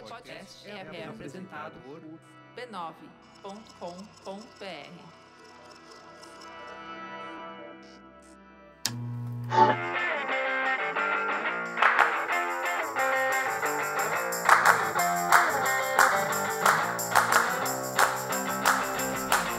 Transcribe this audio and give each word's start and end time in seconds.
podcast 0.00 0.68
é 0.68 1.04
apresentado 1.04 1.74
por 1.84 2.00
b9.com.br. 2.56 3.58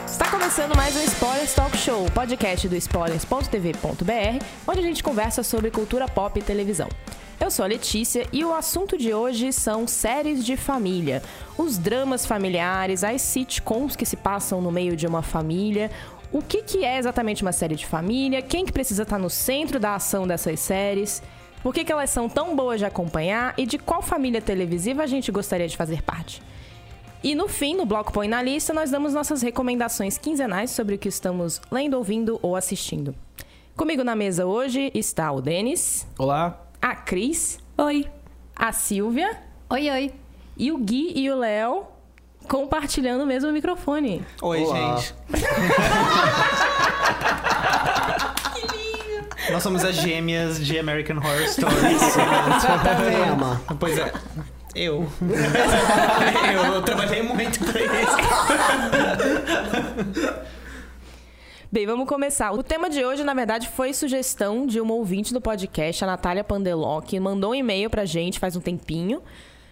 Está 0.06 0.30
começando 0.30 0.74
mais 0.74 0.96
um 0.96 1.02
Spoilers 1.02 1.54
Talk 1.54 1.76
Show, 1.76 2.10
podcast 2.12 2.66
do 2.68 2.76
spoilers.tv.br, 2.76 4.44
onde 4.66 4.78
a 4.78 4.82
gente 4.82 5.02
conversa 5.02 5.42
sobre 5.42 5.70
cultura 5.70 6.08
pop 6.08 6.38
e 6.38 6.42
televisão. 6.42 6.88
Eu 7.50 7.52
sou 7.52 7.64
a 7.64 7.68
Letícia 7.68 8.28
e 8.32 8.44
o 8.44 8.54
assunto 8.54 8.96
de 8.96 9.12
hoje 9.12 9.52
são 9.52 9.84
séries 9.84 10.44
de 10.44 10.56
família. 10.56 11.20
Os 11.58 11.78
dramas 11.78 12.24
familiares, 12.24 13.02
as 13.02 13.20
sitcoms 13.22 13.96
que 13.96 14.06
se 14.06 14.16
passam 14.16 14.62
no 14.62 14.70
meio 14.70 14.94
de 14.94 15.04
uma 15.04 15.20
família. 15.20 15.90
O 16.30 16.40
que, 16.40 16.62
que 16.62 16.84
é 16.84 16.96
exatamente 16.96 17.42
uma 17.42 17.50
série 17.50 17.74
de 17.74 17.84
família? 17.84 18.40
Quem 18.40 18.64
que 18.64 18.70
precisa 18.70 19.02
estar 19.02 19.18
no 19.18 19.28
centro 19.28 19.80
da 19.80 19.96
ação 19.96 20.28
dessas 20.28 20.60
séries? 20.60 21.20
Por 21.60 21.74
que, 21.74 21.82
que 21.84 21.90
elas 21.90 22.10
são 22.10 22.28
tão 22.28 22.54
boas 22.54 22.78
de 22.78 22.84
acompanhar? 22.84 23.52
E 23.58 23.66
de 23.66 23.78
qual 23.78 24.00
família 24.00 24.40
televisiva 24.40 25.02
a 25.02 25.06
gente 25.08 25.32
gostaria 25.32 25.66
de 25.66 25.76
fazer 25.76 26.02
parte? 26.02 26.40
E 27.20 27.34
no 27.34 27.48
fim, 27.48 27.74
no 27.74 27.84
bloco 27.84 28.12
Põe 28.12 28.28
na 28.28 28.40
Lista, 28.40 28.72
nós 28.72 28.92
damos 28.92 29.12
nossas 29.12 29.42
recomendações 29.42 30.16
quinzenais 30.16 30.70
sobre 30.70 30.94
o 30.94 30.98
que 30.98 31.08
estamos 31.08 31.60
lendo, 31.68 31.94
ouvindo 31.94 32.38
ou 32.42 32.54
assistindo. 32.54 33.12
Comigo 33.76 34.04
na 34.04 34.14
mesa 34.14 34.46
hoje 34.46 34.92
está 34.94 35.32
o 35.32 35.40
Denis, 35.40 36.06
Olá. 36.16 36.69
A 36.80 36.94
Cris, 36.94 37.58
Oi. 37.76 38.06
a 38.56 38.72
Silvia 38.72 39.36
Oi, 39.68 39.90
oi. 39.90 40.14
e 40.56 40.72
o 40.72 40.78
Gui 40.78 41.12
e 41.14 41.30
o 41.30 41.36
Léo 41.38 41.84
compartilhando 42.48 43.22
o 43.22 43.26
mesmo 43.26 43.52
microfone. 43.52 44.24
Oi, 44.42 44.62
Olá. 44.62 44.96
gente. 44.96 45.14
Nós 49.52 49.62
somos 49.62 49.84
as 49.84 49.94
gêmeas 49.96 50.64
de 50.64 50.78
American 50.78 51.16
Horror 51.18 51.46
Stories. 51.48 52.14
Tema. 53.10 53.60
pois 53.78 53.98
é. 53.98 54.12
Eu. 54.72 55.10
eu 56.64 56.82
trabalhei 56.82 57.22
muito 57.24 57.58
pra 57.58 57.80
isso. 57.80 58.16
Bem, 61.72 61.86
vamos 61.86 62.08
começar. 62.08 62.50
O 62.50 62.64
tema 62.64 62.90
de 62.90 63.04
hoje, 63.04 63.22
na 63.22 63.32
verdade, 63.32 63.68
foi 63.68 63.94
sugestão 63.94 64.66
de 64.66 64.80
uma 64.80 64.92
ouvinte 64.92 65.32
do 65.32 65.40
podcast, 65.40 66.02
a 66.02 66.06
Natália 66.08 66.42
Pandeló, 66.42 67.00
que 67.00 67.20
mandou 67.20 67.52
um 67.52 67.54
e-mail 67.54 67.88
pra 67.88 68.04
gente 68.04 68.40
faz 68.40 68.56
um 68.56 68.60
tempinho, 68.60 69.22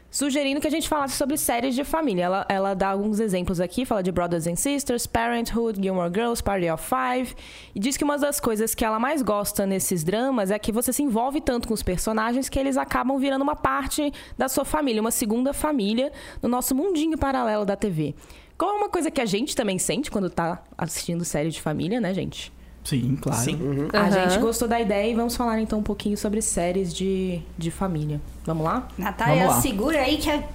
sugerindo 0.09 0.61
que 0.61 0.69
a 0.69 0.71
gente 0.71 0.89
falasse 0.89 1.17
sobre 1.17 1.37
séries 1.37 1.75
de 1.75 1.83
família. 1.83 2.23
Ela, 2.23 2.47
ela 2.49 2.75
dá 2.75 2.91
alguns 2.91 3.19
exemplos 3.19 3.59
aqui, 3.59 3.85
fala 3.85 4.01
de 4.01 4.13
Brothers 4.13 4.47
and 4.47 4.55
Sisters, 4.55 5.09
Parenthood, 5.09 5.83
Gilmore 5.83 6.09
Girls, 6.15 6.41
Party 6.41 6.71
of 6.71 6.85
Five, 6.85 7.35
e 7.75 7.81
diz 7.81 7.97
que 7.97 8.05
uma 8.05 8.17
das 8.17 8.39
coisas 8.39 8.77
que 8.77 8.85
ela 8.85 9.01
mais 9.01 9.21
gosta 9.21 9.67
nesses 9.67 10.05
dramas 10.05 10.53
é 10.53 10.59
que 10.61 10.71
você 10.71 10.93
se 10.93 11.03
envolve 11.03 11.41
tanto 11.41 11.67
com 11.67 11.75
os 11.75 11.83
personagens 11.83 12.49
que 12.49 12.61
eles 12.61 12.77
acabam 12.77 13.19
virando 13.19 13.43
uma 13.43 13.57
parte 13.57 14.13
da 14.39 14.49
sua 14.49 14.65
família, 14.65 15.01
uma 15.01 15.11
segunda 15.11 15.53
família 15.53 16.13
no 16.41 16.49
nosso 16.49 16.77
mundinho 16.77 17.19
paralelo 17.19 17.67
da 17.67 17.75
TV. 17.75 18.15
Como 18.59 18.73
é 18.73 18.77
uma 18.77 18.89
coisa 18.91 19.11
que 19.11 19.21
a 19.21 19.27
gente 19.27 19.55
também 19.57 19.79
sente 19.79 20.11
quando 20.11 20.29
tá 20.29 20.61
assistindo 20.77 21.25
série 21.25 21.49
de 21.51 21.63
família, 21.63 22.01
né, 22.01 22.13
gente? 22.13 22.53
Sim, 22.85 23.17
claro. 23.21 23.41
Sim. 23.41 23.59
A 23.93 23.99
Aham. 24.01 24.11
gente 24.31 24.39
gostou 24.41 24.67
da 24.67 24.81
ideia 24.81 25.11
e 25.11 25.15
vamos 25.15 25.37
falar 25.37 25.61
então 25.61 25.79
um 25.79 25.83
pouquinho 25.83 26.17
sobre 26.17 26.43
séries 26.43 26.93
de, 26.93 27.41
de 27.57 27.71
família. 27.71 28.21
Vamos 28.45 28.65
lá? 28.65 28.89
Natália, 28.99 29.37
Vamos 29.43 29.55
lá. 29.57 29.61
segura 29.63 30.01
aí 30.01 30.17
que 30.19 30.29
é... 30.29 30.49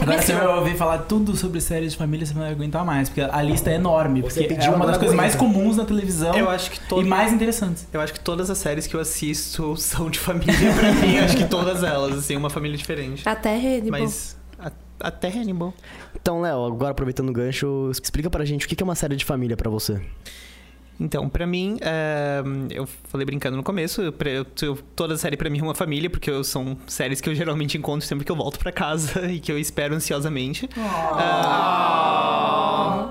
Agora 0.00 0.16
é 0.16 0.22
você 0.22 0.32
vai 0.32 0.46
ouvir 0.46 0.76
falar 0.78 0.98
tudo 1.00 1.36
sobre 1.36 1.60
séries 1.60 1.92
de 1.92 1.98
família, 1.98 2.24
você 2.24 2.32
não 2.32 2.40
vai 2.40 2.52
aguentar 2.52 2.84
mais, 2.86 3.08
porque 3.10 3.20
a 3.20 3.42
lista 3.42 3.70
é 3.70 3.74
enorme, 3.74 4.22
Você 4.22 4.40
porque 4.40 4.54
é 4.54 4.56
pediu, 4.56 4.72
uma 4.74 4.86
das 4.86 4.96
coisas 4.96 5.14
mais 5.14 5.34
comuns 5.34 5.76
na 5.76 5.84
televisão 5.84 6.34
Eu 6.34 6.48
acho 6.48 6.70
que 6.70 6.80
todo- 6.88 7.04
e 7.04 7.08
mais 7.08 7.32
interessantes. 7.34 7.86
Eu 7.92 8.00
acho 8.00 8.12
que 8.14 8.20
todas 8.20 8.48
as 8.48 8.56
séries 8.56 8.86
que 8.86 8.94
eu 8.96 9.00
assisto 9.00 9.76
são 9.76 10.08
de 10.08 10.18
família 10.18 10.72
pra 10.74 10.90
mim. 10.92 11.18
Acho 11.18 11.36
que 11.36 11.44
todas 11.46 11.82
elas, 11.82 12.16
assim, 12.18 12.34
uma 12.36 12.48
família 12.48 12.78
diferente. 12.78 13.28
Até 13.28 13.56
Hannibal. 13.56 14.00
Mas 14.00 14.34
a- 14.38 14.43
até 15.00 15.28
Hannibal. 15.28 15.72
Então, 16.14 16.40
Léo, 16.40 16.64
agora 16.64 16.90
aproveitando 16.92 17.28
o 17.28 17.32
gancho, 17.32 17.90
explica 17.90 18.28
pra 18.30 18.44
gente 18.44 18.66
o 18.66 18.68
que 18.68 18.82
é 18.82 18.84
uma 18.84 18.94
série 18.94 19.16
de 19.16 19.24
família 19.24 19.56
pra 19.56 19.68
você. 19.70 20.00
Então, 21.00 21.28
pra 21.28 21.44
mim, 21.44 21.76
é, 21.80 22.40
eu 22.70 22.86
falei 23.08 23.24
brincando 23.26 23.56
no 23.56 23.64
começo, 23.64 24.00
eu, 24.00 24.12
pra- 24.12 24.30
eu- 24.30 24.44
toda 24.94 25.16
série 25.16 25.36
pra 25.36 25.50
mim 25.50 25.58
é 25.58 25.62
uma 25.62 25.74
família, 25.74 26.08
porque 26.08 26.30
eu- 26.30 26.44
são 26.44 26.78
séries 26.86 27.20
que 27.20 27.28
eu 27.28 27.34
geralmente 27.34 27.76
encontro 27.76 28.06
sempre 28.06 28.24
que 28.24 28.30
eu 28.30 28.36
volto 28.36 28.60
pra 28.60 28.70
casa 28.70 29.26
e 29.32 29.40
que 29.40 29.50
eu 29.50 29.58
espero 29.58 29.92
ansiosamente. 29.96 30.68
Ah, 31.16 33.08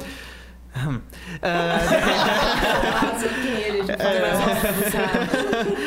hum. 0.88 1.02
É, 1.42 1.78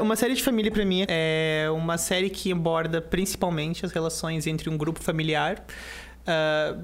uma 0.00 0.16
série 0.16 0.34
de 0.34 0.42
família 0.42 0.70
pra 0.70 0.84
mim 0.84 1.04
é 1.08 1.66
uma 1.72 1.96
série 1.98 2.30
que 2.30 2.50
aborda 2.52 3.00
principalmente 3.00 3.84
as 3.84 3.92
relações 3.92 4.46
entre 4.46 4.68
um 4.68 4.76
grupo 4.76 5.02
familiar 5.02 5.64
ah, 6.28 6.76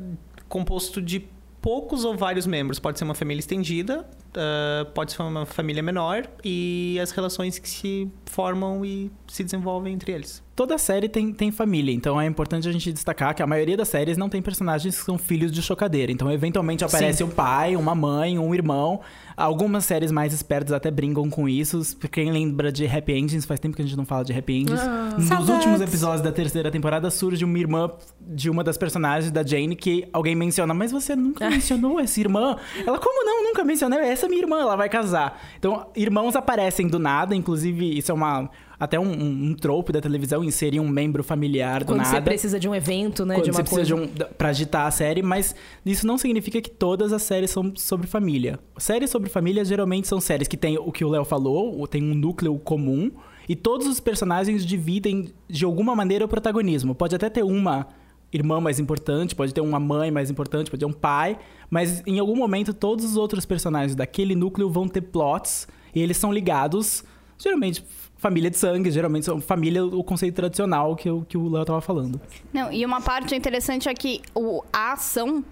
composto 0.49 1.03
de 1.03 1.29
poucos 1.61 2.05
ou 2.05 2.17
vários 2.17 2.47
membros. 2.47 2.79
Pode 2.79 2.99
ser 2.99 3.05
uma 3.05 3.15
família 3.15 3.41
estendida, 3.41 4.07
ah, 4.35 4.87
pode 4.95 5.13
ser 5.13 5.23
uma 5.23 5.45
família 5.45 5.83
menor 5.83 6.27
e 6.43 6.99
as 7.01 7.11
relações 7.11 7.59
que 7.59 7.69
se 7.69 8.11
formam 8.27 8.85
e 8.85 9.11
se 9.29 9.45
desenvolvem 9.45 9.93
entre 9.93 10.13
eles. 10.13 10.43
Toda 10.57 10.79
série 10.79 11.09
tem, 11.09 11.33
tem 11.33 11.51
família, 11.51 11.93
então 11.93 12.21
é 12.21 12.27
importante 12.27 12.69
a 12.69 12.73
gente 12.73 12.93
destacar 12.93 13.35
que 13.35 13.43
a 13.43 13.47
maioria 13.47 13.77
das 13.77 13.89
séries 13.89 14.17
não 14.17 14.29
tem 14.29 14.41
personagens 14.41 14.97
que 14.97 15.05
são 15.05 15.19
filhos 15.19 15.51
de 15.51 15.61
chocadeira. 15.61 16.13
Então, 16.13 16.31
eventualmente 16.31 16.85
aparece 16.85 17.25
um 17.25 17.29
pai, 17.29 17.75
uma 17.75 17.93
mãe, 17.95 18.39
um 18.39 18.55
irmão. 18.55 19.01
Algumas 19.37 19.85
séries 19.85 20.13
mais 20.13 20.33
espertas 20.33 20.73
até 20.73 20.93
brincam 20.93 21.29
com 21.29 21.49
isso. 21.49 21.83
Quem 22.09 22.31
lembra 22.31 22.71
de 22.71 22.87
Happy 22.87 23.13
Endings, 23.15 23.45
faz 23.45 23.59
tempo 23.59 23.75
que 23.75 23.83
a 23.83 23.85
gente 23.85 23.97
não 23.97 24.05
fala 24.05 24.25
de 24.25 24.33
Happy 24.33 24.61
Endings. 24.61 24.81
Nos 25.19 25.27
Saudades. 25.27 25.49
últimos 25.49 25.81
episódios 25.81 26.23
da 26.23 26.31
terceira 26.31 26.71
temporada 26.71 27.11
surge 27.11 27.45
uma 27.45 27.59
irmã 27.59 27.91
de 28.21 28.49
uma 28.49 28.63
das 28.63 28.79
personagens 28.79 29.33
da 29.33 29.43
Jane 29.43 29.75
que 29.75 30.07
alguém 30.13 30.37
menciona, 30.37 30.73
mas 30.73 30.93
você 30.93 31.17
nunca 31.17 31.51
mencionou 31.51 31.99
essa 31.99 32.21
irmã? 32.21 32.57
Ela, 32.87 32.99
como 33.01 33.25
não? 33.25 33.43
Nunca 33.43 33.65
mencionei. 33.65 33.99
Essa 33.99 34.27
é 34.27 34.29
minha 34.29 34.43
irmã, 34.43 34.61
ela 34.61 34.77
vai 34.77 34.89
casar. 34.89 35.41
Então, 35.59 35.89
irmãos 35.97 36.37
aparecem 36.37 36.87
do 36.87 37.01
nada, 37.01 37.35
inclusive 37.35 37.99
isso 37.99 38.13
é 38.13 38.15
uma 38.15 38.49
até 38.79 38.99
um, 38.99 39.11
um, 39.11 39.51
um 39.51 39.55
trope 39.55 39.93
da 39.93 40.01
televisão, 40.01 40.43
inserir 40.43 40.81
um 40.81 40.89
membro 40.89 41.23
familiar 41.23 41.81
do 41.81 41.87
Quando 41.87 41.99
nada 41.99 42.11
você 42.11 42.21
precisa 42.21 42.59
de 42.59 42.69
um 42.69 42.75
evento, 42.75 43.25
né? 43.25 43.37
quando 43.37 43.45
de 43.45 43.51
uma 43.51 43.57
você 43.57 43.63
precisa 43.63 43.95
coisa. 43.95 44.17
de 44.17 44.25
um 44.25 44.35
pra 44.37 44.49
agitar 44.49 44.87
a 44.87 44.91
série, 44.91 45.23
mas 45.23 45.55
isso 45.85 46.07
não 46.07 46.19
significa 46.19 46.61
que 46.61 46.71
todas 46.71 47.13
as 47.13 47.23
séries 47.23 47.51
são 47.51 47.73
sobre 47.77 48.07
família. 48.07 48.59
Séries 48.77 49.11
sobre 49.11 49.31
família 49.31 49.65
geralmente 49.65 50.09
são 50.09 50.21
séries 50.21 50.49
que 50.49 50.57
tem 50.57 50.77
o 50.79 50.91
que 50.91 51.05
o 51.05 51.09
Léo 51.09 51.25
falou, 51.25 51.87
tem 51.87 52.03
um 52.03 52.15
núcleo 52.15 52.59
comum 52.59 53.11
e 53.49 53.55
todos 53.55 53.87
os 53.87 54.01
personagens 54.01 54.65
dividem 54.65 55.33
de 55.49 55.65
alguma 55.65 55.95
maneira 55.95 56.25
o 56.25 56.29
protagonismo. 56.29 56.95
Pode 56.95 57.15
até 57.15 57.29
ter 57.29 57.45
uma 57.45 57.87
irmã 58.33 58.61
mais 58.61 58.81
importante, 58.81 59.35
pode 59.35 59.55
ter 59.55 59.61
uma 59.61 59.79
mãe 59.79 60.11
mais 60.11 60.31
importante, 60.31 60.71
pode 60.71 60.81
ter 60.81 60.87
um 60.87 60.93
pai, 60.93 61.39
mas 61.71 62.03
em 62.07 62.19
algum 62.19 62.35
momento 62.35 62.75
todos 62.75 63.05
os 63.05 63.17
outros 63.17 63.47
personagens 63.47 63.95
daquele 63.95 64.35
núcleo 64.35 64.69
vão 64.69 64.89
ter 64.89 65.03
plots 65.03 65.69
e 65.95 66.01
eles 66.01 66.17
são 66.17 66.33
ligados, 66.33 67.05
geralmente 67.39 67.85
família 68.25 68.51
de 68.51 68.57
sangue, 68.57 68.91
geralmente 68.91 69.27
são 69.27 69.39
família, 69.41 69.85
o 69.85 70.03
conceito 70.03 70.35
tradicional 70.37 70.97
que, 70.97 71.11
o- 71.11 71.27
que 71.29 71.37
o 71.37 71.47
Léo 71.51 71.65
tava 71.67 71.81
falando. 71.83 72.19
Não, 72.53 72.73
e 72.73 72.85
uma 72.85 73.01
parte 73.03 73.35
interessante 73.35 73.87
é 73.89 73.93
que 73.93 74.23
o, 74.35 74.63
a 74.73 74.93
ação 74.95 75.45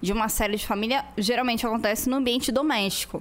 de 0.00 0.12
uma 0.12 0.28
série 0.28 0.56
de 0.56 0.64
família 0.64 1.04
geralmente 1.18 1.66
acontece 1.66 2.08
no 2.08 2.16
ambiente 2.16 2.52
doméstico. 2.52 3.20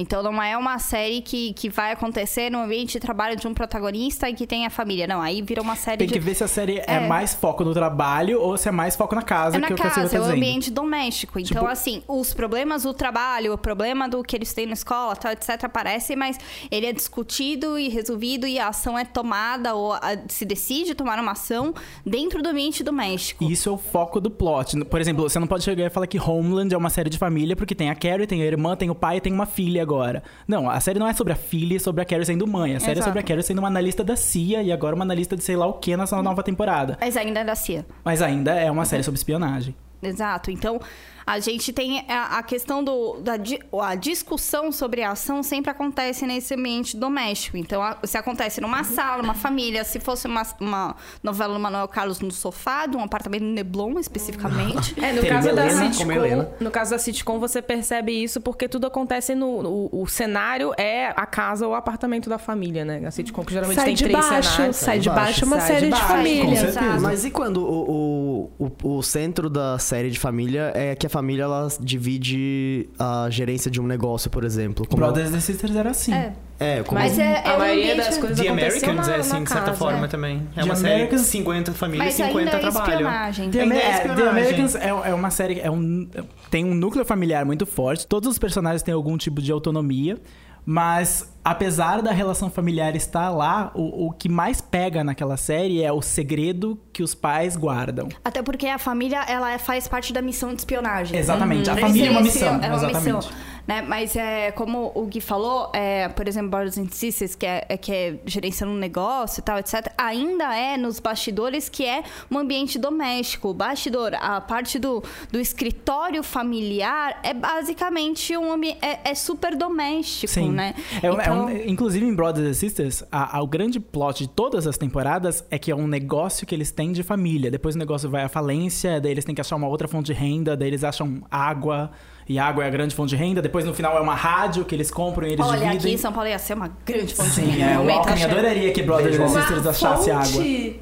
Então 0.00 0.22
não 0.22 0.42
é 0.42 0.56
uma 0.56 0.78
série 0.78 1.20
que, 1.20 1.52
que 1.52 1.68
vai 1.68 1.92
acontecer 1.92 2.50
no 2.50 2.58
ambiente 2.60 2.92
de 2.92 3.00
trabalho 3.00 3.36
de 3.36 3.46
um 3.46 3.52
protagonista 3.52 4.28
e 4.30 4.34
que 4.34 4.46
tem 4.46 4.64
a 4.64 4.70
família. 4.70 5.06
Não, 5.06 5.20
aí 5.20 5.42
vira 5.42 5.60
uma 5.60 5.76
série 5.76 5.98
Tem 5.98 6.06
de. 6.06 6.14
que 6.14 6.18
ver 6.20 6.34
se 6.34 6.42
a 6.42 6.48
série 6.48 6.78
é, 6.78 6.84
É. 6.94 7.00
mais 7.06 7.34
foco 7.34 7.62
no 7.64 7.74
trabalho 7.74 8.40
ou 8.40 8.56
se 8.56 8.68
é 8.68 8.72
mais 8.72 8.96
foco 8.96 9.14
na 9.14 9.22
casa, 9.22 9.56
É 9.56 9.60
na 9.60 9.66
que 9.66 9.72
é 9.74 9.76
o 9.76 9.78
casa, 9.78 10.08
tá 10.08 10.16
é 10.16 10.20
o 10.20 10.24
ambiente 10.24 10.70
doméstico. 10.70 11.38
Então, 11.38 11.58
Tipo- 11.60 11.66
assim, 11.70 12.02
os 12.08 12.32
problemas 12.32 12.84
do 12.84 12.94
trabalho, 12.94 13.52
o 13.52 13.58
problema 13.58 14.08
do 14.08 14.22
que 14.22 14.34
eles 14.34 14.52
têm 14.54 14.66
na 14.66 14.72
escola, 14.72 15.14
tal, 15.16 15.32
etc., 15.32 15.64
aparece, 15.64 16.16
mas 16.16 16.38
ele 16.70 16.86
é 16.86 16.92
discutido 16.92 17.78
e 17.78 17.88
resolvido 17.88 18.46
e 18.46 18.58
a 18.58 18.68
ação 18.68 18.98
é 18.98 19.04
tomada 19.04 19.74
ou 19.74 19.92
a- 19.92 20.00
se 20.28 20.44
decide 20.46 20.94
tomar 20.94 21.18
uma 21.18 21.32
ação 21.32 21.74
dentro 22.06 22.42
do 22.42 22.48
ambiente 22.48 22.82
doméstico. 22.82 23.44
Isso 23.44 23.68
é 23.68 23.72
o 23.72 23.76
foco 23.78 24.20
do 24.20 24.30
plot. 24.30 24.82
Por 24.86 25.00
exemplo, 25.00 25.28
você 25.28 25.38
não 25.38 25.46
pode 25.46 25.62
chegar 25.64 25.84
e 25.86 25.90
falar 25.90 26.06
que 26.06 26.18
Homeland 26.18 26.74
é 26.74 26.78
uma 26.78 26.88
série 26.90 27.10
de 27.10 27.18
família 27.18 27.54
porque 27.54 27.74
tem 27.74 27.90
a 27.90 27.94
Carrie, 27.94 28.26
tem 28.26 28.40
a 28.42 28.46
irmã, 28.46 28.74
tem 28.76 28.88
o 28.88 28.94
pai 28.94 29.18
e 29.18 29.20
tem 29.20 29.32
uma 29.32 29.46
filha 29.46 29.84
agora. 29.90 30.22
Não, 30.46 30.70
a 30.70 30.78
série 30.78 30.98
não 30.98 31.08
é 31.08 31.12
sobre 31.12 31.32
a 31.32 31.36
filha 31.36 31.74
e 31.74 31.80
sobre 31.80 32.00
a 32.00 32.04
Carrie 32.04 32.24
sendo 32.24 32.46
mãe. 32.46 32.76
A 32.76 32.80
série 32.80 32.92
é 32.92 32.94
Exato. 32.94 33.06
sobre 33.06 33.20
a 33.20 33.22
Carrie 33.22 33.42
sendo 33.42 33.58
uma 33.58 33.68
analista 33.68 34.04
da 34.04 34.14
CIA 34.14 34.62
e 34.62 34.70
agora 34.70 34.94
uma 34.94 35.04
analista 35.04 35.36
de 35.36 35.42
sei 35.42 35.56
lá 35.56 35.66
o 35.66 35.74
que 35.74 35.96
nessa 35.96 36.22
nova 36.22 36.42
temporada. 36.42 36.96
Mas 37.00 37.16
ainda 37.16 37.40
é 37.40 37.44
da 37.44 37.54
CIA. 37.56 37.84
Mas 38.04 38.22
ainda 38.22 38.54
é 38.54 38.70
uma 38.70 38.84
série 38.84 39.02
sobre 39.02 39.18
espionagem. 39.18 39.74
Exato. 40.02 40.50
Então, 40.50 40.80
A 41.26 41.38
gente 41.38 41.72
tem 41.72 42.04
a, 42.08 42.38
a 42.38 42.42
questão 42.42 42.82
do, 42.82 43.20
da 43.20 43.34
a 43.82 43.94
discussão 43.94 44.72
sobre 44.72 45.02
a 45.02 45.12
ação 45.12 45.42
sempre 45.42 45.70
acontece 45.70 46.26
nesse 46.26 46.54
ambiente 46.54 46.96
doméstico. 46.96 47.56
Então, 47.56 47.82
a- 47.82 47.98
se 48.04 48.16
acontece 48.18 48.60
numa 48.60 48.84
sala, 48.84 49.22
uma 49.22 49.34
família, 49.34 49.84
se 49.84 50.00
fosse 50.00 50.26
uma, 50.26 50.42
uma 50.60 50.96
novela 51.22 51.54
do 51.54 51.60
Manuel 51.60 51.86
Carlos 51.88 52.20
no 52.20 52.30
sofá, 52.30 52.86
de 52.86 52.96
um 52.96 53.02
apartamento 53.02 53.42
no 53.42 53.52
Neblon, 53.52 53.98
especificamente. 53.98 54.94
É, 55.02 55.12
no 55.12 55.20
Tem 55.20 55.30
caso 55.30 55.54
da 55.54 55.66
Helena, 55.66 55.80
como 55.80 56.12
sitcom, 56.12 56.46
no 56.60 56.70
caso 56.70 56.90
da 56.92 56.98
sitcom 56.98 57.38
você 57.38 57.62
percebe 57.62 58.12
isso 58.12 58.40
porque 58.40 58.68
tudo 58.68 58.86
acontece 58.86 59.34
no, 59.34 59.62
no- 59.62 59.88
o 59.92 60.06
cenário 60.06 60.72
é 60.76 61.08
a 61.16 61.26
casa 61.26 61.66
ou 61.66 61.72
o 61.72 61.74
apartamento 61.74 62.28
da 62.28 62.38
família, 62.38 62.84
né? 62.84 63.02
A 63.06 63.10
sitcom 63.10 63.42
que 63.44 63.52
geralmente 63.52 63.76
Sai 63.76 63.84
tem 63.86 63.94
de 63.94 64.04
três 64.04 64.18
baixo, 64.18 64.50
cenários. 64.52 64.76
sai 64.76 64.98
de 64.98 65.04
Sai 65.04 65.14
de 65.14 65.20
baixo 65.20 65.44
uma 65.46 65.58
Sai 65.60 65.66
série 65.68 65.80
de 65.80 65.84
de, 65.86 65.90
baixo, 65.92 66.06
com 66.06 66.12
família. 66.14 66.56
certeza. 66.56 66.80
Exato. 66.80 67.00
Mas 67.02 67.24
e 67.24 67.30
quando 67.30 67.58
o, 67.64 68.50
o, 68.58 68.66
o, 68.82 68.96
o 68.98 69.02
centro 69.02 69.48
da 69.50 69.78
série 69.78 70.10
de 70.10 70.18
família 70.18 70.72
é 70.74 70.94
que 70.94 71.06
a 71.06 71.10
família 71.10 71.19
ela 71.42 71.68
divide 71.80 72.88
a 72.98 73.28
gerência 73.30 73.70
de 73.70 73.80
um 73.80 73.86
negócio, 73.86 74.30
por 74.30 74.44
exemplo? 74.44 74.86
Como 74.86 75.02
Brothers 75.02 75.32
and 75.34 75.40
Sisters 75.40 75.74
era 75.76 75.90
assim. 75.90 76.12
É. 76.12 76.32
É, 76.62 76.82
como 76.82 77.00
Mas 77.00 77.18
é, 77.18 77.38
a 77.38 77.52
é 77.52 77.56
um 77.56 77.58
maioria 77.58 77.92
ambiente- 77.92 78.04
das 78.06 78.18
coisas 78.18 78.38
The 78.38 78.48
Americans 78.48 79.06
na, 79.06 79.14
é 79.14 79.20
assim, 79.20 79.42
de 79.44 79.48
certa 79.50 79.64
casa, 79.66 79.78
forma 79.78 80.00
né? 80.02 80.08
também. 80.08 80.42
É 80.54 80.60
The 80.60 80.64
uma 80.66 80.76
série 80.76 80.92
Americans- 80.94 81.20
50 81.22 81.72
famílias, 81.72 82.04
Mas 82.06 82.14
50 82.14 82.38
ainda 82.38 82.56
é 82.56 82.60
trabalham. 82.70 83.10
The, 83.10 83.40
Ainda 83.42 83.58
é 83.58 83.62
Amer- 83.62 83.78
é, 83.78 84.14
The. 84.14 84.28
Americans 84.28 84.74
é, 84.74 84.88
é 84.88 85.14
uma 85.14 85.30
série, 85.30 85.58
é 85.60 85.70
um, 85.70 86.06
tem 86.50 86.64
um 86.66 86.74
núcleo 86.74 87.02
familiar 87.04 87.46
muito 87.46 87.64
forte. 87.64 88.06
Todos 88.06 88.28
os 88.28 88.38
personagens 88.38 88.82
têm 88.82 88.92
algum 88.92 89.16
tipo 89.16 89.40
de 89.40 89.50
autonomia, 89.50 90.18
mas 90.66 91.32
apesar 91.44 92.02
da 92.02 92.12
relação 92.12 92.50
familiar 92.50 92.94
estar 92.96 93.30
lá, 93.30 93.70
o, 93.74 94.06
o 94.08 94.12
que 94.12 94.28
mais 94.28 94.60
pega 94.60 95.02
naquela 95.04 95.36
série 95.36 95.82
é 95.82 95.92
o 95.92 96.02
segredo 96.02 96.78
que 96.92 97.02
os 97.02 97.14
pais 97.14 97.56
guardam. 97.56 98.08
Até 98.24 98.42
porque 98.42 98.66
a 98.66 98.78
família, 98.78 99.22
ela 99.28 99.52
é- 99.52 99.58
faz 99.58 99.88
parte 99.88 100.12
da 100.12 100.20
missão 100.22 100.54
de 100.54 100.60
espionagem. 100.60 101.18
Exatamente, 101.18 101.68
a 101.70 101.72
Esse- 101.72 101.80
família 101.82 102.08
é 102.08 102.10
uma 102.10 102.20
missão. 102.20 102.54
É 102.62 102.66
uma 102.68 102.76
exatamente. 102.76 103.14
missão. 103.16 103.30
Né? 103.66 103.82
Mas 103.82 104.16
é, 104.16 104.50
como 104.52 104.90
o 104.94 105.04
Gui 105.06 105.20
falou, 105.20 105.70
é, 105.72 106.08
por 106.08 106.26
exemplo, 106.26 106.50
Brothers 106.50 106.76
and 106.78 106.88
Sisters, 106.90 107.34
que 107.36 107.46
é, 107.46 107.64
é- 107.68 107.76
que 107.76 107.92
é 107.92 108.14
gerenciando 108.24 108.72
um 108.72 108.76
negócio 108.76 109.40
e 109.40 109.42
tal, 109.44 109.58
etc., 109.58 109.92
ainda 109.96 110.56
é 110.56 110.76
nos 110.76 110.98
bastidores 110.98 111.68
que 111.68 111.84
é 111.84 112.02
um 112.30 112.38
ambiente 112.38 112.78
doméstico. 112.78 113.48
O 113.50 113.54
bastidor, 113.54 114.12
a 114.20 114.40
parte 114.40 114.78
do, 114.78 115.04
do 115.30 115.38
escritório 115.38 116.22
familiar 116.22 117.20
é 117.22 117.32
basicamente 117.32 118.36
um 118.36 118.50
ambiente. 118.50 118.78
É, 118.82 119.10
é 119.10 119.14
super 119.14 119.54
doméstico, 119.54 120.32
Sim. 120.32 120.50
né? 120.50 120.74
É 121.02 121.10
um- 121.12 121.20
é 121.30 121.34
Então- 121.36 121.46
um- 121.46 121.70
inclusive 121.70 122.04
em 122.06 122.14
Brothers 122.14 122.48
and 122.48 122.54
Sisters, 122.54 123.04
a- 123.10 123.36
a- 123.38 123.42
o 123.42 123.46
grande 123.46 123.78
plot 123.80 124.24
de 124.24 124.28
todas 124.28 124.66
as 124.66 124.76
temporadas 124.76 125.44
é 125.50 125.58
que 125.58 125.70
é 125.70 125.74
um 125.76 125.86
negócio 125.86 126.46
que 126.46 126.54
eles 126.54 126.70
têm 126.70 126.92
de 126.92 127.02
família. 127.02 127.50
Depois 127.50 127.74
o 127.74 127.78
negócio 127.78 128.08
vai 128.10 128.22
à 128.24 128.28
falência, 128.28 129.00
daí 129.00 129.12
eles 129.12 129.24
têm 129.24 129.34
que 129.34 129.40
achar 129.40 129.56
uma 129.56 129.68
outra 129.68 129.86
fonte 129.88 130.06
de 130.06 130.12
renda, 130.12 130.56
daí 130.56 130.68
eles 130.68 130.84
acham 130.84 131.22
água, 131.30 131.90
e 132.28 132.38
água 132.38 132.64
é 132.64 132.66
a 132.66 132.70
grande 132.70 132.94
fonte 132.94 133.10
de 133.10 133.16
renda. 133.16 133.42
Depois 133.42 133.64
no 133.64 133.74
final 133.74 133.96
é 133.96 134.00
uma 134.00 134.14
rádio 134.14 134.64
que 134.64 134.74
eles 134.74 134.90
compram 134.90 135.26
e 135.26 135.32
eles 135.32 135.44
Olha, 135.44 135.58
aqui 135.58 135.70
dividem. 135.78 135.94
em 135.94 135.96
São 135.98 136.12
Paulo 136.12 136.28
ia 136.28 136.38
ser 136.38 136.54
uma 136.54 136.70
grande 136.86 137.14
fonte 137.14 137.28
de 137.30 137.34
Sim, 137.36 137.46
renda. 137.50 137.64
é, 137.70 137.74
no 137.76 137.84
o 137.84 137.90
Alckmin 137.90 138.22
adoraria 138.22 138.72
que 138.72 138.82
Brothers 138.82 139.18
and 139.18 139.28
Sisters 139.28 139.66
achasse 139.66 140.10
água. 140.10 140.42
de 140.42 140.80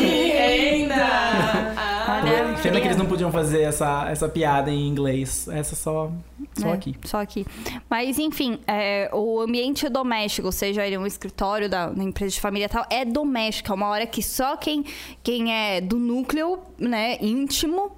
renda. 0.00 1.19
Olha, 2.50 2.62
Pena 2.62 2.80
que 2.80 2.86
eles 2.86 2.96
não 2.96 3.06
podiam 3.06 3.30
fazer 3.30 3.62
essa, 3.62 4.08
essa 4.10 4.28
piada 4.28 4.70
em 4.70 4.86
inglês. 4.88 5.48
Essa 5.48 5.76
só, 5.76 6.10
só 6.58 6.68
É, 6.68 6.72
aqui. 6.72 6.96
Só 7.04 7.20
aqui. 7.20 7.46
Mas, 7.88 8.18
enfim, 8.18 8.58
é, 8.66 9.08
o 9.12 9.40
ambiente 9.40 9.88
doméstico, 9.88 10.50
seja 10.50 10.86
ele 10.86 10.98
um 10.98 11.06
escritório 11.06 11.68
da, 11.68 11.88
da 11.88 12.02
empresa 12.02 12.34
de 12.34 12.40
família 12.40 12.66
e 12.66 12.68
tal, 12.68 12.84
é 12.90 13.04
doméstico. 13.04 13.72
É 13.72 13.74
uma 13.74 13.88
hora 13.88 14.06
que 14.06 14.22
só 14.22 14.56
quem, 14.56 14.84
quem 15.22 15.52
é 15.52 15.80
do 15.80 15.96
núcleo 15.98 16.58
né, 16.78 17.16
íntimo 17.20 17.92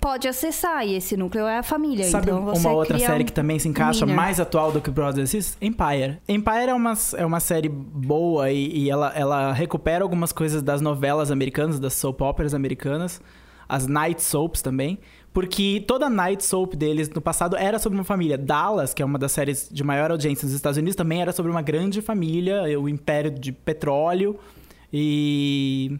pode 0.00 0.28
acessar. 0.28 0.86
E 0.86 0.96
esse 0.96 1.16
núcleo 1.16 1.46
é 1.46 1.58
a 1.58 1.62
família. 1.62 2.04
Sabe 2.04 2.30
então, 2.30 2.42
uma 2.42 2.72
outra 2.72 2.98
série 2.98 3.22
um- 3.22 3.26
que 3.26 3.32
também 3.32 3.58
se 3.58 3.68
encaixa 3.68 4.04
mais 4.04 4.38
atual 4.40 4.70
do 4.72 4.80
que 4.80 4.90
Brothers 4.90 5.30
Sisters? 5.30 5.56
Empire. 5.62 6.18
Empire 6.28 6.68
é 6.68 6.74
uma, 6.74 6.92
é 7.16 7.24
uma 7.24 7.40
série 7.40 7.68
boa 7.68 8.50
e, 8.50 8.80
e 8.84 8.90
ela, 8.90 9.12
ela 9.16 9.52
recupera 9.52 10.02
algumas 10.04 10.32
coisas 10.32 10.62
das 10.62 10.80
novelas 10.80 11.30
americanas, 11.30 11.80
das 11.80 11.94
soap 11.94 12.20
operas 12.20 12.52
americanas, 12.52 13.20
as 13.68 13.86
night 13.86 14.22
soaps 14.22 14.62
também. 14.62 14.98
Porque 15.32 15.82
toda 15.88 16.08
night 16.08 16.44
soap 16.44 16.74
deles 16.74 17.10
no 17.10 17.20
passado 17.20 17.56
era 17.56 17.78
sobre 17.80 17.98
uma 17.98 18.04
família. 18.04 18.38
Dallas, 18.38 18.94
que 18.94 19.02
é 19.02 19.04
uma 19.04 19.18
das 19.18 19.32
séries 19.32 19.68
de 19.70 19.82
maior 19.82 20.12
audiência 20.12 20.46
nos 20.46 20.54
Estados 20.54 20.78
Unidos, 20.78 20.94
também 20.94 21.20
era 21.20 21.32
sobre 21.32 21.50
uma 21.50 21.60
grande 21.60 22.00
família, 22.00 22.78
o 22.78 22.88
império 22.88 23.32
de 23.32 23.50
petróleo. 23.50 24.38
E 24.92 25.98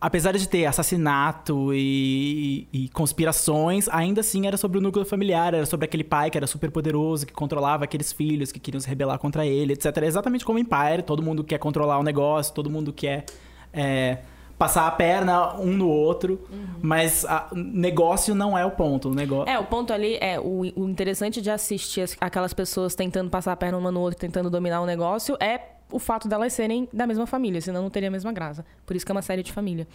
apesar 0.00 0.36
de 0.36 0.48
ter 0.48 0.66
assassinato 0.66 1.74
e, 1.74 2.68
e 2.72 2.88
conspirações, 2.90 3.88
ainda 3.88 4.20
assim 4.20 4.46
era 4.46 4.56
sobre 4.56 4.78
o 4.78 4.80
núcleo 4.80 5.04
familiar, 5.04 5.52
era 5.52 5.66
sobre 5.66 5.84
aquele 5.86 6.04
pai 6.04 6.30
que 6.30 6.38
era 6.38 6.46
super 6.46 6.70
poderoso, 6.70 7.26
que 7.26 7.32
controlava 7.32 7.82
aqueles 7.82 8.12
filhos 8.12 8.52
que 8.52 8.60
queriam 8.60 8.80
se 8.80 8.88
rebelar 8.88 9.18
contra 9.18 9.44
ele, 9.44 9.72
etc. 9.72 9.96
É 9.96 10.06
exatamente 10.06 10.44
como 10.44 10.60
Empire, 10.60 11.02
todo 11.04 11.20
mundo 11.24 11.42
quer 11.42 11.58
controlar 11.58 11.98
o 11.98 12.04
negócio, 12.04 12.54
todo 12.54 12.70
mundo 12.70 12.92
quer 12.92 13.24
é, 13.72 14.18
passar 14.58 14.86
a 14.86 14.90
perna 14.90 15.54
um 15.56 15.66
no 15.66 15.88
outro, 15.88 16.40
mas 16.80 17.24
a- 17.26 17.48
negócio 17.54 18.34
não 18.34 18.56
é 18.56 18.64
o 18.64 18.70
ponto. 18.70 19.10
O 19.10 19.14
negócio... 19.14 19.48
É, 19.52 19.58
o 19.58 19.64
ponto 19.64 19.92
ali 19.92 20.16
é 20.20 20.40
o, 20.40 20.60
o 20.74 20.88
interessante 20.88 21.42
de 21.42 21.50
assistir 21.50 22.00
as- 22.02 22.16
aquelas 22.20 22.52
pessoas 22.54 22.94
tentando 22.94 23.28
passar 23.30 23.52
a 23.52 23.56
perna 23.56 23.76
uma 23.78 23.90
no 23.90 24.00
outro, 24.00 24.18
tentando 24.18 24.48
dominar 24.48 24.80
o 24.80 24.86
negócio, 24.86 25.36
é 25.40 25.60
o 25.90 25.98
fato 25.98 26.26
delas 26.28 26.52
serem 26.52 26.88
da 26.92 27.06
mesma 27.06 27.26
família, 27.26 27.60
senão 27.60 27.82
não 27.82 27.90
teria 27.90 28.08
a 28.08 28.12
mesma 28.12 28.32
graça. 28.32 28.64
Por 28.84 28.96
isso 28.96 29.04
que 29.06 29.12
é 29.12 29.14
uma 29.14 29.22
série 29.22 29.42
de 29.42 29.52
família. 29.52 29.86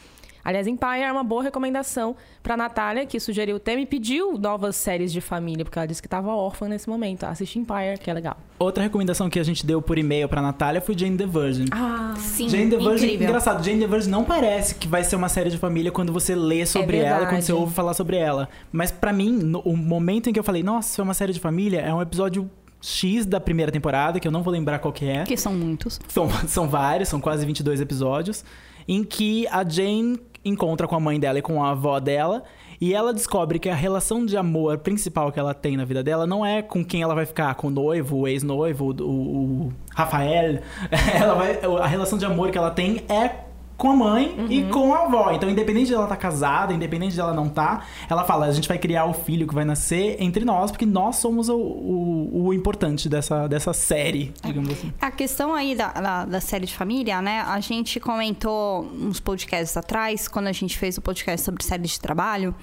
Aliás, 0.43 0.65
Empire 0.65 1.01
é 1.03 1.11
uma 1.11 1.23
boa 1.23 1.43
recomendação 1.43 2.15
pra 2.41 2.57
Natália, 2.57 3.05
que 3.05 3.19
sugeriu 3.19 3.57
o 3.57 3.59
tema 3.59 3.79
e 3.81 3.85
pediu 3.85 4.39
novas 4.39 4.75
séries 4.75 5.13
de 5.13 5.21
família, 5.21 5.63
porque 5.63 5.77
ela 5.77 5.85
disse 5.85 6.01
que 6.01 6.07
tava 6.07 6.33
órfã 6.33 6.67
nesse 6.67 6.89
momento. 6.89 7.25
Assiste 7.25 7.59
Empire, 7.59 7.99
que 8.01 8.09
é 8.09 8.13
legal. 8.13 8.35
Outra 8.57 8.81
recomendação 8.81 9.29
que 9.29 9.39
a 9.39 9.43
gente 9.43 9.63
deu 9.63 9.83
por 9.83 9.99
e-mail 9.99 10.27
pra 10.27 10.41
Natália 10.41 10.81
foi 10.81 10.97
Jane 10.97 11.15
the 11.15 11.27
Virgin. 11.27 11.65
Ah, 11.71 12.15
Sim, 12.17 12.49
Jane 12.49 12.71
the 12.71 12.77
Virgin, 12.77 13.05
incrível. 13.05 13.27
engraçado, 13.27 13.63
Jane 13.63 13.81
the 13.81 13.87
Virgin 13.87 14.09
não 14.09 14.23
parece 14.23 14.73
que 14.73 14.87
vai 14.87 15.03
ser 15.03 15.15
uma 15.15 15.29
série 15.29 15.51
de 15.51 15.59
família 15.59 15.91
quando 15.91 16.11
você 16.11 16.33
lê 16.33 16.65
sobre 16.65 16.97
ela, 16.97 17.09
verdade. 17.19 17.35
quando 17.35 17.41
você 17.43 17.53
ouve 17.53 17.73
falar 17.75 17.93
sobre 17.93 18.17
ela. 18.17 18.49
Mas 18.71 18.89
pra 18.89 19.13
mim, 19.13 19.31
no- 19.31 19.59
o 19.59 19.77
momento 19.77 20.27
em 20.27 20.33
que 20.33 20.39
eu 20.39 20.43
falei, 20.43 20.63
nossa, 20.63 20.89
isso 20.89 21.01
é 21.01 21.03
uma 21.03 21.13
série 21.13 21.33
de 21.33 21.39
família, 21.39 21.81
é 21.81 21.93
um 21.93 22.01
episódio 22.01 22.49
X 22.81 23.25
da 23.25 23.39
primeira 23.39 23.71
temporada, 23.71 24.19
que 24.19 24.27
eu 24.27 24.31
não 24.31 24.41
vou 24.41 24.51
lembrar 24.51 24.79
qual 24.79 24.91
que 24.91 25.05
é. 25.05 25.23
Que 25.23 25.37
são 25.37 25.53
muitos. 25.53 25.99
São, 26.07 26.29
são 26.47 26.67
vários, 26.67 27.09
são 27.09 27.21
quase 27.21 27.45
22 27.45 27.79
episódios, 27.79 28.43
em 28.87 29.03
que 29.03 29.47
a 29.47 29.67
Jane 29.67 30.19
encontra 30.43 30.87
com 30.87 30.95
a 30.95 30.99
mãe 30.99 31.19
dela 31.19 31.39
e 31.39 31.41
com 31.41 31.63
a 31.63 31.69
avó 31.69 31.99
dela, 31.99 32.43
e 32.79 32.95
ela 32.95 33.13
descobre 33.13 33.59
que 33.59 33.69
a 33.69 33.75
relação 33.75 34.25
de 34.25 34.35
amor 34.35 34.79
principal 34.79 35.31
que 35.31 35.39
ela 35.39 35.53
tem 35.53 35.77
na 35.77 35.85
vida 35.85 36.01
dela 36.01 36.25
não 36.25 36.43
é 36.43 36.63
com 36.63 36.83
quem 36.83 37.03
ela 37.03 37.13
vai 37.13 37.27
ficar, 37.27 37.53
com 37.53 37.67
o 37.67 37.69
noivo, 37.69 38.17
o 38.17 38.27
ex-noivo, 38.27 38.91
o, 38.99 39.67
o 39.67 39.73
Rafael. 39.93 40.59
Ela 41.13 41.35
vai, 41.35 41.59
a 41.79 41.85
relação 41.85 42.17
de 42.17 42.25
amor 42.25 42.49
que 42.49 42.57
ela 42.57 42.71
tem 42.71 43.03
é 43.07 43.50
com 43.81 43.89
a 43.89 43.95
mãe 43.95 44.35
e 44.47 44.61
com 44.65 44.93
a 44.93 45.05
avó. 45.05 45.31
Então, 45.31 45.49
independente 45.49 45.87
de 45.87 45.95
ela 45.95 46.03
estar 46.03 46.15
casada, 46.15 46.71
independente 46.71 47.15
de 47.15 47.19
ela 47.19 47.33
não 47.33 47.47
estar, 47.47 47.87
ela 48.07 48.23
fala: 48.23 48.45
a 48.45 48.51
gente 48.51 48.67
vai 48.67 48.77
criar 48.77 49.05
o 49.05 49.13
filho 49.13 49.47
que 49.47 49.55
vai 49.55 49.65
nascer 49.65 50.17
entre 50.19 50.45
nós, 50.45 50.69
porque 50.69 50.85
nós 50.85 51.15
somos 51.15 51.49
o, 51.49 51.57
o, 51.57 52.45
o 52.45 52.53
importante 52.53 53.09
dessa, 53.09 53.47
dessa 53.47 53.73
série, 53.73 54.31
digamos 54.45 54.69
assim. 54.69 54.93
A 55.01 55.09
questão 55.09 55.55
aí 55.55 55.73
da, 55.73 55.87
da, 55.93 56.25
da 56.25 56.39
série 56.39 56.67
de 56.67 56.75
família, 56.75 57.23
né? 57.23 57.41
A 57.41 57.59
gente 57.59 57.99
comentou 57.99 58.83
uns 58.83 59.19
podcasts 59.19 59.75
atrás, 59.75 60.27
quando 60.27 60.45
a 60.45 60.51
gente 60.51 60.77
fez 60.77 60.99
o 60.99 61.01
podcast 61.01 61.43
sobre 61.43 61.63
séries 61.63 61.89
de 61.89 61.99
trabalho, 61.99 62.53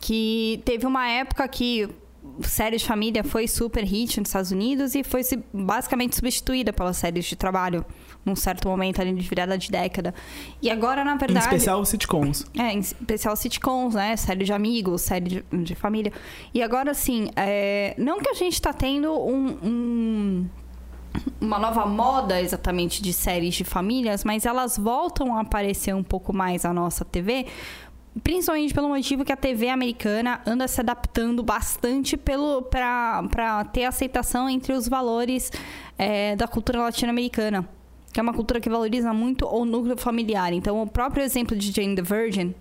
que 0.00 0.62
teve 0.64 0.86
uma 0.86 1.08
época 1.08 1.48
que 1.48 1.88
série 2.42 2.76
de 2.76 2.84
família 2.84 3.24
foi 3.24 3.48
super 3.48 3.82
hit 3.82 4.20
nos 4.20 4.28
Estados 4.28 4.52
Unidos 4.52 4.94
e 4.94 5.02
foi 5.02 5.22
basicamente 5.52 6.14
substituída 6.14 6.72
pelas 6.72 6.96
séries 6.96 7.24
de 7.24 7.34
trabalho 7.34 7.84
num 8.24 8.36
certo 8.36 8.68
momento 8.68 9.00
ali 9.00 9.12
de 9.14 9.26
virada 9.28 9.56
de 9.56 9.70
década. 9.70 10.14
E 10.60 10.70
agora, 10.70 11.02
na 11.04 11.14
Em 11.14 11.18
verdade. 11.18 11.44
especial 11.46 11.80
os 11.80 11.88
sitcoms. 11.88 12.44
É, 12.58 12.72
em 12.72 12.78
especial 12.78 13.34
sitcoms, 13.34 13.94
né? 13.94 14.14
Série 14.16 14.44
de 14.44 14.52
amigos, 14.52 15.02
série 15.02 15.42
de, 15.50 15.64
de 15.64 15.74
família. 15.74 16.12
E 16.52 16.62
agora, 16.62 16.90
assim, 16.90 17.30
é, 17.34 17.94
não 17.98 18.20
que 18.20 18.28
a 18.28 18.34
gente 18.34 18.60
tá 18.60 18.72
tendo 18.72 19.10
um- 19.12 19.58
um- 19.62 20.48
uma 21.40 21.58
nova 21.58 21.86
moda 21.86 22.40
exatamente 22.40 23.02
de 23.02 23.12
séries 23.12 23.54
de 23.54 23.64
famílias, 23.64 24.22
mas 24.22 24.44
elas 24.46 24.76
voltam 24.78 25.36
a 25.36 25.40
aparecer 25.40 25.94
um 25.94 26.02
pouco 26.04 26.32
mais 26.32 26.64
à 26.64 26.72
nossa 26.72 27.04
TV. 27.04 27.46
Principalmente 28.22 28.74
pelo 28.74 28.88
motivo 28.88 29.24
que 29.24 29.32
a 29.32 29.36
TV 29.36 29.68
americana 29.68 30.40
anda 30.44 30.66
se 30.68 30.80
adaptando 30.80 31.42
bastante 31.42 32.16
para 32.16 33.64
ter 33.72 33.84
aceitação 33.84 34.48
entre 34.48 34.72
os 34.72 34.88
valores 34.88 35.50
é, 35.96 36.34
da 36.36 36.46
cultura 36.48 36.80
latino-americana. 36.80 37.68
Que 38.12 38.18
é 38.20 38.22
uma 38.22 38.32
cultura 38.34 38.60
que 38.60 38.68
valoriza 38.68 39.12
muito 39.12 39.46
o 39.46 39.64
núcleo 39.64 39.96
familiar. 39.96 40.52
Então, 40.52 40.82
o 40.82 40.86
próprio 40.86 41.22
exemplo 41.22 41.56
de 41.56 41.70
Jane 41.70 41.94
the 41.94 42.02
Virgin, 42.02 42.54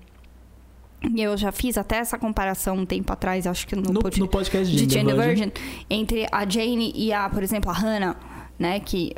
e 1.15 1.21
eu 1.21 1.35
já 1.37 1.51
fiz 1.51 1.77
até 1.77 1.97
essa 1.97 2.17
comparação 2.19 2.75
um 2.77 2.85
tempo 2.85 3.11
atrás, 3.11 3.47
acho 3.47 3.65
que 3.67 3.75
no, 3.75 3.91
No, 3.91 4.01
pod- 4.01 4.19
no 4.19 4.27
podcast 4.27 4.71
de 4.75 4.85
de 4.85 4.93
Jane 4.93 5.09
the 5.09 5.15
Virgin. 5.15 5.45
Virgin, 5.45 5.51
entre 5.89 6.27
a 6.31 6.47
Jane 6.47 6.91
e 6.95 7.11
a, 7.13 7.27
por 7.29 7.41
exemplo, 7.41 7.71
a 7.71 7.73
Hannah. 7.73 8.15
Né? 8.59 8.79
Que, 8.81 9.13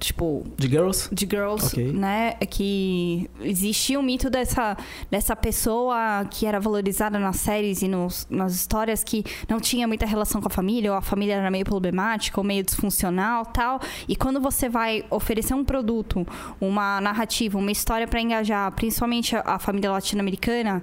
tipo, 0.00 0.42
De 0.56 0.66
Girls? 0.68 1.08
de 1.14 1.26
girls, 1.30 1.66
Ok. 1.66 1.92
né? 1.92 2.32
Que 2.50 3.28
existia 3.42 4.00
o 4.00 4.02
mito 4.02 4.30
dessa, 4.30 4.76
dessa 5.10 5.36
pessoa 5.36 6.24
que 6.30 6.46
era 6.46 6.58
valorizada 6.58 7.18
nas 7.18 7.36
séries 7.36 7.82
e 7.82 7.88
nos, 7.88 8.26
nas 8.30 8.54
histórias 8.54 9.04
que 9.04 9.22
não 9.48 9.60
tinha 9.60 9.86
muita 9.86 10.06
relação 10.06 10.40
com 10.40 10.48
a 10.48 10.50
família, 10.50 10.90
ou 10.92 10.96
a 10.96 11.02
família 11.02 11.34
era 11.34 11.50
meio 11.50 11.64
problemática, 11.66 12.40
ou 12.40 12.44
meio 12.44 12.64
disfuncional 12.64 13.44
tal. 13.44 13.78
E 14.08 14.16
quando 14.16 14.40
você 14.40 14.68
vai 14.68 15.04
oferecer 15.10 15.52
um 15.52 15.64
produto, 15.64 16.26
uma 16.60 16.98
narrativa, 17.00 17.58
uma 17.58 17.70
história 17.70 18.08
para 18.08 18.20
engajar, 18.20 18.72
principalmente 18.72 19.36
a, 19.36 19.58
família 19.58 19.90
latino-americana, 19.92 20.82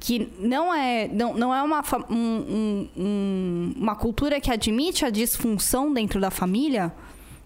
que 0.00 0.28
não 0.40 0.74
é, 0.74 1.06
não, 1.06 1.32
não 1.34 1.54
é 1.54 1.62
uma, 1.62 1.80
um- 2.10 2.14
um- 2.16 2.88
um- 2.96 3.72
uma 3.76 3.94
cultura 3.94 4.40
que 4.40 4.50
admite 4.50 5.04
a 5.04 5.10
disfunção 5.10 5.92
dentro 5.92 6.20
da 6.20 6.28
família, 6.28 6.92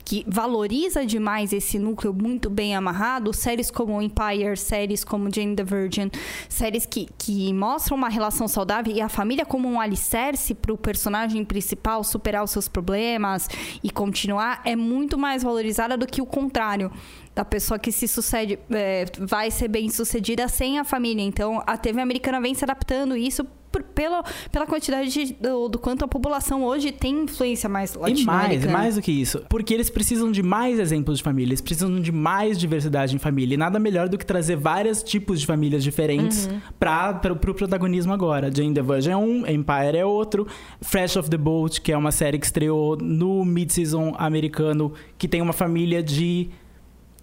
que 0.07 0.25
valoriza 0.29 1.05
demais 1.05 1.53
esse 1.53 1.81
núcleo 1.81 2.15
muito 2.15 2.49
bem 2.49 2.77
amarrado, 2.77 3.35
séries 3.35 3.73
como 3.73 4.01
Empire, 4.01 4.57
séries 4.57 5.03
como 5.03 5.29
Jane 5.35 5.57
the 5.57 5.65
Virgin, 5.65 6.13
séries 6.49 6.87
que, 6.87 7.09
que 7.19 7.53
mostram 7.53 7.97
uma 7.97 8.09
relação 8.09 8.47
saudável 8.47 8.95
e 8.95 9.01
a 9.01 9.09
família 9.09 9.45
como 9.45 9.69
um 9.69 9.81
alicerce 9.81 10.55
para 10.55 10.73
o 10.73 10.79
personagem 10.79 11.45
principal 11.45 12.05
superar 12.05 12.45
os 12.45 12.53
seus 12.53 12.69
problemas 12.69 13.49
e 13.83 13.91
continuar, 13.91 14.63
é 14.65 14.77
muito 14.77 15.19
mais 15.19 15.43
valorizada 15.43 15.97
do 15.97 16.07
que 16.07 16.23
o 16.23 16.27
contrário. 16.27 16.93
Da 17.35 17.45
pessoa 17.45 17.77
que 17.77 17.91
se 17.91 18.07
sucede, 18.07 18.59
é, 18.71 19.07
vai 19.19 19.51
ser 19.51 19.69
bem 19.69 19.91
sucedida 19.91 20.47
sem 20.47 20.79
a 20.79 20.85
família. 20.85 21.23
Então, 21.23 21.63
a 21.67 21.77
TV 21.77 22.01
americana 22.01 22.41
vem 22.41 22.55
se 22.55 22.65
adaptando 22.65 23.17
isso 23.17 23.45
por- 23.76 23.83
pela, 23.83 24.23
pela 24.50 24.66
quantidade 24.66 25.11
de- 25.11 25.35
do, 25.35 25.68
do 25.68 25.78
quanto 25.78 26.04
a 26.04 26.09
população 26.09 26.64
hoje 26.64 26.92
tem 26.92 27.25
influência 27.25 27.68
mais 27.68 27.95
E 27.95 27.99
mais, 27.99 28.12
latino-americana. 28.12 28.73
mais 28.73 28.95
do 28.97 29.02
que 29.02 29.12
isso. 29.12 29.42
Porque 29.49 29.75
eles 29.75 29.90
precisam 29.90 30.30
de 30.33 30.42
mais 30.42 30.78
exemplos 30.78 31.18
de 31.18 31.25
família, 31.25 31.50
eles 31.50 31.61
precisam 31.61 32.00
de 32.00 32.12
mais 32.12 32.59
diversidade 32.59 33.14
em 33.14 33.18
família. 33.18 33.54
E 33.54 33.56
nada 33.56 33.78
melhor 33.78 34.09
do 34.09 34.16
que 34.16 34.25
trazer 34.25 34.56
vários 34.56 35.02
tipos 35.02 35.40
de 35.40 35.47
famílias 35.47 35.83
diferentes 35.85 36.49
para 36.78 37.14
pro, 37.14 37.37
pro 37.37 37.54
protagonismo 37.54 38.12
agora. 38.12 38.50
Jane 38.54 38.73
the 38.75 38.83
Virgin 38.83 39.11
é 39.11 39.16
um, 39.16 39.47
Empire 39.47 39.97
é 39.99 40.04
outro. 40.04 40.47
Fresh 40.80 41.16
of 41.16 41.28
the 41.30 41.37
Boat, 41.37 41.80
que 41.80 41.92
é 41.92 41.97
uma 41.97 42.12
série 42.12 42.38
que 42.38 42.47
estreou 42.47 42.97
no 42.97 43.45
mid-season 43.45 44.14
americano, 44.18 44.92
que 45.18 45.26
tem 45.28 45.40
uma 45.42 45.52
família 45.52 46.02
de 46.02 46.49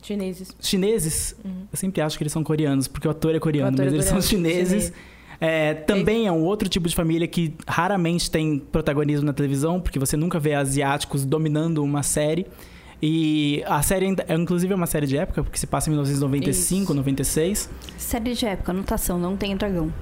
Chineses. 0.02 0.54
chineses. 0.60 1.36
Eu 1.46 1.78
sempre 1.78 2.02
acho 2.02 2.18
que 2.18 2.24
eles 2.24 2.34
são 2.34 2.44
coreanos, 2.44 2.88
porque 2.90 3.08
o 3.08 3.12
ator 3.12 3.34
é 3.36 3.40
coreano, 3.40 3.72
O 3.72 3.74
ator 3.74 3.84
é 3.84 3.86
mas 3.86 3.94
eles 3.94 4.06
são 4.06 4.22
chineses. 4.22 4.68
chinês. 4.68 4.94
É, 5.46 5.74
também 5.74 6.26
é 6.26 6.32
um 6.32 6.42
outro 6.42 6.70
tipo 6.70 6.88
de 6.88 6.96
família 6.96 7.28
que 7.28 7.54
raramente 7.68 8.32
tem 8.32 8.58
protagonismo 8.60 9.26
na 9.26 9.34
televisão, 9.34 9.82
porque 9.82 10.00
você 10.00 10.16
nunca 10.16 10.40
vê 10.40 10.54
asiáticos 10.54 11.26
dominando 11.26 11.84
uma 11.84 12.02
série. 12.02 12.48
E 13.02 13.62
a 13.68 13.82
série, 13.82 14.06
ainda, 14.06 14.24
é, 14.26 14.36
inclusive, 14.36 14.72
é 14.72 14.76
uma 14.78 14.88
série 14.88 15.06
de 15.06 15.18
época, 15.18 15.44
porque 15.44 15.58
se 15.58 15.68
passa 15.68 15.90
em 15.90 15.92
1995, 15.92 16.84
Isso. 16.84 16.94
96. 16.94 17.70
Série 17.98 18.34
de 18.34 18.46
época, 18.46 18.72
anotação, 18.72 19.20
não 19.20 19.36
tem 19.36 19.54
dragão. 19.58 19.94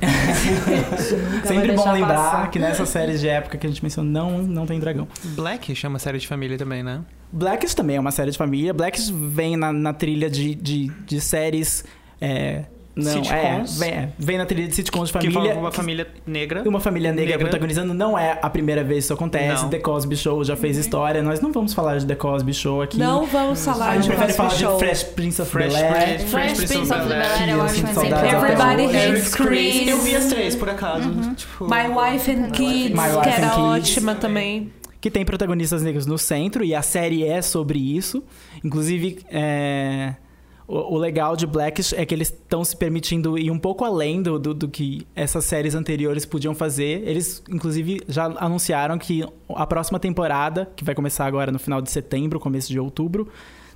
Sempre 1.44 1.72
bom 1.72 1.92
lembrar 1.92 2.14
passar. 2.14 2.50
que 2.50 2.58
nessas 2.58 2.88
séries 2.88 3.20
de 3.20 3.28
época 3.28 3.58
que 3.58 3.66
a 3.66 3.68
gente 3.68 3.82
mencionou, 3.82 4.10
não, 4.10 4.42
não 4.42 4.64
tem 4.64 4.80
dragão. 4.80 5.06
Black 5.22 5.74
chama 5.74 5.98
série 5.98 6.16
de 6.16 6.26
família 6.26 6.56
também, 6.56 6.82
né? 6.82 7.02
Blackish 7.30 7.74
também 7.74 7.96
é 7.96 8.00
uma 8.00 8.10
série 8.10 8.30
de 8.30 8.38
família. 8.38 8.72
Blackish 8.72 9.10
vem 9.10 9.58
na, 9.58 9.70
na 9.70 9.92
trilha 9.92 10.30
de, 10.30 10.54
de, 10.54 10.86
de 11.06 11.20
séries. 11.20 11.84
É, 12.18 12.64
não, 13.00 13.12
Sitcoms. 13.24 13.80
É, 13.80 13.84
vem, 13.84 13.90
é, 13.94 14.08
vem 14.18 14.38
na 14.38 14.46
trilha 14.46 14.68
de 14.68 14.74
sitcoms 14.74 15.10
de 15.10 15.18
que 15.18 15.30
família. 15.30 15.50
fala 15.54 15.60
uma 15.64 15.70
que- 15.70 15.76
família 15.76 16.06
negra. 16.26 16.62
Uma 16.68 16.80
família 16.80 17.10
negra, 17.12 17.24
Negra. 17.32 17.38
protagonizando 17.48 17.92
não 17.94 18.18
é 18.18 18.38
a 18.40 18.50
primeira 18.50 18.82
vez 18.84 18.98
que 18.98 19.04
isso 19.04 19.14
acontece. 19.14 19.62
Não. 19.62 19.70
The 19.70 19.78
Cosby 19.78 20.16
Show 20.16 20.44
já 20.44 20.56
fez 20.56 20.76
história. 20.76 21.22
Nós 21.22 21.40
não 21.40 21.52
vamos 21.52 21.74
falar 21.74 21.98
de 21.98 22.06
The 22.06 22.14
Cosby 22.14 22.52
Show 22.54 22.82
aqui. 22.82 22.98
Não 22.98 23.26
vamos 23.26 23.64
falar 23.64 23.90
A 23.90 23.94
gente 23.94 24.02
de 24.02 24.08
prefere 24.08 24.32
Cosby 24.34 24.36
falar 24.36 24.50
Show. 24.50 24.72
de 24.78 24.84
Fresh 24.84 25.02
Prince 25.04 25.42
of 25.42 25.50
Fresh 25.50 25.72
Bel-Air. 25.74 26.04
Prince, 26.16 26.26
Fresh 26.26 26.52
Prince 26.54 26.76
of 26.78 26.88
Bel-Air, 27.08 27.44
Que 27.44 27.50
eu 27.50 27.62
acho 27.62 27.86
até 27.86 28.36
Everybody 28.36 28.96
hates 28.96 29.34
Chris. 29.34 29.88
Eu 29.88 29.98
vi 29.98 30.14
as 30.16 30.26
três, 30.26 30.54
por 30.56 30.68
acaso. 30.68 31.10
Tipo, 31.36 31.64
My 31.64 31.88
Wife 31.88 32.30
and 32.30 32.50
Kids, 32.50 32.90
My 32.90 33.08
Wife 33.08 33.20
que 33.22 33.28
era 33.28 33.48
Kids. 33.50 33.58
ótima 33.58 34.14
também. 34.14 34.72
que 35.00 35.10
tem 35.10 35.24
protagonistas 35.24 35.82
negros 35.82 36.04
no 36.04 36.18
centro 36.18 36.62
e 36.62 36.74
a 36.74 36.82
série 36.82 37.24
é 37.24 37.40
sobre 37.40 37.78
isso. 37.78 38.22
Inclusive, 38.62 39.20
é, 39.30 40.14
o, 40.70 40.96
legal 40.96 41.34
de 41.34 41.46
Blackish 41.46 41.92
é 41.92 42.06
que 42.06 42.14
eles 42.14 42.28
estão 42.28 42.64
se 42.64 42.76
permitindo 42.76 43.36
ir 43.36 43.50
um 43.50 43.58
pouco 43.58 43.84
além 43.84 44.22
do, 44.22 44.38
do, 44.38 44.54
do 44.54 44.68
que 44.68 45.06
essas 45.16 45.44
séries 45.44 45.74
anteriores 45.74 46.24
podiam 46.24 46.54
fazer. 46.54 47.02
Eles, 47.06 47.42
inclusive, 47.50 48.00
já 48.06 48.26
anunciaram 48.38 48.96
que 48.96 49.24
a 49.48 49.66
próxima 49.66 49.98
temporada, 49.98 50.70
que 50.76 50.84
vai 50.84 50.94
começar 50.94 51.26
agora 51.26 51.50
no 51.50 51.58
final 51.58 51.82
de 51.82 51.90
setembro, 51.90 52.38
começo 52.38 52.68
de 52.68 52.78
outubro, 52.78 53.28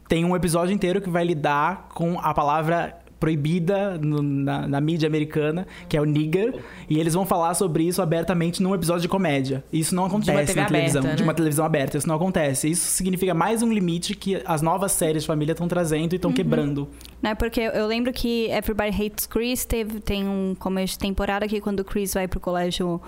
tem 0.09 0.25
um 0.25 0.37
episódio 0.37 0.73
inteiro 0.73 1.01
que 1.01 1.11
vai 1.11 1.25
lidar 1.25 1.89
com 1.95 2.19
a 2.21 2.33
palavra 2.33 2.97
proibida 3.25 3.97
no- 3.99 4.23
na, 4.23 4.69
na 4.69 4.81
mídia 4.81 5.07
americana, 5.07 5.67
que 5.89 5.97
é 5.97 6.01
o 6.01 6.05
nigger, 6.05 6.55
e 6.91 6.99
eles 7.01 7.15
vão 7.15 7.25
falar 7.25 7.55
sobre 7.55 7.83
isso 7.85 8.03
abertamente 8.03 8.63
num 8.63 8.75
episódio 8.75 9.01
de 9.03 9.09
comédia. 9.09 9.65
Isso 9.73 9.95
não 9.95 10.05
acontece 10.05 10.55
na 10.55 10.67
televisão, 10.67 11.01
aberta, 11.01 11.17
de 11.17 11.23
né? 11.23 11.27
uma 11.27 11.35
televisão 11.35 11.65
aberta, 11.65 11.97
isso 11.97 12.07
não 12.07 12.17
acontece. 12.17 12.69
Isso 12.71 12.87
significa 12.87 13.33
mais 13.33 13.63
um 13.63 13.73
limite 13.73 14.15
que 14.15 14.43
as 14.45 14.61
novas 14.61 14.93
séries 14.93 15.23
de 15.23 15.27
família 15.27 15.53
estão 15.53 15.67
trazendo 15.67 16.13
e 16.13 16.17
estão 16.17 16.33
quebrando. 16.33 16.87
Né? 17.23 17.35
Porque 17.35 17.61
eu 17.61 17.87
lembro 17.87 18.13
que 18.13 18.51
Everybody 18.51 18.91
Hates 19.07 19.27
Chris 19.27 19.65
teve, 19.65 20.01
tem 20.01 20.29
um 20.29 20.55
começo 20.59 20.93
de 20.95 20.99
temporada 20.99 21.49
que 21.49 21.61
quando 21.61 21.81
o 21.81 21.85
Chris 21.85 22.13
vai 22.13 22.29
pro 22.29 22.39
colégio 22.39 23.01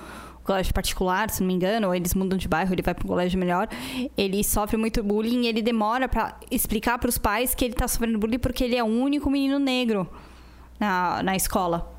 colégio 0.47 0.73
particular, 0.73 1.31
se 1.31 1.41
não 1.41 1.49
me 1.49 1.55
engano, 1.55 1.89
ou 1.89 1.95
eles 1.95 2.15
mudam 2.15 2.39
de 2.39 2.49
bairro, 2.49 2.73
ele 2.73 2.83
vai 2.83 2.95
para 2.95 3.05
um 3.05 3.09
colégio 3.09 3.39
melhor, 3.39 3.69
ele 4.17 4.43
sofre 4.45 4.77
muito 4.77 5.03
bullying 5.03 5.43
e 5.43 5.47
ele 5.49 5.63
demora 5.63 6.09
pra 6.09 6.39
explicar 6.51 6.99
pros 6.99 7.19
pais 7.19 7.55
que 7.55 7.65
ele 7.65 7.75
tá 7.75 7.87
sofrendo 7.89 8.19
bullying 8.19 8.39
porque 8.39 8.65
ele 8.65 8.77
é 8.77 8.83
o 8.83 8.87
único 8.87 9.29
menino 9.31 9.59
negro 9.59 10.09
na, 10.79 11.23
na 11.23 11.37
escola. 11.37 11.96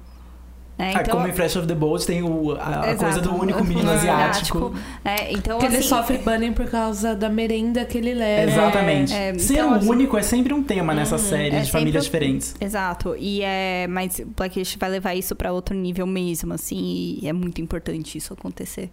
Né? 0.77 0.93
Ah, 0.96 1.03
como 1.10 1.27
em 1.27 1.34
Fresh 1.34 1.55
of 1.55 1.65
the 1.67 1.74
Boat 1.74 2.05
tem 2.05 2.22
o- 2.22 2.51
a, 2.51 2.91
a 2.91 2.96
coisa 2.96 3.19
do 3.19 3.34
único 3.34 3.63
menino 3.65 3.89
asiático. 3.89 4.75
É, 5.03 5.34
então, 5.34 5.57
Que 5.57 5.65
ele 5.65 5.77
assim, 5.77 5.88
sofre 5.88 6.19
bullying 6.19 6.53
por 6.53 6.67
causa 6.69 7.15
da 7.15 7.29
merenda 7.29 7.84
que 7.84 7.98
ele 7.98 8.13
leva. 8.13 8.51
Exatamente. 8.51 9.12
é, 9.13 9.38
Ser 9.39 9.53
então, 9.55 9.72
o 9.72 9.74
assim- 9.75 9.89
único 9.89 10.15
é 10.17 10.22
sempre 10.22 10.53
um 10.53 10.62
tema 10.62 10.93
nessa 10.93 11.17
série 11.17 11.55
é 11.55 11.62
de 11.62 11.72
famílias 11.72 12.03
diferentes. 12.03 12.55
Exato. 12.62 13.15
E 13.17 13.41
é, 13.41 13.88
mas 13.89 14.22
Blackish 14.38 14.75
vai 14.79 14.89
levar 14.91 15.15
isso 15.15 15.36
para 15.36 15.51
outro 15.51 15.75
nível 15.75 16.05
mesmo, 16.05 16.53
assim, 16.53 17.17
e 17.22 17.27
é 17.27 17.34
muito 17.34 17.60
importante 17.60 18.15
isso 18.17 18.34
acontecer. 18.34 18.91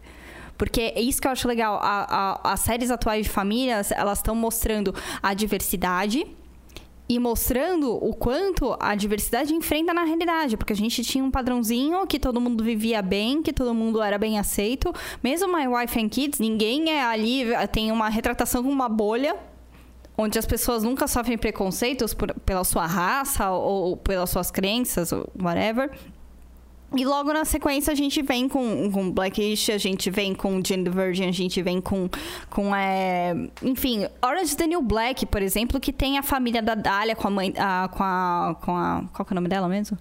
Porque 0.56 0.92
é 0.94 1.00
isso 1.02 1.20
que 1.20 1.26
eu 1.26 1.32
acho 1.32 1.46
legal. 1.48 1.78
A- 1.82 2.38
a- 2.44 2.52
as 2.52 2.60
séries 2.60 2.90
atuais 2.90 3.24
de 3.26 3.30
famílias, 3.30 3.90
elas 3.90 4.20
estão 4.20 4.34
mostrando 4.34 4.94
a 5.22 5.34
diversidade 5.34 6.24
e 7.08 7.18
mostrando 7.18 7.92
o 7.92 8.14
quanto 8.14 8.76
a 8.80 8.94
diversidade 8.94 9.52
enfrenta 9.52 9.92
na 9.92 10.04
realidade. 10.04 10.56
Porque 10.56 10.72
a 10.72 10.76
gente 10.76 11.02
tinha 11.04 11.22
um 11.22 11.30
padrãozinho 11.30 12.06
que 12.06 12.18
todo 12.18 12.40
mundo 12.40 12.64
vivia 12.64 13.02
bem, 13.02 13.42
que 13.42 13.52
todo 13.52 13.74
mundo 13.74 14.00
era 14.02 14.16
bem 14.18 14.38
aceito. 14.38 14.92
Mesmo 15.22 15.52
My 15.54 15.66
Wife 15.68 16.00
and 16.00 16.08
Kids, 16.08 16.38
ninguém 16.40 16.90
é 16.90 17.04
ali, 17.04 17.44
tem 17.72 17.92
uma 17.92 18.08
retratação 18.08 18.62
com 18.62 18.70
uma 18.70 18.88
bolha 18.88 19.36
onde 20.16 20.38
as 20.38 20.46
pessoas 20.46 20.84
nunca 20.84 21.08
sofrem 21.08 21.36
preconceitos 21.36 22.14
por- 22.14 22.32
pela 22.46 22.62
sua 22.62 22.86
raça 22.86 23.50
ou, 23.50 23.88
ou 23.90 23.96
pelas 23.96 24.30
suas 24.30 24.50
crenças, 24.50 25.12
ou 25.12 25.28
whatever. 25.42 25.90
E 26.96 27.04
logo 27.04 27.32
na 27.32 27.44
sequência 27.44 27.92
a 27.92 27.96
gente 27.96 28.22
vem 28.22 28.48
com, 28.48 28.90
com 28.90 29.10
Blackish, 29.10 29.70
a 29.70 29.78
gente 29.78 30.10
vem 30.10 30.34
com 30.34 30.62
Jane 30.64 30.84
the 30.84 30.90
Virgin, 30.90 31.28
a 31.28 31.32
gente 31.32 31.60
vem 31.60 31.80
com, 31.80 32.08
com 32.48 32.74
é, 32.74 33.34
enfim, 33.62 34.06
Orange 34.22 34.56
New 34.66 34.80
Black, 34.80 35.26
por 35.26 35.42
exemplo, 35.42 35.80
que 35.80 35.92
tem 35.92 36.18
a 36.18 36.22
família 36.22 36.62
da 36.62 36.74
Dália 36.74 37.16
com 37.16 37.26
a 37.26 37.30
mãe, 37.30 37.52
a, 37.56 37.88
com 37.88 38.02
a, 38.02 38.56
com 38.60 38.76
a, 38.76 39.04
qual 39.12 39.26
que 39.26 39.32
é 39.32 39.34
o 39.34 39.36
nome 39.36 39.48
dela 39.48 39.68
mesmo? 39.68 39.98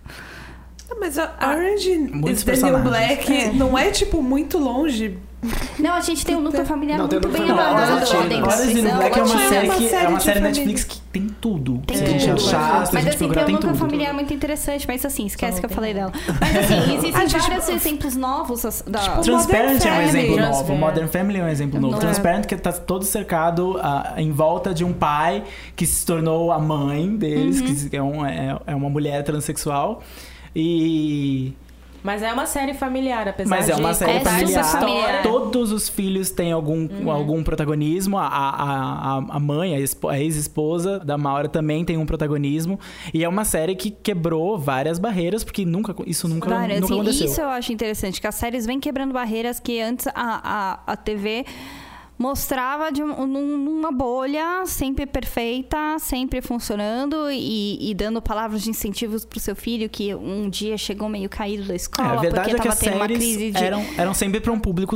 Ah, 0.91 0.95
Mas 0.99 1.17
a 1.17 1.35
Orange 1.41 1.89
is 1.89 2.11
the 2.11 2.15
New 2.15 2.45
personagens. 2.45 2.83
Black 2.83 3.33
É. 3.33 3.51
não 3.53 3.77
é, 3.77 3.89
tipo, 3.89 4.21
muito 4.21 4.59
longe. 4.59 5.17
Não, 5.79 5.93
a 5.93 6.01
gente 6.01 6.25
tem 6.25 6.35
um 6.35 6.41
núcleo 6.41 6.65
familiar 6.65 6.97
Não, 6.97 7.07
tem 7.07 7.19
muito 7.19 7.29
um 7.29 7.31
bem 7.31 7.41
núcleo 7.41 7.57
familiar 7.65 7.87
amarrado 7.87 8.97
Black 8.97 9.19
é 9.19 9.21
uma 9.23 9.37
série 9.37 9.69
que 9.69 9.93
é 9.93 10.07
uma 10.07 10.19
série 10.19 10.39
família. 10.39 10.41
Netflix 10.41 10.83
que 10.83 10.99
tem 11.11 11.27
tudo. 11.41 11.81
Tem 11.85 11.97
se 11.97 12.03
a 12.03 12.07
gente 12.07 12.21
tudo. 12.27 12.33
achar, 12.47 12.85
se 12.87 12.91
a 12.91 12.93
Mas 12.93 13.03
gente 13.03 13.09
assim, 13.09 13.17
tem 13.19 13.27
procurar, 13.27 13.41
um 13.43 13.45
tem 13.45 13.55
núcleo 13.55 13.71
tudo. 13.73 13.79
familiar 13.79 14.13
muito 14.13 14.33
interessante, 14.33 14.87
mas 14.87 15.05
assim, 15.05 15.25
esquece 15.25 15.59
que 15.59 15.65
eu 15.65 15.69
falei 15.69 15.93
dela. 15.93 16.11
Mas 16.39 16.57
assim, 16.57 16.95
existem 16.95 17.27
vários 17.39 17.69
exemplos 17.69 18.15
novos 18.15 18.61
da... 18.87 18.99
Tipo, 18.99 19.21
Transparent 19.21 19.85
é 19.85 19.91
um 19.91 20.01
exemplo 20.01 20.37
novo. 20.39 20.75
Modern 20.75 21.07
Family 21.07 21.39
é 21.39 21.43
um 21.43 21.49
exemplo 21.49 21.79
novo. 21.79 21.95
É. 21.97 21.99
Transparent 21.99 22.45
que 22.45 22.55
tá 22.55 22.71
todo 22.71 23.03
cercado 23.05 23.79
ah, 23.81 24.13
em 24.17 24.31
volta 24.31 24.73
de 24.73 24.83
um 24.83 24.93
pai 24.93 25.43
que 25.75 25.85
se 25.85 26.05
tornou 26.05 26.51
a 26.51 26.59
mãe 26.59 27.15
deles, 27.15 27.61
que 27.89 27.95
é, 27.97 28.01
um- 28.01 28.25
é- 28.25 28.57
é 28.67 28.75
uma 28.75 28.89
mulher 28.89 29.23
transexual. 29.23 30.01
E. 30.55 31.53
Mas 32.03 32.21
é 32.21 32.33
uma 32.33 32.45
série 32.45 32.73
familiar, 32.73 33.27
apesar 33.29 33.49
Mas 33.49 33.69
é 33.69 33.73
de 33.75 33.79
uma 33.79 33.93
série 33.93 34.11
É 34.17 34.19
familiar. 34.19 34.63
familiar. 34.65 35.23
Todos 35.23 35.71
os 35.71 35.87
filhos 35.87 36.29
têm 36.29 36.51
algum, 36.51 37.09
algum 37.09 37.41
protagonismo. 37.43 38.17
A, 38.17 38.27
a, 38.27 39.17
a, 39.17 39.17
a 39.29 39.39
mãe, 39.39 39.73
a 39.73 39.79
espo- 39.79 40.09
a 40.09 40.19
ex-esposa 40.19 40.99
da 40.99 41.17
Maura 41.17 41.47
também 41.47 41.85
tem 41.85 41.97
um 41.97 42.05
protagonismo. 42.05 42.79
E 43.13 43.23
é 43.23 43.29
uma 43.29 43.45
série 43.45 43.73
que 43.75 43.89
quebrou 43.89 44.57
várias 44.57 44.99
barreiras, 44.99 45.43
porque 45.43 45.65
nunca, 45.65 45.95
isso 46.05 46.27
nunca, 46.27 46.49
Várias, 46.49 46.81
nunca 46.81 46.93
assim, 46.93 47.01
aconteceu. 47.01 47.27
Isso 47.27 47.41
eu 47.41 47.47
acho 47.49 47.71
interessante, 47.71 48.19
que 48.19 48.27
as 48.27 48.35
séries 48.35 48.65
vêm 48.65 48.79
quebrando 48.79 49.13
barreiras 49.13 49.59
que 49.59 49.79
antes 49.79 50.05
a, 50.07 50.11
a, 50.15 50.79
a 50.93 50.97
TV 50.97 51.45
mostrava 52.17 52.91
de 52.91 53.01
um- 53.03 53.25
num- 53.27 53.57
numa 53.57 53.91
bolha 53.91 54.65
sempre 54.65 55.05
perfeita, 55.05 55.97
sempre 55.99 56.41
funcionando 56.41 57.29
e, 57.31 57.89
e 57.89 57.93
dando 57.93 58.21
palavras 58.21 58.61
de 58.61 58.69
incentivos 58.69 59.25
pro 59.25 59.39
seu 59.39 59.55
filho 59.55 59.89
que 59.89 60.13
um 60.15 60.49
dia 60.49 60.77
chegou 60.77 61.09
meio 61.09 61.29
caído 61.29 61.65
da 61.65 61.73
É, 61.73 61.75
escola 61.75 62.09
a 62.13 62.15
verdade 62.17 62.49
porque 62.51 62.51
é 62.51 62.53
que 62.55 62.61
tava 62.63 62.73
as 62.73 62.79
tendo 62.79 62.95
uma 62.97 63.05
crise 63.07 63.51
de 63.51 63.63
eram, 63.63 63.83
eram 63.97 64.13
sempre 64.13 64.39
para 64.39 64.51
um 64.51 64.59
público 64.59 64.95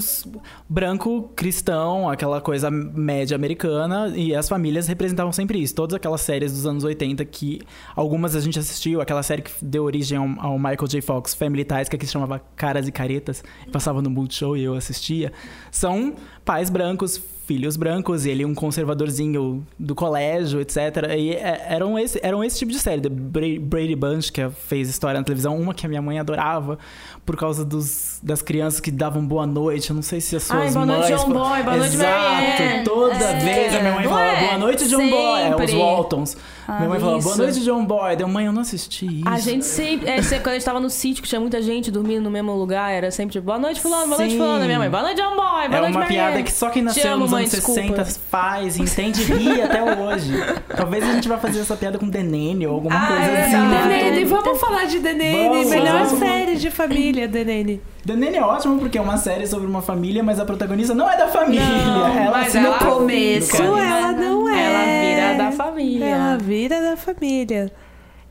branco, 0.69 1.29
cristão, 1.35 2.09
aquela 2.09 2.39
coisa 2.41 2.69
média 2.71 3.35
americana, 3.35 4.13
e 4.15 4.35
as 4.35 4.47
famílias 4.47 4.87
representavam 4.87 5.31
sempre 5.31 5.61
isso. 5.61 5.75
Todas 5.75 5.95
aquelas 5.95 6.21
séries 6.21 6.51
dos 6.53 6.65
anos 6.65 6.83
80 6.83 7.23
que 7.25 7.61
algumas 7.95 8.35
a 8.35 8.39
gente 8.39 8.57
assistiu, 8.59 9.01
aquela 9.01 9.23
série 9.23 9.41
que 9.41 9.51
deu 9.61 9.83
origem 9.83 10.17
ao, 10.17 10.27
ao 10.51 10.57
Michael 10.59 10.87
J. 10.87 11.01
Fox, 11.01 11.33
Family 11.33 11.63
Ties, 11.65 11.89
que 11.89 11.95
aqui 11.95 12.05
se 12.05 12.13
chamava 12.13 12.41
Caras 12.55 12.87
e 12.87 12.91
Caretas, 12.91 13.43
passava 13.71 14.01
no 14.01 14.09
Multishow 14.09 14.55
e 14.55 14.63
eu 14.63 14.75
assistia, 14.75 15.31
são 15.71 16.15
pais 16.45 16.69
brancos, 16.69 17.06
filhos 17.47 17.77
brancos, 17.77 18.25
e 18.25 18.29
ele 18.29 18.43
um 18.43 18.53
conservadorzinho 18.53 19.65
do 19.79 19.95
colégio, 19.95 20.59
etc. 20.59 20.77
E 21.17 21.31
é, 21.33 21.65
eram, 21.69 21.97
esse, 21.97 22.19
eram 22.21 22.43
esse 22.43 22.59
tipo 22.59 22.71
de 22.71 22.77
série. 22.79 23.01
The 23.01 23.09
Bra- 23.09 23.59
Brady 23.61 23.95
Bunch, 23.95 24.31
que 24.31 24.47
fez 24.49 24.89
história 24.89 25.17
na 25.19 25.23
televisão, 25.23 25.57
uma 25.57 25.73
que 25.73 25.85
a 25.85 25.89
minha 25.89 26.01
mãe 26.01 26.19
adorava, 26.19 26.77
por 27.25 27.37
causa 27.37 27.63
dos, 27.63 28.19
das 28.21 28.41
crianças 28.41 28.79
que 28.81 28.91
davam 28.91 29.25
boa 29.25 29.47
noite. 29.47 29.89
Eu 29.89 29.95
não 29.95 30.01
sei 30.03 30.19
se 30.19 30.35
as 30.35 30.43
suas 30.43 30.59
Ai, 30.59 30.71
boa 30.71 30.85
mães... 30.85 31.09
noite, 31.09 31.23
John 31.23 31.29
Boy, 31.33 31.63
boa 31.63 31.77
noite, 31.77 31.93
Exato, 31.95 32.19
Marianne. 32.31 32.83
toda 32.83 33.15
É. 33.15 33.39
vez 33.39 33.75
a 33.75 33.79
minha 33.79 33.91
mãe 33.95 34.03
falava, 34.03 34.31
é? 34.31 34.45
boa 34.47 34.57
noite, 34.57 34.87
John 34.89 35.09
Boy. 35.09 35.41
É, 35.41 35.55
os 35.55 35.57
Sempre. 35.61 35.75
Waltons. 35.77 36.37
minha 36.67 36.89
mãe 36.89 36.99
falava, 36.99 37.19
boa 37.21 37.35
noite, 37.37 37.63
John 37.63 37.85
Boy. 37.85 38.15
Deu, 38.17 38.27
mãe, 38.27 38.45
eu 38.45 38.51
não 38.51 38.61
assisti 38.61 39.05
isso. 39.19 39.27
A 39.29 39.39
gente 39.39 39.65
sempre, 39.65 40.09
é, 40.09 40.21
sempre, 40.21 40.39
quando 40.43 40.49
a 40.49 40.53
gente 40.53 40.65
tava 40.65 40.79
no 40.81 40.89
sítio, 40.89 41.23
que 41.23 41.29
tinha 41.29 41.39
muita 41.39 41.61
gente 41.61 41.89
dormindo 41.91 42.23
no 42.23 42.31
mesmo 42.31 42.53
lugar, 42.55 42.91
era 42.91 43.09
sempre 43.09 43.33
tipo, 43.33 43.45
boa 43.45 43.57
noite, 43.59 43.79
fulano, 43.79 44.07
boa 44.07 44.17
noite, 44.17 44.31
Sim. 44.31 44.37
fulano. 44.37 44.65
Minha 44.65 44.79
mãe, 44.79 44.89
boa 44.89 45.03
noite, 45.03 45.17
John 45.21 45.35
Boy, 45.35 45.37
boa 45.37 45.63
É 45.65 45.69
noite, 45.69 45.91
uma 45.91 45.99
Marianne. 46.01 46.07
piada 46.31 46.43
que 46.43 46.51
só 46.51 46.69
quem 46.69 46.81
Te 46.83 46.85
nasceu 46.87 47.11
amo, 47.13 47.23
nos 47.23 47.31
mãe, 47.37 47.43
anos 47.45 47.51
desculpa. 47.55 47.81
60 47.81 48.05
faz, 48.29 48.77
entende 48.77 49.21
e 49.21 49.25
ri 49.25 49.61
até 49.61 49.83
hoje. 49.83 50.31
Talvez 50.75 51.03
a 51.03 51.13
gente 51.13 51.27
vá 51.27 51.37
fazer 51.37 51.59
essa 51.59 51.75
piada 51.75 51.97
com 51.97 52.07
Denene 52.07 52.67
ou 52.67 52.73
alguma 52.75 52.95
Ah, 52.95 53.07
coisa 53.07 53.21
é 53.23 53.43
assim. 53.45 53.55
né? 53.57 53.87
Denene, 53.87 54.25
vamos 54.25 54.59
falar 54.59 54.85
de 54.85 54.99
Denene. 54.99 55.47
Vamos, 55.49 55.69
Melhor 55.69 56.03
vamos. 56.05 56.19
série 56.19 56.55
de 56.55 56.71
família, 56.71 57.27
Denene. 57.27 57.81
Denene 58.05 58.37
é 58.37 58.41
ótimo 58.43 58.79
porque 58.79 58.97
é 58.97 59.01
uma 59.01 59.17
série 59.17 59.45
sobre 59.47 59.67
uma 59.67 59.81
família, 59.81 60.23
mas 60.23 60.39
a 60.39 60.45
protagonista 60.45 60.93
não 60.93 61.09
é 61.09 61.17
da 61.17 61.27
família. 61.27 61.61
ela 61.61 62.37
mas 62.37 62.53
no 62.53 62.73
começo, 62.75 63.61
ela 63.61 64.11
não 64.13 64.47
é. 64.49 64.63
Ela 64.63 65.35
vira 65.35 65.43
da 65.43 65.51
família. 65.51 66.05
Ela 66.05 66.37
vira 66.37 66.81
da 66.81 66.97
família. 66.97 67.71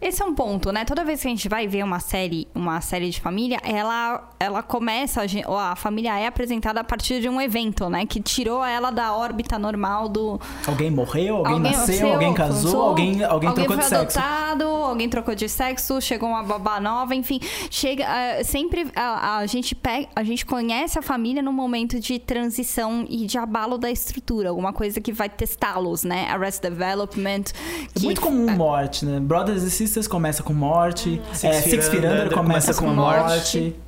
Esse 0.00 0.23
é 0.23 0.26
um 0.26 0.35
ponto, 0.35 0.71
né? 0.71 0.85
Toda 0.85 1.05
vez 1.05 1.23
que 1.23 1.26
a 1.26 1.31
gente 1.31 1.49
vai 1.49 1.67
ver 1.67 1.83
uma 1.83 1.99
série, 2.00 2.47
uma 2.55 2.81
série 2.83 3.09
de 3.09 3.19
família, 3.21 3.59
ela, 3.65 4.31
ela 4.38 4.62
começa, 4.62 5.23
a, 5.23 5.73
a 5.73 5.76
família 5.76 6.19
é 6.19 6.26
apresentada 6.26 6.81
a 6.81 6.85
partir 6.85 7.21
de 7.21 7.29
um 7.29 7.41
evento, 7.41 7.88
né? 7.88 8.05
Que 8.05 8.21
tirou 8.21 8.65
ela 8.65 8.91
da 8.91 9.15
órbita 9.17 9.59
normal 9.59 10.09
do. 10.09 10.38
Alguém 10.67 10.91
morreu, 10.91 11.38
alguém, 11.38 11.61
nasceu, 11.61 11.79
nasceu, 11.87 12.12
alguém 12.12 12.35
casou, 12.35 12.62
casou, 12.65 12.83
alguém, 12.83 13.25
alguém, 13.25 13.53
trocou 13.55 13.75
foi 13.75 13.85
de 13.85 13.88
sexo. 13.88 14.19
adotado, 14.19 14.65
alguém 14.65 15.09
trocou 15.09 15.35
de 15.35 15.49
sexo, 15.49 16.00
chegou 16.00 16.29
uma 16.29 16.43
babá 16.43 16.79
nova, 16.79 17.15
enfim, 17.15 17.41
chega 17.71 18.05
eh, 18.05 18.45
sempre 18.45 18.87
a, 18.95 19.38
a 19.38 19.47
gente 19.47 19.75
pega, 19.75 20.09
a 20.15 20.23
gente 20.23 20.45
conhece 20.45 20.99
a 20.99 21.03
família 21.03 21.43
no 21.43 21.53
momento 21.53 21.99
de 21.99 22.19
transição 22.19 23.07
e 23.09 23.25
de 23.26 23.38
abalo 23.38 23.79
da 23.79 23.91
estrutura, 23.91 24.50
alguma 24.50 24.73
coisa 24.75 25.00
que 25.00 25.11
vai 25.12 25.31
testá-los, 25.31 26.05
né? 26.05 26.29
Arrest 26.31 26.61
Development. 26.61 27.45
É 27.95 27.99
que- 27.99 28.05
muito 28.05 28.21
comum 28.21 28.50
morte, 28.50 29.05
né? 29.07 29.19
Brothers 29.21 29.62
and 29.65 29.71
Sisters 29.97 30.09
começa 30.09 30.43
com 30.43 30.53
morte, 30.53 31.23
Six 31.33 31.45
é, 31.45 31.62
Feet 31.62 31.88
Under 31.88 32.12
Under 32.12 32.31
começa 32.31 32.75
com 32.75 32.87
com 32.87 32.93
morte. 32.95 33.59
morte. 33.59 33.86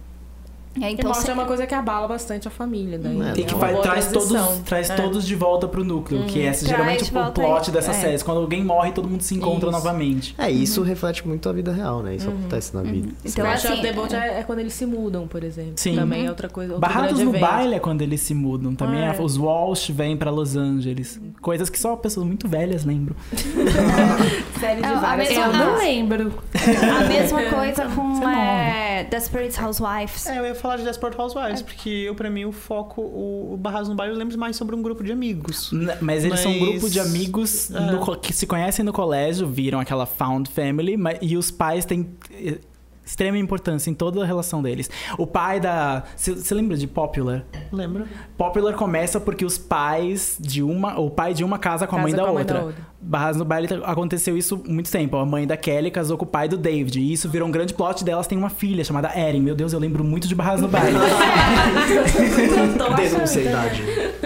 É, 0.81 0.91
então, 0.91 1.11
morte 1.11 1.29
é 1.31 1.33
uma 1.35 1.45
coisa 1.45 1.67
que 1.67 1.75
abala 1.75 2.07
bastante 2.07 2.47
a 2.47 2.51
família. 2.51 2.99
Daí. 2.99 3.21
É, 3.21 3.33
E 3.41 3.45
que 3.45 3.55
vai, 3.55 3.73
boa 3.73 3.83
traz, 3.83 4.07
transição. 4.07 4.47
todos, 4.47 4.61
traz 4.61 4.91
É. 4.91 4.95
todos 4.97 5.27
de 5.27 5.35
volta 5.35 5.67
pro 5.67 5.83
núcleo, 5.85 6.25
que 6.27 6.41
é 6.41 6.45
Traz 6.53 6.61
geralmente 6.67 7.05
o 7.05 7.33
plot 7.33 7.71
aí. 7.71 7.75
dessas 7.75 7.97
É. 7.97 8.01
séries. 8.01 8.23
Quando 8.23 8.41
alguém 8.41 8.63
morre, 8.65 8.93
todo 8.93 9.09
mundo 9.09 9.23
se 9.23 9.35
encontra 9.35 9.69
Isso. 9.71 9.79
novamente. 9.79 10.35
É, 10.39 10.51
isso 10.51 10.83
reflete 10.83 11.27
muito 11.27 11.49
a 11.49 11.53
vida 11.53 11.73
real, 11.73 12.03
né? 12.03 12.15
Isso 12.15 12.29
acontece 12.29 12.75
na 12.77 12.83
vida. 12.83 13.09
Então, 13.25 13.45
Crash 13.45 13.65
assim, 13.65 13.75
of 13.75 13.83
the 13.83 13.93
Boat 13.93 14.15
é, 14.15 14.41
é 14.41 14.43
quando 14.45 14.61
eles 14.61 14.73
se 14.75 14.87
mudam, 14.87 15.27
por 15.27 15.43
exemplo. 15.43 15.73
Sim. 15.77 15.97
Também 15.97 16.27
é 16.27 16.29
outra 16.31 16.49
coisa. 16.49 16.75
outro 16.75 16.89
Barrados 16.89 17.19
no 17.21 17.31
evento. 17.31 17.41
baile 17.41 17.75
é 17.75 17.79
quando 17.81 18.03
eles 18.03 18.21
se 18.21 18.35
mudam. 18.35 18.75
Também 18.75 19.01
Ah, 19.05 19.15
é- 19.15 19.17
é. 19.17 19.21
os 19.21 19.37
Walsh 19.37 19.91
vêm 19.91 20.17
pra 20.17 20.31
Los 20.31 20.57
Angeles. 20.57 21.21
Coisas 21.41 21.69
que 21.69 21.79
só 21.79 21.97
pessoas 21.97 22.27
muito 22.27 22.47
velhas 22.47 22.85
lembram. 22.85 23.17
Série 24.61 24.81
de 24.81 24.87
É, 24.87 24.91
a 24.91 24.99
várias 25.01 25.29
mesma- 25.29 25.45
Eu 25.47 25.53
não 25.53 25.79
lembro. 25.79 26.33
a 26.55 27.05
mesma 27.09 27.43
coisa 27.45 27.85
com 27.95 28.29
é, 28.29 29.05
Desperate 29.11 29.61
Housewives. 29.61 30.27
É, 30.27 30.39
eu 30.39 30.47
ia 30.47 30.55
falar 30.59 30.77
de 30.77 30.85
Desperate 30.85 31.19
Housewives, 31.21 31.63
porque 31.63 31.89
eu, 31.89 32.15
pra 32.15 32.29
mim, 32.31 32.45
o 32.45 32.53
foco, 32.53 33.01
o, 33.01 33.55
o 33.55 33.57
Barrados 33.57 33.89
no 33.89 33.95
Baile, 33.95 34.13
eu 34.15 34.19
lembro 34.19 34.37
mais 34.39 34.57
sobre 34.57 34.75
um 34.75 34.83
grupo 34.83 35.03
de 35.03 35.13
amigos. 35.13 35.73
N- 35.73 35.93
Mas 36.01 36.25
eles 36.25 36.41
são 36.41 36.51
um 36.53 36.61
Mas- 36.61 36.69
grupo 36.71 36.91
de 36.91 37.01
amigos 37.01 37.71
É. 37.71 37.81
no 37.93 38.17
que 38.19 38.33
se 38.33 38.47
conhecem 38.47 38.85
no 38.85 38.93
colégio, 38.93 39.47
viram 39.47 39.81
aquela 39.81 40.07
found 40.07 40.51
family, 40.51 40.97
mas- 40.97 41.19
e 41.23 41.37
os 41.37 41.51
pais 41.51 41.85
têm 41.85 42.09
eh, 42.33 42.59
extrema 43.05 43.39
importância 43.39 43.89
em 43.91 43.95
toda 43.95 44.23
a 44.23 44.27
relação 44.27 44.61
deles. 44.63 44.91
O 45.17 45.27
pai 45.27 45.59
da. 45.61 46.05
Você 46.15 46.55
lembra 46.55 46.77
de 46.77 46.87
Popular? 46.87 47.43
Lembra? 47.73 48.07
Popular 48.37 48.75
começa 48.75 49.19
porque 49.19 49.45
os 49.47 49.57
pais 49.57 50.37
de 50.39 50.63
uma. 50.63 50.99
O 51.01 51.09
pai 51.11 51.33
de 51.33 51.43
uma 51.43 51.59
casa 51.59 51.87
com 51.87 51.97
a 51.97 52.01
Casa 52.01 52.09
mãe 52.09 52.17
da 52.17 52.23
com 52.25 52.29
a 52.29 52.33
mãe 52.35 52.43
outra. 52.43 52.59
da 52.59 52.65
outra. 52.67 52.87
Barras 53.01 53.37
no 53.37 53.45
baile 53.45 53.69
aconteceu 53.85 54.37
isso 54.37 54.61
muito 54.67 54.91
tempo. 54.91 55.17
A 55.17 55.25
mãe 55.25 55.47
da 55.47 55.57
Kelly 55.57 55.91
casou 55.91 56.19
com 56.19 56.25
o 56.25 56.29
pai 56.29 56.49
do 56.49 56.59
David. 56.59 56.99
E 56.99 57.13
isso 57.13 57.29
virou 57.29 57.47
um 57.47 57.51
grande 57.51 57.73
plot 57.73 58.05
delas. 58.05 58.27
Tem 58.27 58.37
uma 58.37 58.51
filha 58.51 58.83
chamada 58.83 59.17
Erin. 59.17 59.41
Meu 59.41 59.55
Deus, 59.55 59.73
eu 59.73 59.79
lembro 59.79 60.03
muito 60.03 60.27
de 60.27 60.35
Barras 60.35 60.61
no 60.61 60.67
baile. 60.67 60.99
Denúncia 62.97 63.41
a 63.41 63.45
idade. 63.45 63.83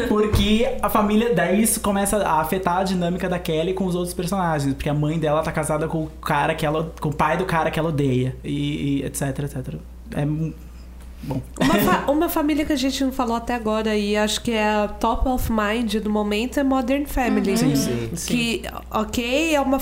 Porque 0.09 0.77
a 0.81 0.89
família. 0.89 1.35
Daí 1.35 1.63
isso 1.63 1.81
começa 1.81 2.17
a 2.17 2.41
afetar 2.41 2.79
a 2.79 2.83
dinâmica 2.83 3.29
da 3.29 3.39
Kelly 3.39 3.75
com 3.75 3.85
os 3.85 3.95
outros 3.95 4.15
personagens. 4.15 4.73
Porque 4.73 4.89
a 4.89 4.95
mãe 4.95 5.19
dela 5.19 5.43
tá 5.43 5.53
casada 5.53 5.87
com 5.87 6.05
o 6.05 6.07
cara 6.07 6.55
que 6.55 6.65
ela. 6.65 6.91
com 6.99 7.11
o 7.11 7.15
pai 7.15 7.37
do 7.37 7.45
cara 7.45 7.71
que 7.71 7.79
ela 7.79 7.91
odeia. 7.91 8.35
E, 8.43 9.01
e 9.01 9.05
etc, 9.05 9.39
etc. 9.41 9.75
É. 10.15 10.27
Bom. 11.25 11.41
Uma, 11.61 11.75
fa- 11.75 12.11
uma 12.11 12.29
família 12.29 12.65
que 12.65 12.73
a 12.73 12.77
gente 12.77 13.05
não 13.05 13.13
falou 13.13 13.37
até 13.37 13.55
agora 13.55 13.97
e 13.97 14.17
acho 14.17 14.41
que 14.43 14.51
é 14.51 14.65
a 14.69 14.89
top 14.89 15.29
of 15.29 15.51
mind 15.53 15.97
do 15.97 16.11
momento 16.11 16.59
é 16.59 16.65
Modern 16.65 17.05
Family. 17.05 17.57
Sim. 17.57 17.75
Sim. 17.77 18.27
Que, 18.27 18.63
ok, 18.91 19.55
é 19.55 19.61
uma. 19.61 19.79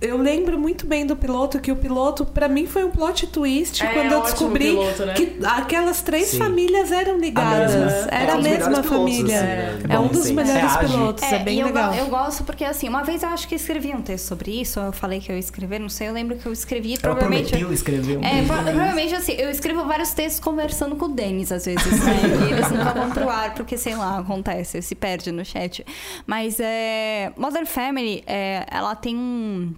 Eu 0.00 0.16
lembro 0.18 0.58
muito 0.58 0.86
bem 0.86 1.04
do 1.04 1.16
piloto, 1.16 1.58
que 1.58 1.72
o 1.72 1.76
piloto, 1.76 2.24
pra 2.24 2.48
mim, 2.48 2.66
foi 2.66 2.84
um 2.84 2.90
plot 2.90 3.26
twist 3.26 3.82
É, 3.82 3.88
quando 3.88 4.12
eu 4.12 4.22
descobri 4.22 4.66
piloto, 4.66 5.04
né? 5.06 5.14
que 5.14 5.38
aquelas 5.44 6.00
três 6.02 6.28
Sim. 6.28 6.38
famílias 6.38 6.92
eram 6.92 7.18
ligadas. 7.18 7.74
mesma. 7.74 8.08
Era 8.10 8.24
É 8.24 8.30
a 8.30 8.34
um 8.34 8.38
dos 8.38 8.44
mesma 8.48 8.66
melhores 8.68 8.88
pilotos, 8.88 8.88
família. 9.16 9.36
assim, 9.36 9.46
né? 9.46 9.78
É 9.88 9.98
um 9.98 10.02
Bom, 10.02 10.08
dos 10.08 10.22
sim. 10.24 10.34
melhores 10.34 10.62
É 10.62 10.66
ágil. 10.66 10.88
pilotos, 10.98 11.22
é, 11.24 11.38
bem 11.40 11.56
e 11.56 11.60
eu, 11.60 11.66
legal. 11.66 11.94
eu 11.94 12.06
gosto 12.06 12.44
porque, 12.44 12.64
assim, 12.64 12.88
uma 12.88 13.02
vez 13.02 13.22
eu 13.24 13.28
acho 13.30 13.48
que 13.48 13.54
escrevi 13.56 13.92
um 13.92 14.00
texto 14.02 14.26
sobre 14.26 14.60
isso, 14.60 14.78
eu 14.78 14.92
falei 14.92 15.18
que 15.20 15.30
eu 15.30 15.34
ia 15.34 15.40
escrever, 15.40 15.80
não 15.80 15.88
sei, 15.88 16.08
eu 16.08 16.12
lembro 16.12 16.36
que 16.36 16.46
eu 16.46 16.52
escrevi, 16.52 16.92
Ela 16.92 17.00
provavelmente... 17.00 17.48
prometeu 17.48 17.72
escrever 17.72 18.18
um 18.18 18.24
É, 18.24 18.42
pro- 18.44 18.54
mas- 18.56 18.64
provavelmente 18.70 19.14
assim, 19.14 19.32
eu 19.32 19.50
escrevo 19.50 19.84
vários 19.84 20.12
textos 20.12 20.38
conversando 20.68 20.96
com 20.96 21.06
o 21.06 21.08
Denis, 21.08 21.50
às 21.50 21.64
vezes, 21.64 22.04
né? 22.04 22.12
E 22.48 22.52
eles 22.52 22.70
nunca 22.70 22.92
vão 22.92 23.10
pro 23.10 23.28
ar, 23.28 23.54
porque, 23.54 23.78
sei 23.78 23.96
lá, 23.96 24.18
acontece, 24.18 24.82
se 24.82 24.94
perde 24.94 25.32
no 25.32 25.44
chat. 25.44 25.84
Mas 26.26 26.60
é. 26.60 27.32
Modern 27.36 27.64
Family, 27.64 28.22
é, 28.26 28.66
ela 28.70 28.94
tem 28.94 29.16
um. 29.16 29.74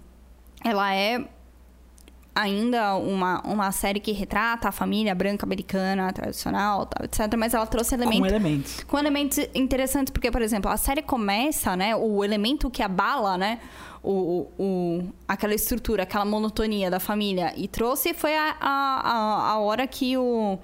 Ela 0.65 0.93
é 0.95 1.25
ainda 2.35 2.97
uma, 2.97 3.41
uma 3.43 3.73
série 3.73 4.01
que 4.01 4.13
retrata 4.13 4.69
a 4.69 4.73
família 4.73 5.15
branca 5.15 5.45
americana, 5.45 6.13
tradicional, 6.13 6.87
tal, 6.87 7.05
etc. 7.05 7.37
Mas 7.37 7.55
ela 7.55 7.67
trouxe 7.67 7.97
Com 7.97 8.03
elementos 8.03 8.31
elementos. 8.31 8.85
com 8.85 8.99
elementos 8.99 9.39
interessantes, 9.55 10.11
porque, 10.11 10.31
por 10.31 10.43
exemplo, 10.43 10.71
a 10.71 10.77
série 10.77 11.03
começa, 11.03 11.77
né? 11.77 11.95
O 11.95 12.25
elemento 12.25 12.69
que 12.69 12.83
abala, 12.83 13.39
né? 13.39 13.61
O, 14.03 14.49
o, 14.59 15.13
aquela 15.29 15.55
estrutura, 15.55 16.05
aquela 16.05 16.25
monotonia 16.25 16.91
da 16.91 16.99
família. 16.99 17.53
E 17.57 17.69
trouxe 17.69 18.15
foi 18.15 18.35
a, 18.35 18.57
a, 18.59 19.51
a, 19.53 19.59
hora 19.59 19.87
que 19.87 20.17
o, 20.17 20.59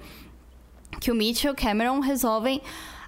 que 0.99 1.11
o 1.11 1.15
Mitchell 1.15 1.51
e 1.51 1.53
o 1.53 1.55
Cameron 1.55 1.99
resolvem 1.99 2.61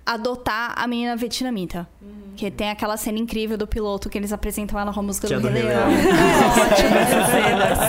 adotar 0.06 0.74
a 0.76 0.88
menina 0.88 1.16
vietnamita. 1.16 1.88
Que 2.36 2.50
tem 2.50 2.70
aquela 2.70 2.96
cena 2.96 3.18
incrível 3.20 3.58
do 3.58 3.68
piloto 3.68 4.10
que 4.10 4.18
eles 4.18 4.32
apresentam 4.32 4.80
ela 4.80 4.94
com 4.94 5.00
a 5.00 5.04
música 5.04 5.28
Que 5.28 5.36
do 5.36 5.48
Rei 5.50 5.64
Leão. 5.64 5.90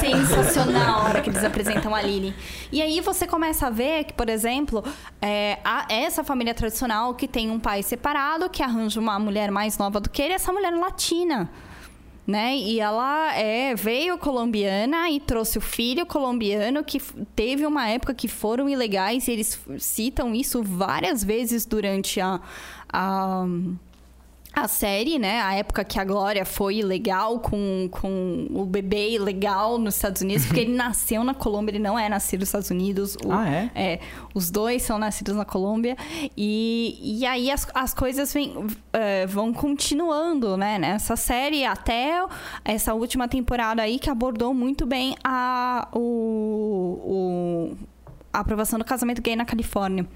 Sensacional 0.01 1.01
a 1.03 1.05
hora 1.05 1.21
que 1.21 1.31
eles 1.31 1.45
apresentam 1.45 1.95
a 1.95 2.03
Lily. 2.03 2.35
E 2.73 2.83
aí 2.83 3.01
você 3.01 3.27
começa 3.27 3.67
a 3.67 3.71
ver 3.71 4.05
que, 4.05 4.13
por 4.13 4.29
exemplo, 4.29 4.83
é, 5.21 5.59
a- 5.65 5.87
essa 5.89 6.25
família 6.25 6.55
tradicional 6.55 7.15
que 7.15 7.29
tem 7.29 7.51
um 7.51 7.61
pai 7.61 7.83
separado, 7.83 8.49
que 8.51 8.63
arranja 8.63 8.99
uma 9.01 9.19
mulher 9.19 9.51
mais 9.51 9.79
nova 9.79 10.01
do 10.01 10.09
que 10.11 10.21
ele, 10.21 10.35
essa 10.35 10.53
mulher 10.53 10.73
latina. 10.75 11.51
Né? 12.31 12.57
E 12.57 12.79
ela 12.79 13.35
é, 13.35 13.75
veio 13.75 14.17
colombiana 14.17 15.11
e 15.11 15.19
trouxe 15.19 15.59
o 15.59 15.61
filho 15.61 16.07
colombiano 16.07 16.85
que 16.85 17.01
teve 17.35 17.67
uma 17.67 17.89
época 17.89 18.15
que 18.15 18.29
foram 18.29 18.69
ilegais 18.69 19.27
e 19.27 19.33
eles 19.33 19.61
citam 19.81 20.33
isso 20.33 20.63
várias 20.63 21.25
vezes 21.25 21.67
durante 21.67 22.21
a, 22.21 22.41
a, 22.89 23.45
a 24.53 24.67
série, 24.67 25.19
né? 25.19 25.41
A 25.43 25.55
época 25.55 25.85
que 25.85 25.99
a 25.99 26.05
Glória 26.05 26.45
foi 26.45 26.83
legal 26.83 27.39
com, 27.39 27.89
com 27.91 28.47
o 28.51 28.65
bebê 28.65 29.17
legal 29.19 29.79
nos 29.79 29.95
Estados 29.95 30.23
Unidos, 30.23 30.45
porque 30.47 30.61
ele 30.61 30.75
nasceu 30.77 31.23
na 31.23 31.33
Colômbia, 31.35 31.73
ele 31.73 31.79
não 31.79 31.99
é 31.99 32.09
nascido 32.09 32.41
nos 32.41 32.49
Estados 32.49 32.71
Unidos. 32.71 33.17
O- 33.25 33.31
Ah, 33.33 33.49
é? 33.49 33.71
É, 33.75 34.01
os 34.35 34.51
dois 34.51 34.83
são 34.83 34.99
nascidos 34.99 35.37
na 35.37 35.45
Colômbia. 35.45 35.97
E, 36.37 36.99
e 37.21 37.25
aí 37.27 37.51
as, 37.51 37.67
as 37.75 37.95
coisas 37.95 38.33
vem, 38.35 38.55
eh, 38.93 39.27
vão 39.27 39.53
continuando, 39.53 40.57
né? 40.57 40.79
Nessa 40.79 41.15
série, 41.17 41.65
até 41.65 42.21
essa 42.65 42.93
última 42.93 43.29
temporada 43.29 43.83
aí, 43.83 43.99
que 43.99 44.11
abordou 44.11 44.53
muito 44.53 44.85
bem 44.85 45.15
a, 45.23 45.87
o, 45.93 45.99
o- 47.71 47.77
a 48.33 48.41
aprovação 48.41 48.79
do 48.79 48.85
casamento 48.85 49.23
gay 49.23 49.37
na 49.37 49.45
Califórnia. 49.45 50.07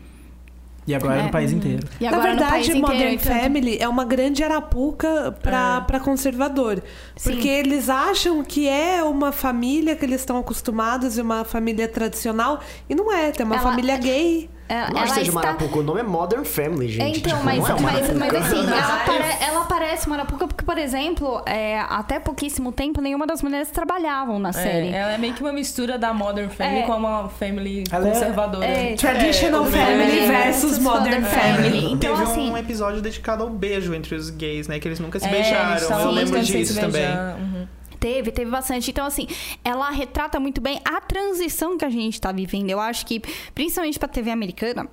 E 0.86 0.94
agora 0.94 1.16
é 1.16 1.20
É. 1.20 1.22
no 1.24 1.30
país 1.30 1.50
inteiro. 1.52 1.86
E 2.00 2.04
Na 2.04 2.10
agora 2.10 2.34
no 2.34 2.38
país 2.40 2.66
verdade, 2.66 2.78
inteiro, 2.78 2.86
Modern 2.86 3.14
então- 3.14 3.40
Family 3.40 3.78
é 3.80 3.88
uma 3.88 4.04
grande 4.04 4.44
arapuca 4.44 5.34
pra, 5.42 5.80
pra 5.82 5.98
conservador. 6.00 6.82
Sim. 7.16 7.30
Porque 7.30 7.48
eles 7.48 7.88
acham 7.88 8.42
que 8.44 8.68
é 8.68 9.02
uma 9.02 9.32
família 9.32 9.96
que 9.96 10.04
eles 10.04 10.20
estão 10.20 10.36
acostumados 10.38 11.16
e 11.16 11.22
uma 11.22 11.44
família 11.44 11.88
tradicional. 11.88 12.60
E 12.88 12.94
não 12.94 13.10
é, 13.12 13.30
tem 13.32 13.46
uma 13.46 13.56
Ela- 13.56 13.62
família 13.64 13.96
gay. 13.96 14.50
Ela, 14.68 14.80
Não 14.80 14.86
acho 14.86 14.92
que 14.92 14.98
ela 14.98 15.08
seja 15.08 15.30
está... 15.30 15.40
Marapuca. 15.42 15.78
O 15.78 15.82
nome 15.82 16.00
é 16.00 16.02
Modern 16.02 16.44
Family, 16.44 16.86
É, 16.86 16.88
gente. 16.88 17.18
então, 17.20 17.32
Tipo, 17.32 17.44
mas, 17.44 17.56
é 17.58 17.72
mas, 17.72 17.82
mas 17.82 18.12
Marapuca. 18.14 18.38
assim, 18.38 18.58
ela, 18.72 18.96
pare- 19.04 19.36
ela 19.46 19.64
parece 19.66 20.06
uma 20.06 20.16
arapuca 20.16 20.46
porque, 20.48 20.64
por 20.64 20.78
exemplo, 20.78 21.42
é, 21.44 21.78
até 21.80 22.18
pouquíssimo 22.18 22.72
tempo, 22.72 23.00
nenhuma 23.02 23.26
das 23.26 23.42
mulheres 23.42 23.70
trabalhavam 23.70 24.38
na 24.38 24.52
série. 24.52 24.88
É, 24.88 24.96
ela 24.96 25.12
é 25.12 25.18
meio 25.18 25.34
que 25.34 25.42
uma 25.42 25.52
mistura 25.52 25.98
da 25.98 26.14
Modern 26.14 26.48
Family 26.48 26.78
É. 26.80 26.82
com 26.82 26.92
uma 26.92 27.28
family 27.28 27.84
Ela 27.92 28.08
é- 28.08 28.10
conservadora. 28.12 28.64
É, 28.66 28.94
Traditional 28.94 29.66
É, 29.66 29.70
Family 29.70 30.26
versus 30.26 30.78
Modern 30.78 31.24
Family. 31.24 31.92
Então, 31.92 32.16
Teve 32.16 32.22
assim, 32.22 32.50
um 32.50 32.56
episódio 32.56 33.02
dedicado 33.02 33.42
ao 33.42 33.50
beijo 33.50 33.92
entre 33.94 34.14
os 34.14 34.30
gays, 34.30 34.66
né? 34.66 34.78
Que 34.80 34.88
eles 34.88 34.98
nunca 34.98 35.20
se 35.20 35.26
É, 35.26 35.30
beijaram. 35.30 36.00
Eu 36.00 36.10
lembro 36.10 36.40
disso 36.42 36.80
também. 36.80 37.04
Uhum. 37.06 37.66
Teve, 38.04 38.30
teve 38.30 38.50
bastante. 38.50 38.90
Então, 38.90 39.06
assim, 39.06 39.26
ela 39.64 39.88
retrata 39.90 40.38
muito 40.38 40.60
bem 40.60 40.78
a 40.84 41.00
transição 41.00 41.78
que 41.78 41.86
a 41.86 41.88
gente 41.88 42.20
tá 42.20 42.30
vivendo. 42.32 42.68
Eu 42.68 42.78
acho 42.78 43.06
que, 43.06 43.22
principalmente 43.54 43.98
pra 43.98 44.06
TV 44.06 44.30
americana, 44.30 44.86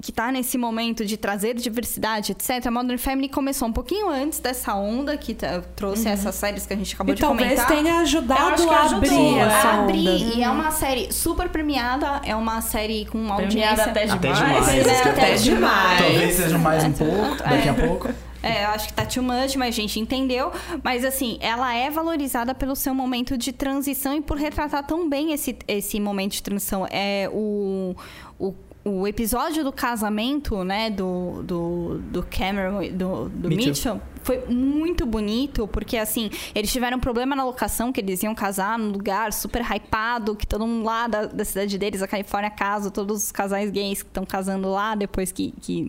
que 0.00 0.12
tá 0.12 0.30
nesse 0.30 0.56
momento 0.56 1.04
de 1.04 1.16
trazer 1.16 1.54
diversidade, 1.54 2.30
etc. 2.30 2.64
A 2.66 2.70
Modern 2.70 2.98
Family 2.98 3.28
começou 3.28 3.66
um 3.66 3.72
pouquinho 3.72 4.08
antes 4.08 4.38
dessa 4.38 4.74
onda 4.76 5.16
que 5.16 5.34
tá- 5.34 5.60
trouxe 5.74 6.08
essas 6.08 6.36
séries 6.36 6.64
que 6.64 6.72
a 6.72 6.76
gente 6.76 6.94
acabou 6.94 7.12
E 7.12 7.16
de 7.16 7.20
talvez 7.20 7.48
comentar. 7.60 7.68
tenha 7.68 7.94
Eu 7.94 7.98
ajudado 8.02 8.70
a 8.70 8.86
abrir 8.96 9.12
é. 9.12 9.38
essa 9.40 9.68
abrir. 9.80 10.08
onda. 10.08 10.10
E 10.36 10.42
é 10.44 10.48
uma 10.48 10.70
série 10.70 11.12
super 11.12 11.48
premiada, 11.48 12.20
é 12.24 12.34
uma 12.36 12.60
série 12.60 13.06
com 13.06 13.18
uma 13.18 13.36
Premiada 13.36 13.82
audiência... 13.82 13.90
até 13.90 14.04
Até 14.04 14.32
demais. 14.32 14.66
demais. 14.66 14.86
É, 14.86 15.08
Até 15.08 15.34
demais. 15.34 16.00
Talvez 16.00 16.34
seja 16.36 16.58
mais 16.58 16.84
um 16.84 16.92
pouco, 16.92 17.36
daqui 17.42 17.68
a 17.68 17.74
pouco. 17.74 18.08
É, 18.42 18.64
eu 18.64 18.68
acho 18.70 18.88
que 18.88 18.92
tá 18.92 19.06
too 19.06 19.22
much, 19.22 19.56
mas 19.56 19.68
a 19.68 19.80
gente 19.80 20.00
entendeu. 20.00 20.50
Mas 20.82 21.04
assim, 21.04 21.38
ela 21.40 21.74
é 21.74 21.88
valorizada 21.90 22.54
pelo 22.54 22.74
seu 22.74 22.94
momento 22.94 23.38
de 23.38 23.52
transição 23.52 24.14
e 24.14 24.20
por 24.20 24.36
retratar 24.36 24.84
tão 24.86 25.08
bem 25.08 25.32
esse, 25.32 25.56
esse 25.68 26.00
momento 26.00 26.32
de 26.32 26.42
transição. 26.42 26.86
É 26.90 27.28
o. 27.32 27.94
o 28.38 28.54
o 28.84 29.06
episódio 29.06 29.62
do 29.62 29.72
casamento, 29.72 30.64
né, 30.64 30.90
do, 30.90 31.42
do, 31.44 31.98
do 31.98 32.22
Cameron, 32.24 32.80
do, 32.92 33.28
do 33.28 33.48
Mitchell. 33.48 33.94
Mitchell. 33.94 34.00
foi 34.22 34.44
muito 34.46 35.06
bonito, 35.06 35.68
porque 35.68 35.96
assim, 35.96 36.28
eles 36.52 36.72
tiveram 36.72 36.96
um 36.96 37.00
problema 37.00 37.36
na 37.36 37.44
locação, 37.44 37.92
que 37.92 38.00
eles 38.00 38.22
iam 38.24 38.34
casar 38.34 38.76
num 38.78 38.90
lugar 38.90 39.32
super 39.32 39.62
hypado, 39.62 40.34
que 40.34 40.46
todo 40.46 40.66
mundo 40.66 40.84
lá 40.84 41.06
da, 41.06 41.26
da 41.26 41.44
cidade 41.44 41.78
deles, 41.78 42.02
a 42.02 42.08
Califórnia, 42.08 42.50
casa, 42.50 42.90
todos 42.90 43.24
os 43.24 43.32
casais 43.32 43.70
gays 43.70 44.02
que 44.02 44.08
estão 44.08 44.26
casando 44.26 44.68
lá 44.68 44.96
depois 44.96 45.30
que, 45.30 45.52
que 45.60 45.88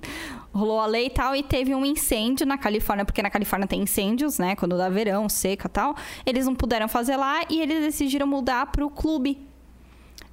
rolou 0.54 0.80
a 0.80 0.86
lei 0.86 1.08
e 1.08 1.10
tal, 1.10 1.36
e 1.36 1.42
teve 1.42 1.74
um 1.74 1.84
incêndio 1.84 2.46
na 2.46 2.60
Califórnia, 2.60 3.06
porque 3.06 3.24
na 3.24 3.30
Califórnia 3.32 3.68
tem 3.68 3.82
incêndios, 3.82 4.38
né, 4.38 4.56
quando 4.56 4.78
dá 4.78 4.88
verão, 4.88 5.28
seca 5.28 5.68
e 5.68 5.72
tal. 5.72 5.96
Eles 6.28 6.46
não 6.46 6.54
puderam 6.54 6.88
fazer 6.88 7.18
lá 7.18 7.42
e 7.50 7.60
eles 7.60 7.82
decidiram 7.82 8.28
mudar 8.28 8.68
pro 8.68 8.88
clube 8.88 9.52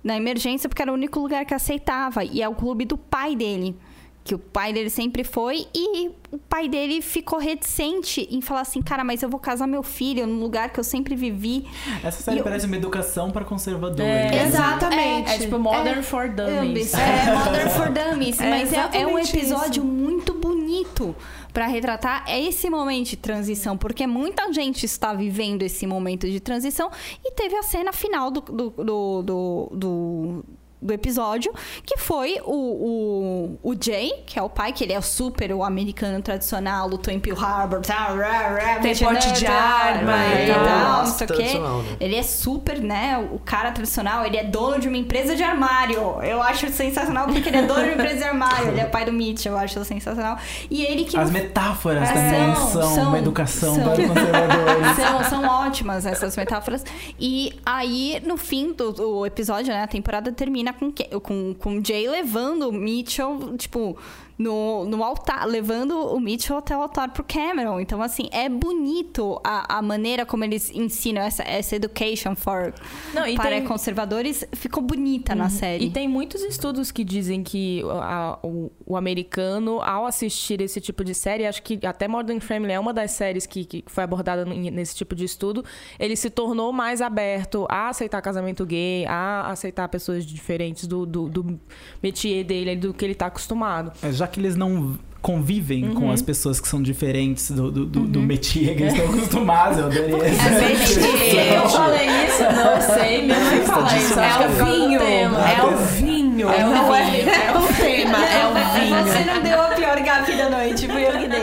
na 0.02 0.16
emergência 0.16 0.68
porque 0.68 0.82
era 0.82 0.90
o 0.90 0.94
único 0.94 1.18
lugar 1.20 1.44
que 1.44 1.54
aceitava 1.54 2.24
e 2.24 2.40
é 2.42 2.48
o 2.48 2.54
clube 2.54 2.84
do 2.84 2.96
pai 2.96 3.36
dele 3.36 3.76
que 4.22 4.34
o 4.34 4.38
pai 4.38 4.70
dele 4.72 4.90
sempre 4.90 5.24
foi 5.24 5.66
e 5.74 6.10
o 6.30 6.36
pai 6.38 6.68
dele 6.68 7.00
ficou 7.00 7.38
reticente 7.38 8.28
em 8.30 8.40
falar 8.42 8.60
assim 8.60 8.82
cara 8.82 9.02
mas 9.02 9.22
eu 9.22 9.28
vou 9.30 9.40
casar 9.40 9.66
meu 9.66 9.82
filho 9.82 10.26
num 10.26 10.40
lugar 10.40 10.70
que 10.70 10.78
eu 10.78 10.84
sempre 10.84 11.16
vivi 11.16 11.66
Essa 12.04 12.22
série 12.22 12.36
E 12.36 12.40
eu- 12.40 12.44
parece 12.44 12.66
uma 12.66 12.76
educação 12.76 13.30
para 13.30 13.44
conservadores. 13.46 14.02
É, 14.04 14.44
Exatamente. 14.46 15.30
É, 15.32 15.38
tipo 15.38 15.58
Modern 15.58 16.02
for 16.02 16.28
Dummies. 16.28 16.92
é 16.94 17.34
Modern 17.34 17.70
for 17.70 17.88
Dummies 17.92 18.38
É 18.40 18.50
mas 18.50 18.72
é, 18.72 18.90
é 19.00 19.06
um 19.06 19.18
episódio 19.18 19.82
muito 19.82 20.34
bonito 20.34 21.16
pra 21.52 21.66
retratar 21.66 22.24
esse 22.28 22.68
momento 22.70 23.10
de 23.10 23.16
transição 23.16 23.76
porque 23.76 24.06
muita 24.06 24.52
gente 24.52 24.84
está 24.86 25.12
vivendo 25.14 25.62
esse 25.62 25.86
momento 25.86 26.28
de 26.30 26.40
transição 26.40 26.90
e 27.24 27.32
teve 27.32 27.56
a 27.56 27.62
cena 27.62 27.92
final 27.92 28.30
do, 28.30 28.40
do, 28.40 28.70
do, 28.70 29.22
do, 29.22 29.68
do- 29.74 30.44
do 30.80 30.92
episódio, 30.92 31.52
que 31.84 31.98
foi 31.98 32.40
o, 32.44 33.58
o, 33.62 33.70
o 33.70 33.76
Jay, 33.80 34.12
que 34.26 34.38
é 34.38 34.42
o 34.42 34.48
pai, 34.48 34.72
que 34.72 34.84
ele 34.84 34.92
é 34.92 35.00
super 35.00 35.52
o 35.52 35.62
americano 35.62 36.22
tradicional, 36.22 36.88
lutou 36.88 37.12
em 37.12 37.20
Pearl 37.20 37.38
Harbor, 37.38 37.80
tá, 37.80 37.94
rá, 37.94 38.48
rá, 38.48 38.78
Tem 38.80 38.96
porte 38.96 39.32
de 39.32 39.46
arma 39.46 40.12
e 40.26 40.52
tal. 40.52 40.98
não 40.98 41.06
sei 41.06 41.26
o 41.26 41.30
quê. 41.32 41.58
Né? 41.58 41.96
Ele 42.00 42.16
é 42.16 42.22
super, 42.22 42.80
né, 42.80 43.18
o 43.32 43.38
cara 43.38 43.72
tradicional, 43.72 44.24
ele 44.24 44.36
é 44.36 44.44
dono 44.44 44.78
de 44.78 44.88
uma 44.88 44.96
empresa 44.96 45.36
de 45.36 45.42
armário. 45.42 46.00
Eu 46.22 46.42
acho 46.42 46.70
sensacional 46.70 47.26
porque 47.26 47.48
ele 47.48 47.58
é 47.58 47.62
dono 47.62 47.80
de 47.82 47.88
uma 47.90 47.94
empresa 47.94 48.16
de 48.16 48.24
armário. 48.24 48.68
Ele 48.68 48.80
é 48.80 48.86
pai 48.86 49.04
do 49.04 49.12
Mitch, 49.12 49.46
eu 49.46 49.56
acho 49.56 49.84
sensacional. 49.84 50.38
E 50.70 50.84
ele 50.84 51.04
que 51.04 51.16
As 51.16 51.30
metáforas 51.30 52.08
É, 52.08 52.12
também 52.12 52.54
são, 52.54 52.82
são, 52.82 52.94
são, 52.94 53.08
uma 53.08 53.18
educação 53.18 53.74
são. 53.74 53.84
para 53.84 54.02
os 54.02 54.08
conservadores. 54.08 54.96
são, 54.96 55.24
são 55.24 55.44
ótimas 55.44 56.06
essas 56.06 56.36
metáforas. 56.36 56.84
E 57.18 57.52
aí, 57.64 58.22
no 58.24 58.36
fim 58.36 58.72
do, 58.72 58.92
do 58.92 59.26
episódio, 59.26 59.72
né? 59.72 59.82
A 59.82 59.86
temporada 59.86 60.32
termina 60.32 60.69
com, 60.74 60.90
que- 60.90 61.08
com, 61.20 61.54
com 61.54 61.78
o 61.78 61.84
Jay 61.84 62.08
levando 62.08 62.68
o 62.68 62.72
Mitchell, 62.72 63.56
tipo, 63.56 63.96
no, 64.40 64.86
no 64.86 65.04
altar, 65.04 65.46
levando 65.46 65.92
o 65.98 66.18
Mitchell 66.18 66.56
até 66.56 66.74
o 66.74 66.80
altar 66.80 67.10
pro 67.12 67.22
Cameron. 67.22 67.78
Então, 67.78 68.00
assim, 68.00 68.28
é 68.32 68.48
bonito 68.48 69.38
a, 69.44 69.76
a 69.78 69.82
maneira 69.82 70.24
como 70.24 70.42
eles 70.44 70.70
ensinam 70.70 71.20
essa, 71.20 71.42
essa 71.42 71.76
education 71.76 72.34
for 72.34 72.72
Não, 73.12 73.26
e 73.26 73.36
para 73.36 73.50
tem- 73.56 73.64
conservadores. 73.66 74.42
Ficou 74.52 74.82
bonita 74.82 75.34
na 75.34 75.50
série. 75.50 75.84
E 75.86 75.90
tem 75.90 76.08
muitos 76.08 76.40
estudos 76.42 76.90
que 76.90 77.04
dizem 77.04 77.42
que 77.42 77.82
a- 78.00 78.38
o, 78.42 78.72
o 78.86 78.96
americano, 78.96 79.80
ao 79.82 80.06
assistir 80.06 80.62
esse 80.62 80.80
tipo 80.80 81.04
de 81.04 81.14
série, 81.14 81.46
acho 81.46 81.62
que 81.62 81.78
até 81.86 82.08
Modern 82.08 82.40
Family 82.40 82.72
é 82.72 82.80
uma 82.80 82.94
das 82.94 83.10
séries 83.10 83.44
que, 83.44 83.66
que 83.66 83.84
foi 83.88 84.04
abordada 84.04 84.46
nesse 84.46 84.96
tipo 84.96 85.14
de 85.14 85.24
estudo, 85.24 85.62
ele 85.98 86.16
se 86.16 86.30
tornou 86.30 86.72
mais 86.72 87.02
aberto 87.02 87.66
a 87.68 87.90
aceitar 87.90 88.22
casamento 88.22 88.64
gay, 88.64 89.04
a 89.06 89.50
aceitar 89.50 89.86
pessoas 89.88 90.24
diferentes 90.24 90.86
do, 90.86 91.04
do, 91.04 91.28
do 91.28 91.60
métier 92.02 92.42
dele, 92.42 92.74
do 92.76 92.94
que 92.94 93.04
ele 93.04 93.14
tá 93.14 93.26
acostumado. 93.26 93.92
É, 94.02 94.10
Já 94.10 94.29
que 94.30 94.40
eles 94.40 94.56
não 94.56 94.96
convivem 95.22 95.84
Uhum. 95.88 95.94
com 95.94 96.10
as 96.10 96.22
pessoas 96.22 96.58
que 96.58 96.66
são 96.66 96.80
diferentes 96.82 97.50
do, 97.50 97.70
do, 97.70 97.84
do, 97.84 98.00
do 98.06 98.20
métier 98.20 98.74
que 98.74 98.82
eles 98.84 98.94
estão 98.94 99.10
acostumados, 99.12 99.76
eu 99.78 99.84
adorei 99.86 100.12
É 100.22 100.28
essa 100.28 101.00
Eu 101.00 101.68
falei 101.68 102.06
isso? 102.26 102.42
Não 102.42 102.94
sei, 102.94 103.22
minha 103.26 103.38
mãe 103.38 103.60
fala 103.66 103.96
isso. 103.98 104.18
É 104.18 104.46
o 104.46 104.64
vinho. 104.64 105.00
É 105.02 105.28
o 105.62 105.76
vinho. 105.76 106.48
É 106.48 106.64
o 106.64 106.70
vinho. 106.70 107.28
É 107.28 107.52
o 107.52 107.62
tema, 107.74 108.18
é 108.24 108.46
o 108.46 108.80
vinho. 108.80 108.96
Você 109.04 109.24
não 109.24 109.42
deu 109.42 109.60
a 109.60 109.66
pior 109.74 110.00
gafe 110.00 110.32
da 110.36 110.48
noite, 110.48 110.86
fui 110.88 111.06
eu 111.06 111.12
que 111.12 111.28
dei. 111.28 111.39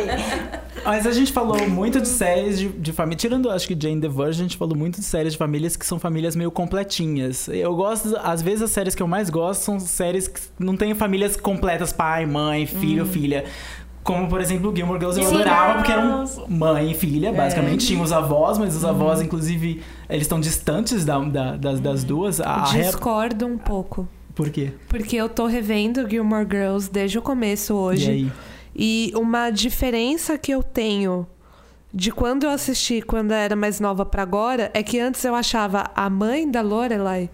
Mas 0.87 1.05
a 1.05 1.11
gente 1.11 1.33
falou 1.33 1.67
muito 1.67 1.99
de 1.99 2.07
séries 2.07 2.57
de, 2.57 2.69
de 2.69 2.93
família. 2.93 3.17
Tirando, 3.17 3.49
acho 3.49 3.67
que 3.67 3.77
Jane 3.77 3.99
the 3.99 4.07
Virgin, 4.07 4.39
a 4.39 4.43
gente 4.43 4.55
falou 4.57 4.75
muito 4.75 4.99
de 5.01 5.05
séries 5.05 5.33
de 5.33 5.37
famílias 5.37 5.75
que 5.75 5.85
são 5.85 5.99
famílias 5.99 6.33
meio 6.33 6.49
completinhas. 6.49 7.47
Eu 7.49 7.75
gosto, 7.75 8.15
às 8.23 8.41
vezes, 8.41 8.61
as 8.61 8.71
séries 8.71 8.95
que 8.95 9.03
eu 9.03 9.07
mais 9.07 9.29
gosto 9.29 9.61
são 9.63 9.79
séries 9.81 10.29
que 10.29 10.39
não 10.57 10.77
têm 10.77 10.95
famílias 10.95 11.35
completas: 11.35 11.91
pai, 11.91 12.25
mãe, 12.25 12.65
filho, 12.65 13.05
filha. 13.05 13.43
Como, 14.01 14.29
por 14.29 14.39
exemplo, 14.39 14.73
Gilmore 14.73 14.97
Girls 14.99 15.19
eu 15.19 15.27
adorava, 15.27 15.73
porque 15.79 15.91
eram 15.91 16.23
mãe 16.47 16.91
e 16.91 16.93
filha, 16.93 17.33
basicamente. 17.33 17.83
É. 17.83 17.87
Tinham 17.89 18.01
os 18.03 18.13
avós, 18.13 18.57
mas 18.57 18.73
os 18.73 18.83
Uhum. 18.83 18.89
avós, 18.91 19.21
inclusive, 19.21 19.81
eles 20.09 20.21
estão 20.23 20.39
distantes 20.39 21.03
da, 21.03 21.19
da- 21.19 21.57
das, 21.57 21.81
das 21.81 22.03
duas. 22.05 22.39
A, 22.39 22.61
Discordo 22.71 23.45
um 23.45 23.57
pouco. 23.57 24.07
Por 24.33 24.49
quê? 24.49 24.71
Porque 24.87 25.17
eu 25.17 25.27
tô 25.27 25.45
revendo 25.47 26.09
Gilmore 26.09 26.47
Girls 26.49 26.89
desde 26.89 27.17
o 27.19 27.21
começo 27.21 27.73
hoje. 27.73 28.05
E 28.05 28.13
aí? 28.13 28.31
E 28.77 29.11
uma 29.15 29.49
diferença 29.49 30.37
que 30.37 30.53
eu 30.53 30.61
tenho 30.61 31.25
de 31.91 32.11
quando 32.11 32.43
eu 32.43 32.51
assisti 32.51 33.01
quando 33.01 33.31
eu 33.31 33.37
era 33.37 33.55
mais 33.55 33.79
nova 33.79 34.05
pra 34.05 34.21
agora 34.21 34.69
é 34.73 34.83
que 34.83 34.99
antes 34.99 35.23
eu 35.23 35.33
achava 35.33 35.89
a 35.95 36.07
mãe 36.09 36.49
da 36.49 36.61
Lorelai 36.61 37.27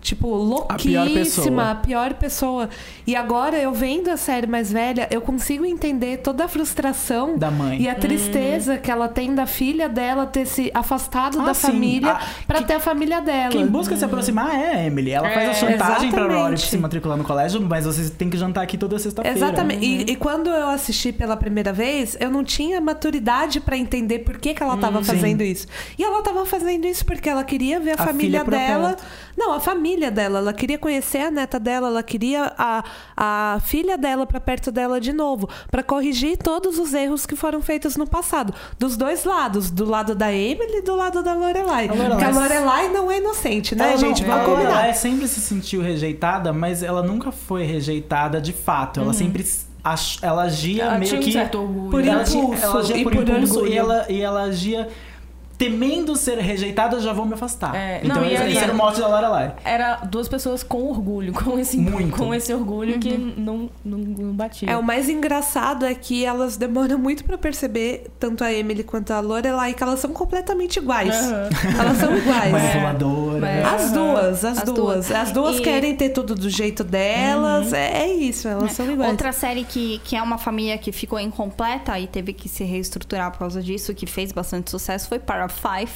Tipo, 0.00 0.64
A 0.68 0.76
pior 0.76 1.04
louquíssima, 1.06 1.44
pessoa. 1.44 1.70
a 1.70 1.74
pior 1.74 2.14
pessoa. 2.14 2.68
E 3.06 3.14
agora, 3.14 3.58
eu 3.58 3.70
vendo 3.72 4.08
a 4.08 4.16
série 4.16 4.46
mais 4.46 4.72
velha, 4.72 5.06
eu 5.10 5.20
consigo 5.20 5.64
entender 5.64 6.18
toda 6.18 6.44
a 6.46 6.48
frustração 6.48 7.36
Da 7.36 7.50
mãe. 7.50 7.82
e 7.82 7.88
a 7.88 7.94
tristeza 7.94 8.78
que 8.78 8.90
ela 8.90 9.08
tem 9.08 9.34
da 9.34 9.44
filha 9.46 9.88
dela 9.90 10.24
ter 10.24 10.46
se 10.46 10.70
afastado 10.72 11.40
Ah, 11.40 11.44
da 11.46 11.54
sim. 11.54 11.66
família 11.72 12.12
Ah, 12.12 12.20
pra 12.46 12.58
que- 12.60 12.64
ter 12.64 12.74
a 12.74 12.80
família 12.80 13.20
dela. 13.20 13.50
Quem 13.50 13.66
busca 13.66 13.94
se 13.94 14.02
aproximar 14.04 14.54
é 14.54 14.70
a 14.76 14.86
Emily. 14.86 15.10
Ela 15.10 15.28
faz 15.30 15.50
a 15.50 15.54
chantagem 15.54 16.10
pra 16.10 16.26
Rory 16.26 16.56
se 16.58 16.78
matricular 16.78 17.18
no 17.18 17.24
colégio, 17.24 17.60
mas 17.60 17.84
você 17.84 18.08
tem 18.08 18.30
que 18.30 18.38
jantar 18.38 18.62
aqui 18.62 18.78
toda 18.78 18.98
sexta-feira. 18.98 19.36
Exatamente. 19.36 19.84
E, 19.84 20.12
e 20.12 20.16
quando 20.16 20.48
eu 20.48 20.68
assisti 20.70 21.12
pela 21.12 21.36
primeira 21.36 21.72
vez, 21.74 22.16
eu 22.18 22.30
não 22.30 22.42
tinha 22.42 22.80
maturidade 22.80 23.60
pra 23.60 23.76
entender 23.76 24.20
por 24.20 24.38
que, 24.38 24.54
que 24.54 24.62
ela 24.62 24.78
tava 24.78 25.04
fazendo 25.04 25.42
isso. 25.42 25.66
E 25.98 26.02
ela 26.02 26.22
tava 26.22 26.46
fazendo 26.46 26.86
isso 26.86 27.04
porque 27.04 27.28
ela 27.28 27.44
queria 27.44 27.78
ver 27.78 27.90
a, 27.98 28.02
A 28.02 28.06
família 28.06 28.42
dela. 28.44 28.88
perto. 28.90 29.04
Não, 29.36 29.52
a 29.52 29.60
família 29.60 30.10
dela. 30.10 30.38
Ela 30.38 30.52
queria 30.52 30.78
conhecer 30.78 31.18
a 31.22 31.30
neta 31.30 31.58
dela, 31.58 31.88
ela 31.88 32.02
queria 32.02 32.52
a, 32.58 32.84
a 33.16 33.58
filha 33.60 33.96
dela 33.96 34.26
pra 34.26 34.40
perto 34.40 34.70
dela 34.72 35.00
de 35.00 35.12
novo, 35.12 35.48
Pra 35.70 35.82
corrigir 35.82 36.36
todos 36.36 36.78
os 36.78 36.92
erros 36.94 37.26
que 37.26 37.36
foram 37.36 37.60
feitos 37.62 37.96
no 37.96 38.06
passado, 38.06 38.52
dos 38.78 38.96
dois 38.96 39.24
lados, 39.24 39.70
do 39.70 39.84
lado 39.84 40.14
da 40.14 40.32
Emily 40.32 40.78
e 40.78 40.82
do 40.82 40.94
lado 40.94 41.22
da 41.22 41.34
Lorelai. 41.34 41.88
A 41.88 41.92
Lorelai- 41.92 42.10
Porque 42.10 42.24
a 42.24 42.30
Lorelai 42.30 42.88
não 42.88 43.10
é 43.10 43.18
inocente, 43.18 43.74
né, 43.74 43.84
Ela 43.84 43.92
não- 43.92 43.98
gente? 43.98 44.24
Vamos 44.24 44.42
a 44.42 44.44
combinar. 44.44 44.68
Lorelai 44.70 44.94
sempre 44.94 45.28
se 45.28 45.40
sentiu 45.40 45.82
rejeitada, 45.82 46.52
mas 46.52 46.82
ela 46.82 47.02
nunca 47.02 47.30
foi 47.32 47.64
rejeitada 47.64 48.40
de 48.40 48.52
fato. 48.52 49.00
Ela 49.00 49.12
sempre 49.12 49.46
ach- 49.82 50.18
ela 50.22 50.42
agia 50.42 50.84
Ela 50.84 50.98
meio 50.98 51.08
tinha 51.20 51.42
um 51.44 51.48
que. 51.48 51.90
Por 51.90 52.04
ela, 52.04 52.22
impulso 52.22 52.62
ela 52.64 52.80
agia 52.80 52.96
e 52.96 53.02
por, 53.02 53.12
por 53.14 53.22
impulso 53.28 53.54
orgulho. 53.54 53.72
e 53.72 53.78
ela 53.78 54.06
e 54.10 54.20
ela 54.20 54.42
agia 54.42 54.88
temendo 55.60 56.16
ser 56.16 56.38
rejeitada, 56.38 56.98
já 57.00 57.12
vou 57.12 57.26
me 57.26 57.34
afastar. 57.34 57.74
É, 57.74 58.00
então 58.02 58.16
não, 58.22 58.24
esse, 58.24 58.42
aí- 58.42 58.52
esse 58.52 58.64
era 58.64 58.72
o 58.72 58.76
mote 58.76 58.98
da 58.98 59.06
Lorelai. 59.08 59.54
Era 59.62 59.96
duas 59.96 60.26
pessoas 60.26 60.62
com 60.62 60.84
orgulho, 60.88 61.34
com 61.36 61.58
esse, 61.58 61.76
Muito. 61.76 62.16
com 62.16 62.32
esse 62.34 62.52
orgulho 62.54 62.98
que 62.98 63.18
não, 63.18 63.68
não, 63.84 63.98
não 63.98 64.32
batia. 64.32 64.70
É, 64.70 64.76
o 64.78 64.82
mais 64.82 65.10
engraçado 65.10 65.84
é 65.84 65.94
que 65.94 66.24
elas 66.24 66.56
demoram 66.56 66.98
muito 66.98 67.24
pra 67.24 67.36
perceber, 67.36 68.06
tanto 68.18 68.42
a 68.42 68.50
Emily 68.50 68.82
quanto 68.82 69.10
a 69.10 69.20
Lorelai, 69.20 69.74
que 69.74 69.82
elas 69.82 70.00
são 70.00 70.12
completamente 70.14 70.78
iguais. 70.78 71.14
Elas 71.78 71.98
são 71.98 72.16
iguais. 72.16 72.50
Manipuladora. 72.52 73.46
É. 73.46 73.62
As 73.62 73.92
duas, 73.92 74.44
as, 74.44 74.58
As 74.58 74.64
duas. 74.64 74.76
duas. 74.78 75.10
As 75.12 75.30
duas 75.30 75.58
E- 75.58 75.62
querem 75.62 75.94
ter 75.94 76.08
tudo 76.08 76.34
do 76.34 76.48
jeito 76.48 76.82
delas. 76.82 77.70
É, 77.74 78.04
é 78.04 78.12
isso, 78.14 78.48
elas 78.48 78.72
são 78.72 78.90
iguais. 78.90 79.10
Outra 79.10 79.30
série 79.32 79.64
que, 79.64 80.00
que 80.04 80.16
é 80.16 80.22
uma 80.22 80.38
família 80.38 80.78
que 80.78 80.90
ficou 80.90 81.20
incompleta 81.20 81.98
e 81.98 82.06
teve 82.06 82.32
que 82.32 82.48
se 82.48 82.64
reestruturar 82.64 83.30
por 83.30 83.40
causa 83.40 83.62
disso, 83.62 83.92
que 83.94 84.06
fez 84.06 84.32
bastante 84.32 84.70
sucesso, 84.70 85.06
foi 85.06 85.18
Para 85.50 85.78
Five. 85.80 85.92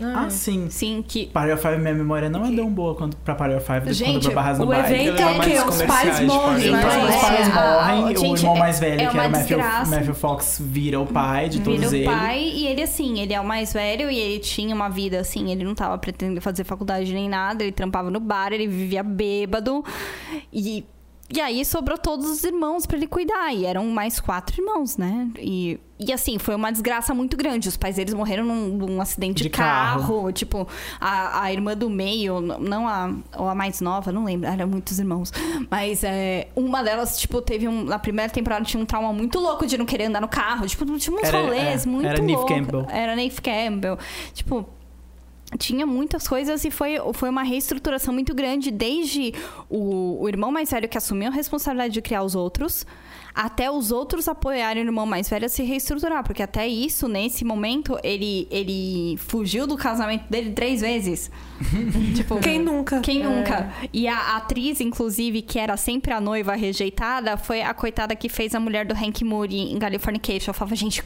Ah, 0.00 0.30
sim. 0.30 0.70
Sim, 0.70 1.04
que 1.06 1.26
Party 1.26 1.50
of 1.52 1.60
Five, 1.60 1.78
minha 1.78 1.92
memória 1.92 2.30
não 2.30 2.46
é 2.46 2.54
tão 2.54 2.70
boa 2.72 2.94
quanto 2.94 3.16
pra 3.16 3.34
Party 3.34 3.56
of 3.56 3.66
Five 3.66 3.80
do 3.80 3.92
Gente, 3.92 4.12
quando 4.12 4.24
pra 4.26 4.34
Barras 4.42 4.58
no 4.60 4.66
o 4.68 4.72
evento 4.72 5.18
é 5.18 5.22
é 5.22 5.26
o 5.26 5.36
mais 5.38 5.52
quê? 5.52 5.68
Os 5.68 5.82
pais 5.82 6.20
morrem. 6.20 6.56
Of 6.56 6.68
Então, 6.68 6.88
os 7.08 7.14
É, 7.14 7.20
pais 7.20 7.48
a- 7.48 7.74
morrem, 7.74 8.04
o 8.04 8.08
gente, 8.20 8.38
irmão 8.38 8.54
é- 8.54 8.58
mais 8.60 8.78
velho, 8.78 8.92
é 9.00 9.06
que 9.08 9.18
era 9.18 9.28
o 9.28 9.30
Matthew. 9.32 9.58
Matthew 9.58 10.14
Fox, 10.14 10.58
vira 10.64 11.00
o 11.00 11.06
pai 11.06 11.48
de 11.48 11.58
todos 11.60 11.80
vira 11.80 11.90
o 11.90 11.94
eles. 11.96 12.06
pai 12.06 12.38
e 12.40 12.66
ele 12.68 12.82
assim, 12.82 13.18
ele 13.18 13.34
é 13.34 13.40
o 13.40 13.44
mais 13.44 13.72
velho 13.72 14.08
e 14.08 14.16
ele 14.16 14.38
tinha 14.38 14.72
uma 14.72 14.88
vida 14.88 15.18
assim, 15.18 15.50
ele 15.50 15.64
não 15.64 15.74
tava 15.74 15.98
pretendendo 15.98 16.40
fazer 16.40 16.62
faculdade 16.62 17.12
nem 17.12 17.28
nada, 17.28 17.64
ele 17.64 17.72
trampava 17.72 18.08
no 18.08 18.20
bar, 18.20 18.52
ele 18.52 18.68
vivia 18.68 19.02
bêbado 19.02 19.84
e 20.52 20.84
e 21.30 21.40
aí 21.40 21.64
sobrou 21.64 21.98
todos 21.98 22.28
os 22.30 22.42
irmãos 22.44 22.86
pra 22.86 22.96
ele 22.96 23.06
cuidar 23.06 23.52
e 23.54 23.64
eram 23.66 23.84
mais 23.86 24.18
quatro 24.20 24.60
irmãos, 24.60 24.96
né? 24.96 25.28
E 25.38 25.78
e 26.00 26.12
assim, 26.12 26.38
foi 26.38 26.54
uma 26.54 26.70
desgraça 26.70 27.12
muito 27.12 27.36
grande. 27.36 27.68
Os 27.68 27.76
pais 27.76 27.96
deles 27.96 28.14
morreram 28.14 28.44
num, 28.44 28.68
num 28.76 29.00
acidente 29.00 29.38
de, 29.38 29.42
De 29.42 29.50
carro. 29.50 30.00
carro. 30.00 30.32
Tipo, 30.32 30.68
a, 31.00 31.42
a 31.42 31.52
irmã 31.52 31.76
do 31.76 31.90
meio, 31.90 32.40
não 32.40 32.86
a, 32.86 33.12
ou 33.36 33.48
a 33.48 33.54
mais 33.54 33.80
nova, 33.80 34.12
não 34.12 34.22
lembro. 34.24 34.48
Eram 34.48 34.68
muitos 34.68 35.00
irmãos. 35.00 35.32
Mas 35.68 36.04
é, 36.04 36.46
uma 36.54 36.84
delas, 36.84 37.18
tipo, 37.18 37.42
teve 37.42 37.66
um. 37.66 37.82
Na 37.82 37.98
primeira 37.98 38.32
temporada 38.32 38.64
tinha 38.64 38.80
um 38.80 38.86
trauma 38.86 39.12
muito 39.12 39.40
louco 39.40 39.66
de 39.66 39.76
não 39.76 39.84
querer 39.84 40.04
andar 40.04 40.20
no 40.20 40.28
carro. 40.28 40.68
Tipo, 40.68 40.84
tinha 40.98 41.16
uns 41.16 41.24
Era- 41.24 41.40
rolês 41.40 41.84
é, 41.84 41.88
muito 41.88 42.06
era 42.06 42.20
Neve 42.20 42.32
loucos. 42.36 42.54
Campbell. 42.56 42.86
Era 42.88 43.16
Neve 43.16 43.40
Campbell. 43.40 43.98
Tipo, 44.32 44.68
tinha 45.56 45.86
muitas 45.86 46.28
coisas 46.28 46.64
e 46.64 46.70
foi, 46.70 46.96
foi 47.14 47.30
uma 47.30 47.42
reestruturação 47.42 48.12
muito 48.12 48.34
grande, 48.34 48.70
desde 48.70 49.32
o, 49.70 50.22
o 50.22 50.28
irmão 50.28 50.52
mais 50.52 50.70
velho 50.70 50.88
que 50.88 50.98
assumiu 50.98 51.28
a 51.28 51.32
responsabilidade 51.32 51.94
de 51.94 52.02
criar 52.02 52.22
os 52.22 52.34
outros, 52.34 52.84
até 53.34 53.70
os 53.70 53.92
outros 53.92 54.26
apoiarem 54.26 54.82
o 54.82 54.86
irmão 54.86 55.06
mais 55.06 55.30
velho 55.30 55.46
a 55.46 55.48
se 55.48 55.62
reestruturar. 55.62 56.24
Porque 56.24 56.42
até 56.42 56.66
isso, 56.66 57.06
nesse 57.06 57.44
momento, 57.44 57.96
ele, 58.02 58.48
ele 58.50 59.16
fugiu 59.16 59.66
do 59.66 59.76
casamento 59.76 60.28
dele 60.28 60.50
três 60.50 60.80
vezes. 60.80 61.30
tipo, 62.16 62.40
Quem 62.40 62.58
nunca? 62.58 63.00
quem 63.00 63.22
nunca? 63.22 63.72
E 63.92 64.08
a 64.08 64.36
atriz, 64.36 64.80
inclusive, 64.80 65.40
que 65.42 65.58
era 65.58 65.76
sempre 65.76 66.12
a 66.12 66.20
noiva 66.20 66.56
rejeitada, 66.56 67.36
foi 67.36 67.62
a 67.62 67.72
coitada 67.72 68.14
que 68.16 68.28
fez 68.28 68.54
a 68.54 68.60
mulher 68.60 68.84
do 68.84 68.92
Hank 68.92 69.24
Moody 69.24 69.56
em 69.56 69.78
Californication. 69.78 70.50
Eu 70.50 70.54
falava, 70.54 70.74
gente, 70.74 71.02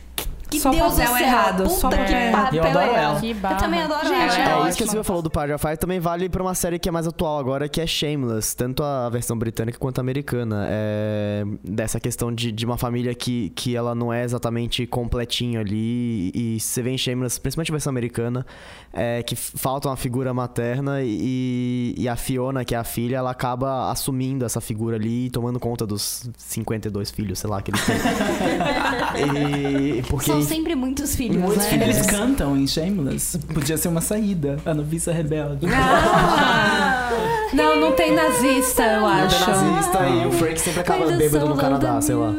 que, 0.53 0.61
Só 0.61 0.71
Deus 0.71 0.83
papel 0.83 0.91
do 1.07 1.13
céu, 1.13 1.17
errado, 1.17 1.63
puta 1.65 1.75
só 1.75 1.89
que 1.89 1.97
errado. 1.97 2.43
papel 2.45 2.63
Eu 2.65 2.71
adoro 2.71 2.87
errado. 2.87 3.03
ela. 3.03 3.21
Que 3.21 3.31
Eu 3.31 3.57
também 3.57 3.81
adoro 3.83 4.07
Gente, 4.07 4.13
ela. 4.15 4.35
é 4.35 4.63
É, 4.63 4.67
é 4.67 4.69
isso 4.69 4.77
que 4.77 4.85
a. 4.85 4.87
Silvia 4.87 5.05
falou 5.05 5.23
do 5.23 5.31
Party 5.31 5.53
of 5.53 5.63
Five 5.65 5.77
também 5.79 5.99
vale 6.01 6.29
pra 6.29 6.43
uma 6.43 6.55
série 6.55 6.79
que 6.79 6.89
é 6.89 6.93
mais 6.93 7.07
atual 7.07 7.39
agora, 7.39 7.69
que 7.69 7.81
é 7.81 7.87
Shameless. 7.87 8.55
Tanto 8.55 8.83
a 8.83 9.09
versão 9.09 9.37
britânica 9.37 9.79
quanto 9.79 9.99
a 9.99 10.03
americana. 10.03 10.67
É, 10.69 11.45
dessa 11.65 11.99
questão 11.99 12.33
de, 12.33 12.53
de 12.53 12.67
uma 12.67 12.77
família 12.77 13.15
que, 13.15 13.51
que 13.51 13.75
ela 13.75 13.95
não 13.95 14.13
é 14.13 14.23
exatamente 14.25 14.87
completinha 14.87 15.61
ali. 15.61 16.31
E 16.35 16.61
você 16.61 16.83
vê 16.83 16.91
em 16.91 16.99
Shameless, 16.99 17.41
principalmente 17.41 17.71
a 17.71 17.75
versão 17.75 17.91
americana, 17.91 18.45
é, 18.93 19.23
que 19.23 19.35
falta 19.35 19.89
uma 19.89 19.97
figura 19.97 20.35
materna 20.35 21.01
e, 21.03 21.95
e 21.97 22.09
a 22.09 22.17
Fiona, 22.17 22.65
que 22.65 22.75
é 22.75 22.79
a 22.79 22.85
filha, 22.85 23.17
ela 23.17 23.31
acaba 23.31 23.91
assumindo 23.91 24.45
essa 24.45 24.61
figura 24.61 24.97
ali 24.97 25.27
e 25.27 25.31
tomando 25.31 25.59
conta 25.59 25.87
dos 25.87 26.29
52 26.37 27.11
filhos, 27.11 27.39
sei 27.39 27.49
lá, 27.49 27.63
que 27.63 27.71
eles 27.71 27.85
têm. 27.87 27.97
e, 29.99 30.03
porque, 30.03 30.27
São 30.27 30.42
sempre 30.45 30.75
muitos 30.75 31.15
filhos, 31.17 31.37
Muitos 31.37 31.59
né? 31.65 31.71
filhos. 31.71 31.89
Eles 31.89 32.07
cantam 32.07 32.57
em 32.57 32.67
Shameless. 32.67 33.39
Podia 33.53 33.77
ser 33.77 33.89
uma 33.89 34.01
saída. 34.01 34.57
A 34.65 34.75
noviça 34.75 35.13
rebelde. 35.13 35.67
Ah! 35.67 37.11
Não, 37.53 37.79
não 37.79 37.93
tem 37.93 38.15
nazista, 38.15 38.83
eu 38.83 39.01
Não 39.03 39.09
acho. 39.09 39.45
tem 39.45 39.55
nazista 39.55 40.09
e 40.09 40.27
o 40.27 40.33
Frank 40.33 40.61
sempre 40.61 40.81
acaba 40.81 41.07
bêbado 41.13 41.47
no 41.49 41.57
Canadá, 41.57 42.01
sei 42.01 42.15
lá. 42.15 42.33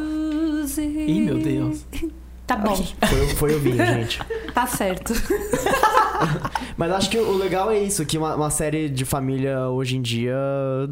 Ih, 1.06 1.20
meu 1.20 1.38
Deus. 1.38 1.84
Tá 2.46 2.56
bom, 2.56 2.76
Foi, 2.76 3.26
foi 3.28 3.54
ouvindo, 3.54 3.78
gente. 3.86 4.20
tá 4.52 4.66
certo. 4.66 5.14
Mas 6.76 6.92
acho 6.92 7.10
que 7.10 7.18
o 7.18 7.36
legal 7.36 7.70
é 7.70 7.78
isso, 7.78 8.04
que 8.04 8.18
uma, 8.18 8.34
uma 8.34 8.50
série 8.50 8.88
de 8.88 9.04
família 9.04 9.68
hoje 9.68 9.96
em 9.96 10.02
dia. 10.02 10.34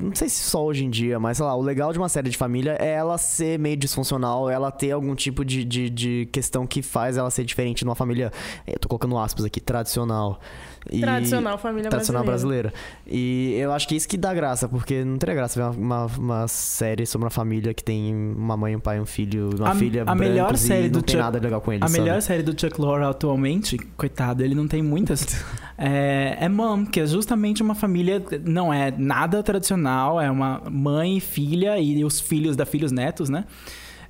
Não 0.00 0.14
sei 0.14 0.28
se 0.28 0.42
só 0.42 0.64
hoje 0.64 0.84
em 0.84 0.90
dia, 0.90 1.18
mas 1.18 1.36
sei 1.36 1.46
lá, 1.46 1.54
o 1.54 1.60
legal 1.60 1.92
de 1.92 1.98
uma 1.98 2.08
série 2.08 2.30
de 2.30 2.36
família 2.36 2.76
é 2.80 2.92
ela 2.92 3.18
ser 3.18 3.58
meio 3.58 3.76
disfuncional, 3.76 4.48
ela 4.48 4.70
ter 4.70 4.92
algum 4.92 5.14
tipo 5.14 5.44
de, 5.44 5.64
de, 5.64 5.90
de 5.90 6.28
questão 6.32 6.66
que 6.66 6.82
faz 6.82 7.16
ela 7.16 7.30
ser 7.30 7.44
diferente 7.44 7.78
de 7.78 7.84
uma 7.84 7.94
família. 7.94 8.30
Eu 8.66 8.78
tô 8.78 8.88
colocando 8.88 9.18
aspas 9.18 9.44
aqui, 9.44 9.60
tradicional. 9.60 10.40
E- 10.90 11.00
Tradicional 11.00 11.58
família 11.58 11.88
tradicional 11.90 12.24
brasileira. 12.24 12.70
brasileira. 12.70 13.02
E 13.06 13.54
eu 13.60 13.72
acho 13.72 13.86
que 13.86 13.94
é 13.94 13.96
isso 13.96 14.08
que 14.08 14.16
dá 14.16 14.34
graça, 14.34 14.68
porque 14.68 15.04
não 15.04 15.16
teria 15.16 15.34
graça 15.34 15.60
ver 15.70 15.78
uma, 15.78 16.06
uma, 16.06 16.18
uma 16.18 16.48
série 16.48 17.06
sobre 17.06 17.24
uma 17.26 17.30
família 17.30 17.72
que 17.72 17.84
tem 17.84 18.14
uma 18.14 18.56
mãe, 18.56 18.74
um 18.74 18.80
pai, 18.80 19.00
um 19.00 19.06
filho, 19.06 19.50
uma 19.56 19.70
A- 19.70 19.74
filha 19.74 20.02
a 20.06 20.14
melhor 20.14 20.56
série 20.56 20.86
e 20.86 20.90
não 20.90 21.00
do 21.00 21.02
tem 21.02 21.12
Chuck- 21.14 21.22
nada 21.24 21.38
legal 21.38 21.60
com 21.60 21.72
eles. 21.72 21.84
A 21.84 21.88
sabe? 21.88 22.00
melhor 22.00 22.20
série 22.22 22.42
do 22.42 22.58
Chuck 22.60 22.80
Lorre 22.80 23.04
atualmente, 23.04 23.78
coitado, 23.96 24.42
ele 24.42 24.54
não 24.54 24.66
tem 24.66 24.82
muitas. 24.82 25.24
é, 25.78 26.36
é 26.40 26.48
Mom, 26.48 26.84
que 26.84 27.00
é 27.00 27.06
justamente 27.06 27.62
uma 27.62 27.74
família. 27.74 28.22
Não 28.44 28.72
é 28.74 28.90
nada 28.90 29.42
tradicional, 29.42 30.20
é 30.20 30.30
uma 30.30 30.62
mãe 30.70 31.18
e 31.18 31.20
filha 31.20 31.78
e 31.78 32.04
os 32.04 32.20
filhos 32.20 32.56
da 32.56 32.66
filhos 32.66 32.90
netos, 32.90 33.28
né? 33.28 33.44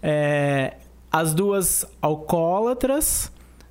É, 0.03 0.75
as 1.11 1.35
duas 1.35 1.87
alcoólatras, 2.01 3.31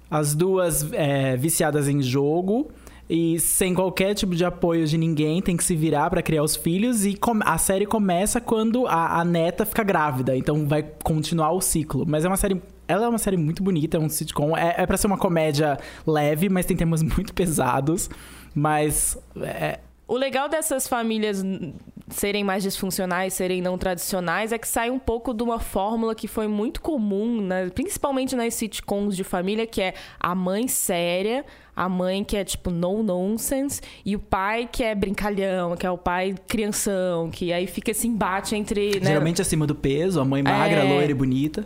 as 0.10 0.36
duas 0.36 0.92
é, 0.94 1.36
viciadas 1.38 1.88
em 1.88 2.02
jogo. 2.02 2.70
E 3.14 3.38
sem 3.42 3.74
qualquer 3.74 4.14
tipo 4.16 4.34
de 4.34 4.46
apoio 4.46 4.88
de 4.88 4.98
ninguém, 4.98 5.42
tem 5.42 5.58
que 5.58 5.66
se 5.66 5.76
virar 5.76 6.10
pra 6.10 6.22
criar 6.22 6.44
os 6.44 6.56
filhos. 6.56 7.06
E 7.06 7.20
a 7.42 7.58
série 7.58 7.86
começa 7.86 8.40
quando 8.40 8.88
a, 8.88 9.20
a 9.20 9.26
neta 9.26 9.66
fica 9.66 9.84
grávida. 9.84 10.34
Então 10.38 10.66
vai 10.66 10.82
continuar 11.04 11.52
o 11.52 11.60
ciclo. 11.60 12.06
Mas 12.08 12.24
é 12.24 12.30
uma 12.30 12.38
série. 12.38 12.62
Ela 12.88 13.08
é 13.08 13.10
uma 13.10 13.18
série 13.18 13.36
muito 13.36 13.62
bonita, 13.62 13.98
é 13.98 14.00
um 14.00 14.08
sitcom. 14.08 14.56
É, 14.56 14.76
é 14.78 14.86
pra 14.86 14.96
ser 14.96 15.08
uma 15.08 15.18
comédia 15.18 15.78
leve, 16.08 16.48
mas 16.48 16.66
tem 16.66 16.78
temas 16.78 17.04
muito 17.04 17.34
pesados. 17.34 18.10
Mas. 18.56 19.18
é- 19.42 19.80
O 20.08 20.16
legal 20.16 20.48
dessas 20.48 20.88
famílias 20.88 21.44
serem 22.08 22.46
mais 22.46 22.64
disfuncionais, 22.64 23.34
serem 23.34 23.62
não 23.62 23.78
tradicionais, 23.78 24.54
é 24.54 24.58
que 24.58 24.68
sai 24.68 24.90
um 24.90 25.00
pouco 25.00 25.34
de 25.34 25.44
uma 25.44 25.60
fórmula 25.60 26.16
que 26.16 26.28
foi 26.28 26.48
muito 26.48 26.82
comum, 26.82 27.42
né, 27.42 27.70
principalmente 27.70 28.36
nas 28.36 28.54
sitcoms 28.54 29.16
de 29.16 29.24
família, 29.24 29.66
que 29.66 29.82
é 29.82 29.94
a 30.20 30.36
mãe 30.36 30.68
séria, 30.68 31.46
a 31.76 31.88
mãe 31.90 32.24
que 32.24 32.36
é 32.38 32.44
tipo 32.44 32.70
no 32.70 33.02
nonsense, 33.04 33.82
e 34.06 34.16
o 34.16 34.20
pai 34.20 34.68
que 34.72 34.84
é 34.84 34.94
brincalhão, 34.94 35.76
que 35.76 35.86
é 35.86 35.92
o 35.92 35.98
pai 35.98 36.36
crianção, 36.48 37.30
que 37.30 37.52
aí 37.54 37.68
fica 37.68 37.92
esse 37.92 38.08
embate 38.08 38.56
entre. 38.56 39.00
né, 39.00 39.08
geralmente 39.08 39.42
acima 39.42 39.66
do 39.66 39.76
peso, 39.76 40.20
a 40.20 40.26
mãe 40.26 40.44
magra, 40.44 40.82
É. 40.86 40.90
loira 40.94 41.12
e 41.12 41.16
bonita. 41.16 41.64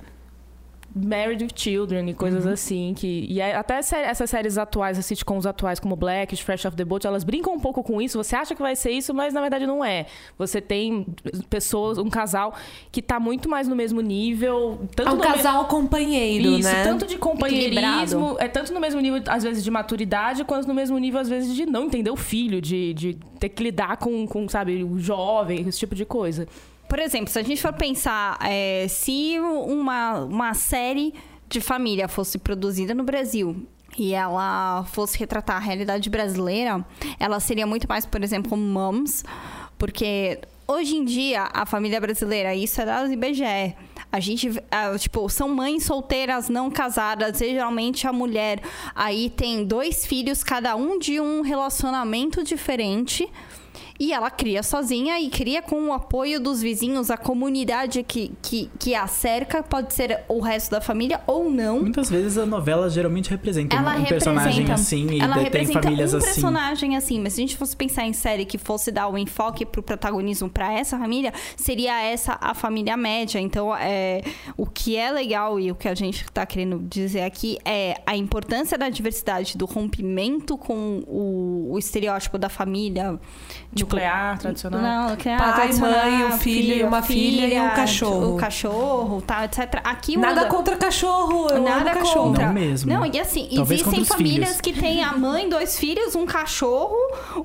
Married 0.95 1.43
with 1.43 1.51
Children 1.55 2.10
e 2.10 2.13
coisas 2.13 2.47
assim. 2.47 2.93
Que, 2.95 3.25
e 3.29 3.41
até 3.41 3.77
essas 3.79 4.29
séries 4.29 4.58
atuais, 4.58 4.97
as 4.97 5.05
sitcoms 5.05 5.45
atuais, 5.45 5.79
como 5.79 5.95
Black, 5.95 6.36
Fresh 6.38 6.63
Off 6.65 6.77
the 6.77 6.86
Boat, 6.86 7.05
elas 7.05 7.23
brincam 7.25 7.53
um 7.53 7.60
pouco 7.60 7.84
com 7.84 8.01
isso. 8.01 8.17
Você 8.23 8.36
acha 8.36 8.55
que 8.55 8.62
vai 8.62 8.75
ser 8.75 8.91
isso, 8.91 9.13
mas 9.13 9.34
na 9.34 9.41
verdade 9.41 9.67
não 9.67 9.84
é. 9.84 10.05
Você 10.38 10.62
tem 10.62 11.05
pessoas, 11.49 11.97
um 11.97 12.10
casal 12.10 12.53
que 12.91 13.01
tá 13.01 13.19
muito 13.19 13.49
mais 13.49 13.67
no 13.67 13.75
mesmo 13.75 13.99
nível. 13.99 14.79
Tanto 14.95 15.10
É 15.10 15.12
um 15.12 15.15
no 15.17 15.21
me- 15.21 15.27
casal 15.27 15.65
companheiro, 15.65 16.58
isso, 16.60 16.69
né? 16.69 16.84
tanto 16.84 17.05
de 17.05 17.17
companheirismo, 17.17 18.38
é 18.39 18.47
tanto 18.47 18.73
no 18.73 18.79
mesmo 18.79 19.01
nível, 19.01 19.21
às 19.27 19.43
vezes, 19.43 19.63
de 19.63 19.71
maturidade, 19.71 20.43
quanto 20.45 20.67
no 20.67 20.73
mesmo 20.73 20.97
nível, 20.97 21.19
às 21.19 21.27
vezes, 21.27 21.53
de 21.53 21.65
não 21.65 21.86
entender 21.86 22.10
o 22.12 22.15
filho, 22.15 22.62
de, 22.62 22.93
de 22.93 23.17
ter 23.39 23.49
que 23.49 23.62
lidar 23.63 23.97
com, 23.97 24.25
com, 24.25 24.47
sabe, 24.47 24.84
o 24.84 24.97
jovem, 24.99 25.67
esse 25.67 25.79
tipo 25.79 25.93
de 25.95 26.05
coisa. 26.05 26.47
Por 26.88 27.00
exemplo, 27.00 27.32
se 27.32 27.39
a 27.39 27.43
gente 27.43 27.62
for 27.62 27.74
pensar, 27.74 28.38
é, 28.41 28.88
se 28.88 29.39
uma, 29.39 30.19
uma 30.19 30.54
série 30.54 31.13
de 31.48 31.60
família 31.62 32.08
fosse 32.08 32.38
produzida 32.38 32.93
no 32.93 33.04
Brasil 33.04 33.67
e 33.98 34.13
ela 34.13 34.84
fosse 34.86 35.17
retratar 35.17 35.58
a 35.58 35.60
realidade 35.60 36.10
brasileira, 36.10 36.86
ela 37.19 37.39
seria 37.39 37.65
muito 37.65 37.88
mais, 37.88 38.06
por 38.06 38.24
exemplo, 38.24 38.58
Moms, 38.58 39.24
porque 39.78 40.39
hoje 40.67 40.95
em 40.95 41.06
dia 41.06 41.50
a 41.54 41.65
família 41.65 42.00
brasileira, 42.00 42.54
isso 42.54 42.82
é 42.82 42.86
das 42.86 43.12
IBGE. 43.12 43.76
A 44.12 44.19
gente, 44.19 44.50
tipo, 45.00 45.28
são 45.28 45.50
mães 45.50 45.84
solteiras 45.84 46.48
não 46.48 46.71
casadas, 46.71 47.38
geralmente 47.38 48.08
a 48.08 48.13
mulher 48.13 48.62
aí 48.95 49.30
tem 49.30 49.65
dois 49.65 50.06
filhos, 50.06 50.43
cada 50.43 50.76
um 50.76 50.98
de 50.98 51.19
um 51.19 51.41
relacionamento 51.41 52.43
diferente. 52.43 53.30
E 53.97 54.12
ela 54.12 54.29
cria 54.29 54.62
sozinha 54.62 55.19
e 55.19 55.29
cria 55.29 55.62
com 55.62 55.88
o 55.88 55.93
apoio 55.93 56.39
dos 56.39 56.62
vizinhos, 56.62 57.10
a 57.10 57.17
comunidade 57.17 58.03
que, 58.03 58.34
que, 58.41 58.69
que 58.77 58.93
a 58.93 59.08
cerca, 59.08 59.63
pode 59.63 59.93
ser 59.93 60.23
o 60.27 60.41
resto 60.41 60.71
da 60.71 60.81
família 60.81 61.21
ou 61.25 61.49
não. 61.49 61.79
Muitas 61.79 62.10
vezes 62.10 62.38
a 62.38 62.45
novela 62.45 62.89
geralmente 62.89 63.29
representa 63.29 63.75
Ela 63.75 63.97
um 63.97 64.03
personagem 64.03 64.65
representa, 64.65 64.73
assim 64.73 65.08
e 65.12 65.19
ela 65.21 65.49
tem 65.49 65.65
famílias 65.65 66.13
um 66.13 66.17
assim. 66.17 66.25
personagem 66.27 66.97
assim, 66.97 67.21
mas 67.21 67.34
se 67.34 67.41
a 67.41 67.43
gente 67.43 67.55
fosse 67.55 67.75
pensar 67.75 68.05
em 68.05 68.12
série 68.12 68.43
que 68.43 68.58
fosse 68.58 68.91
dar 68.91 69.08
o 69.08 69.17
enfoque 69.17 69.65
pro 69.65 69.81
protagonismo 69.81 70.49
pra 70.49 70.73
essa 70.73 70.97
família, 70.99 71.34
seria 71.55 72.01
essa 72.01 72.38
a 72.41 72.53
família 72.53 72.97
média. 72.97 73.39
Então, 73.39 73.73
é, 73.75 74.21
o 74.58 74.65
que 74.65 74.97
é 74.97 75.10
legal 75.10 75.58
e 75.58 75.71
o 75.71 75.75
que 75.75 75.88
a 75.88 75.95
gente 75.95 76.25
tá 76.34 76.45
querendo 76.45 76.79
dizer 76.79 77.21
aqui 77.21 77.58
é 77.63 77.95
a 78.05 78.17
importância 78.17 78.77
da 78.77 78.89
diversidade, 78.89 79.58
do 79.58 79.65
rompimento 79.65 80.58
com 80.58 81.01
o, 81.08 81.69
o 81.71 81.79
estereótipo 81.79 82.38
da 82.38 82.49
família. 82.49 83.17
tipo, 83.73 83.85
Nuclear, 83.86 84.38
tradicional. 84.39 84.82
Não, 84.82 85.10
nuclear, 85.12 85.38
Pai, 85.39 85.54
tradicional, 85.54 86.12
mãe, 86.12 86.26
um 86.26 86.32
filho 86.38 86.76
e 86.76 86.84
uma 86.84 87.02
filha 87.02 87.48
e 87.48 87.60
um 87.62 87.69
cachorro. 87.76 88.36
O 88.36 88.38
cachorro, 88.38 89.21
tal, 89.21 89.43
etc. 89.43 89.82
Aqui 89.84 90.17
Nada 90.17 90.41
muda. 90.41 90.48
contra 90.48 90.76
cachorro, 90.76 91.48
eu 91.50 91.62
Nada 91.62 91.91
amo 91.91 92.00
cachorro. 92.00 92.28
contra. 92.28 92.48
Não 92.48 92.54
mesmo. 92.54 92.91
Não, 92.91 93.06
e 93.06 93.19
assim, 93.19 93.50
Talvez 93.56 93.82
existem 93.82 94.06
famílias 94.06 94.50
filhos. 94.58 94.62
que 94.62 94.74
têm 94.74 95.04
a 95.04 95.13
mãe, 95.13 95.48
dois 95.50 95.78
filhos, 95.78 96.15
um 96.15 96.26
cachorro, 96.26 96.95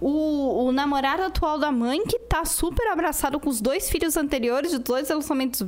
o, 0.00 0.66
o 0.66 0.72
namorado 0.72 1.22
atual 1.22 1.58
da 1.58 1.70
mãe 1.70 2.04
que 2.06 2.18
tá 2.18 2.44
super 2.44 2.88
abraçado 2.92 3.38
com 3.38 3.48
os 3.48 3.60
dois 3.60 3.88
filhos 3.90 4.16
anteriores, 4.16 4.72
os 4.72 4.78
dois 4.78 5.08
relacionamentos 5.08 5.62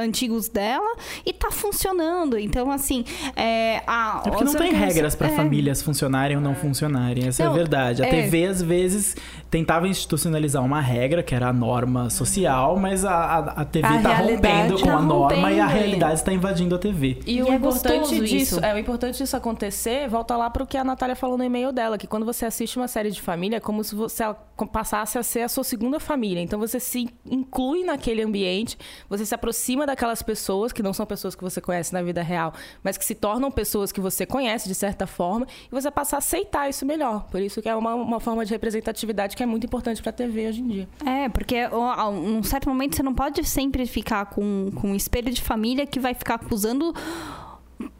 antigos 0.00 0.48
dela, 0.48 0.96
e 1.24 1.32
tá 1.32 1.50
funcionando. 1.50 2.38
Então, 2.38 2.70
assim, 2.70 3.04
é. 3.36 3.82
A, 3.86 4.22
É 4.24 4.30
porque 4.30 4.44
não 4.44 4.54
tem 4.54 4.72
regras 4.72 5.14
pra 5.14 5.28
é. 5.28 5.36
famílias 5.36 5.82
funcionarem 5.82 6.36
ou 6.36 6.42
não 6.42 6.54
funcionarem. 6.54 7.26
Essa 7.28 7.42
é 7.42 7.46
Não, 7.46 7.52
a 7.52 7.56
verdade. 7.56 8.02
A 8.02 8.06
é. 8.06 8.10
TV, 8.10 8.46
às 8.46 8.62
vezes, 8.62 9.16
tentava 9.50 9.88
institucionalizar 10.04 10.62
uma 10.62 10.80
regra, 10.80 11.22
que 11.22 11.34
era 11.34 11.48
a 11.48 11.52
norma 11.52 12.10
social, 12.10 12.76
mas 12.76 13.04
a, 13.04 13.14
a, 13.14 13.38
a 13.62 13.64
TV 13.64 13.86
A 13.86 14.02
tá 14.02 14.14
rompendo 14.16 14.78
com 14.78 14.86
tá 14.86 14.96
a 14.96 15.02
norma 15.02 15.52
e 15.52 15.58
a 15.58 15.64
rompendo, 15.64 15.80
realidade 15.80 16.14
está 16.14 16.32
invadindo 16.32 16.74
a 16.74 16.78
TV. 16.78 17.20
E, 17.26 17.38
E 17.38 17.42
o 17.42 17.50
é 17.50 17.54
importante 17.56 18.20
disso, 18.20 18.56
isso. 18.56 18.64
é 18.64 18.74
o 18.74 18.78
importante 18.78 19.18
disso 19.18 19.36
acontecer, 19.36 20.08
volta 20.08 20.36
lá 20.36 20.48
pro 20.50 20.66
que 20.66 20.76
a 20.76 20.84
Natália 20.84 21.16
falou 21.16 21.36
no 21.36 21.44
e-mail 21.44 21.72
dela, 21.72 21.98
que 21.98 22.06
quando 22.06 22.24
você 22.24 22.44
assiste 22.46 22.76
uma 22.76 22.88
série 22.88 23.10
de 23.10 23.20
família, 23.20 23.56
é 23.56 23.60
como 23.60 23.82
se 23.82 23.94
você 23.94 24.22
ela 24.22 24.38
passasse 24.70 25.18
a 25.18 25.22
ser 25.22 25.40
a 25.40 25.48
sua 25.48 25.64
segunda 25.64 25.98
família. 25.98 26.40
Então 26.40 26.58
você 26.58 26.78
se 26.78 27.08
inclui 27.26 27.84
naquele 27.84 28.22
ambiente, 28.22 28.78
você 29.08 29.26
se 29.26 29.34
aproxima 29.34 29.86
daquelas 29.86 30.22
pessoas 30.22 30.72
que 30.72 30.82
não 30.82 30.92
são 30.92 31.04
pessoas 31.04 31.34
que 31.34 31.42
você 31.42 31.60
conhece 31.60 31.92
na 31.92 32.02
vida 32.02 32.22
real, 32.22 32.52
mas 32.82 32.96
que 32.96 33.04
se 33.04 33.14
tornam 33.14 33.50
pessoas 33.50 33.90
que 33.90 34.00
você 34.00 34.24
conhece 34.24 34.68
de 34.68 34.74
certa 34.74 35.06
forma, 35.06 35.46
e 35.70 35.70
você 35.70 35.90
passa 35.90 36.16
a 36.16 36.18
aceitar 36.18 36.68
isso 36.68 36.86
melhor. 36.86 37.24
Por 37.30 37.40
isso 37.40 37.60
que 37.60 37.68
é 37.68 37.74
uma, 37.74 37.94
uma 37.94 38.20
forma 38.20 38.44
de 38.44 38.52
representatividade 38.52 39.36
que 39.36 39.42
é 39.42 39.46
muito 39.46 39.66
importante 39.66 39.93
pra 40.02 40.12
TV 40.12 40.48
hoje 40.48 40.60
em 40.60 40.68
dia. 40.68 40.88
É, 41.04 41.28
porque 41.28 41.56
a 41.56 42.08
um 42.08 42.42
certo 42.42 42.68
momento 42.68 42.96
você 42.96 43.02
não 43.02 43.14
pode 43.14 43.44
sempre 43.44 43.86
ficar 43.86 44.26
com, 44.26 44.70
com 44.74 44.90
um 44.90 44.94
espelho 44.94 45.32
de 45.32 45.42
família 45.42 45.86
que 45.86 46.00
vai 46.00 46.14
ficar 46.14 46.34
acusando 46.34 46.94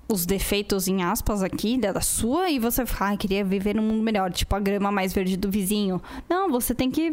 os 0.08 0.26
defeitos, 0.26 0.86
em 0.86 1.02
aspas, 1.02 1.42
aqui, 1.42 1.78
da 1.78 2.00
sua, 2.00 2.50
e 2.50 2.58
você 2.58 2.84
ah, 3.00 3.16
queria 3.16 3.44
viver 3.44 3.74
num 3.74 3.82
mundo 3.82 4.02
melhor, 4.02 4.30
tipo 4.32 4.54
a 4.54 4.60
grama 4.60 4.92
mais 4.92 5.12
verde 5.12 5.36
do 5.36 5.50
vizinho. 5.50 6.00
Não, 6.28 6.50
você 6.50 6.74
tem 6.74 6.90
que. 6.90 7.12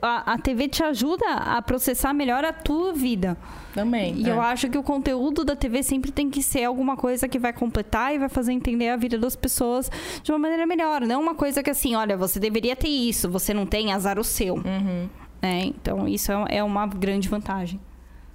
A, 0.00 0.34
a 0.34 0.38
TV 0.38 0.68
te 0.68 0.82
ajuda 0.82 1.26
a 1.26 1.60
processar 1.62 2.12
melhor 2.12 2.44
a 2.44 2.52
tua 2.52 2.92
vida. 2.92 3.36
Também. 3.74 4.16
E 4.16 4.28
é. 4.28 4.32
eu 4.32 4.40
acho 4.40 4.68
que 4.68 4.76
o 4.76 4.82
conteúdo 4.82 5.44
da 5.44 5.54
TV 5.54 5.82
sempre 5.82 6.10
tem 6.10 6.28
que 6.28 6.42
ser 6.42 6.64
alguma 6.64 6.96
coisa 6.96 7.28
que 7.28 7.38
vai 7.38 7.52
completar 7.52 8.14
e 8.14 8.18
vai 8.18 8.28
fazer 8.28 8.52
entender 8.52 8.88
a 8.88 8.96
vida 8.96 9.16
das 9.16 9.36
pessoas 9.36 9.90
de 10.22 10.32
uma 10.32 10.38
maneira 10.38 10.66
melhor. 10.66 11.02
Não 11.02 11.20
uma 11.20 11.34
coisa 11.34 11.62
que 11.62 11.70
assim, 11.70 11.94
olha, 11.94 12.16
você 12.16 12.40
deveria 12.40 12.74
ter 12.74 12.88
isso, 12.88 13.30
você 13.30 13.54
não 13.54 13.66
tem, 13.66 13.92
azar 13.92 14.18
o 14.18 14.24
seu. 14.24 14.56
Uhum. 14.56 15.08
né? 15.40 15.66
Então, 15.66 16.08
isso 16.08 16.32
é 16.32 16.40
é 16.48 16.64
uma 16.64 16.86
grande 16.86 17.28
vantagem. 17.28 17.80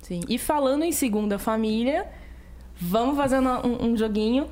Sim. 0.02 0.22
E 0.30 0.38
falando 0.38 0.84
em 0.84 0.91
segunda 0.91 1.39
família, 1.39 2.08
vamos 2.79 3.15
fazer 3.17 3.39
um, 3.39 3.85
um 3.91 3.97
joguinho. 3.97 4.47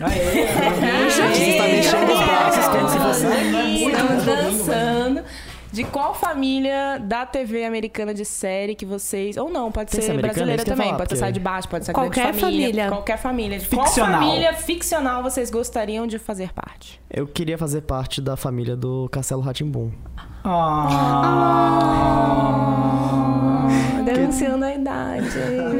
Aê, 0.00 0.46
Você 1.10 1.50
está 1.50 1.64
mexendo 1.64 2.12
os 2.12 2.20
braços 2.20 2.68
como 2.68 2.88
se 2.88 2.98
fosse. 2.98 3.26
Estamos 3.84 4.24
dançando. 4.24 5.22
De 5.70 5.84
qual 5.84 6.14
família 6.14 6.98
da 6.98 7.26
TV 7.26 7.66
americana 7.66 8.14
de 8.14 8.24
série 8.24 8.74
que 8.74 8.86
vocês. 8.86 9.36
Ou 9.36 9.50
não, 9.50 9.70
pode 9.70 9.90
Tem 9.90 10.00
ser 10.00 10.16
brasileira 10.18 10.64
também. 10.64 10.86
falar, 10.86 10.98
pode 10.98 11.10
ser 11.10 11.16
porque- 11.16 11.20
sai 11.26 11.32
de 11.32 11.40
baixo, 11.40 11.68
pode 11.68 11.84
ser 11.84 11.92
Qualquer 11.92 12.32
família, 12.32 12.40
família. 12.66 12.88
Qualquer 12.88 13.18
família. 13.18 13.58
De 13.58 13.66
Qual 13.68 13.84
Ficcional. 13.86 14.20
família 14.22 14.54
ficcional 14.54 15.22
vocês 15.22 15.50
gostariam 15.50 16.06
de 16.06 16.18
fazer 16.18 16.54
parte? 16.54 16.98
Eu 17.10 17.26
queria 17.26 17.58
fazer 17.58 17.82
parte 17.82 18.22
da 18.22 18.34
família 18.34 18.74
do 18.76 19.10
Castelo 19.10 19.42
Ratimbum. 19.42 19.90
Ah. 22.78 23.66
Denunciando 24.04 24.64
a 24.64 24.74
idade. 24.74 25.38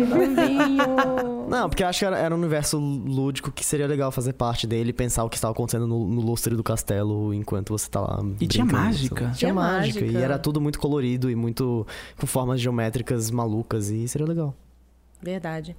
novinho. 0.08 1.37
Não, 1.48 1.68
porque 1.68 1.82
eu 1.82 1.88
acho 1.88 1.98
que 2.00 2.04
era, 2.04 2.18
era 2.18 2.34
um 2.34 2.38
universo 2.38 2.78
lúdico 2.78 3.50
que 3.50 3.64
seria 3.64 3.86
legal 3.86 4.12
fazer 4.12 4.32
parte 4.34 4.66
dele 4.66 4.90
e 4.90 4.92
pensar 4.92 5.24
o 5.24 5.30
que 5.30 5.36
estava 5.36 5.52
acontecendo 5.52 5.86
no, 5.86 6.06
no 6.06 6.20
lustre 6.20 6.54
do 6.54 6.62
castelo 6.62 7.32
enquanto 7.32 7.70
você 7.70 7.88
tá 7.88 8.00
lá. 8.00 8.22
E 8.40 8.46
tinha 8.46 8.64
mágica. 8.64 9.16
Tinha 9.16 9.34
Tinha 9.34 9.54
mágica. 9.54 10.00
mágica. 10.00 10.18
E 10.18 10.22
era 10.22 10.38
tudo 10.38 10.60
muito 10.60 10.78
colorido 10.78 11.30
e 11.30 11.34
muito. 11.34 11.86
com 12.18 12.26
formas 12.26 12.60
geométricas 12.60 13.30
malucas. 13.30 13.88
E 13.88 14.06
seria 14.06 14.26
legal. 14.26 14.54
Verdade. 15.22 15.76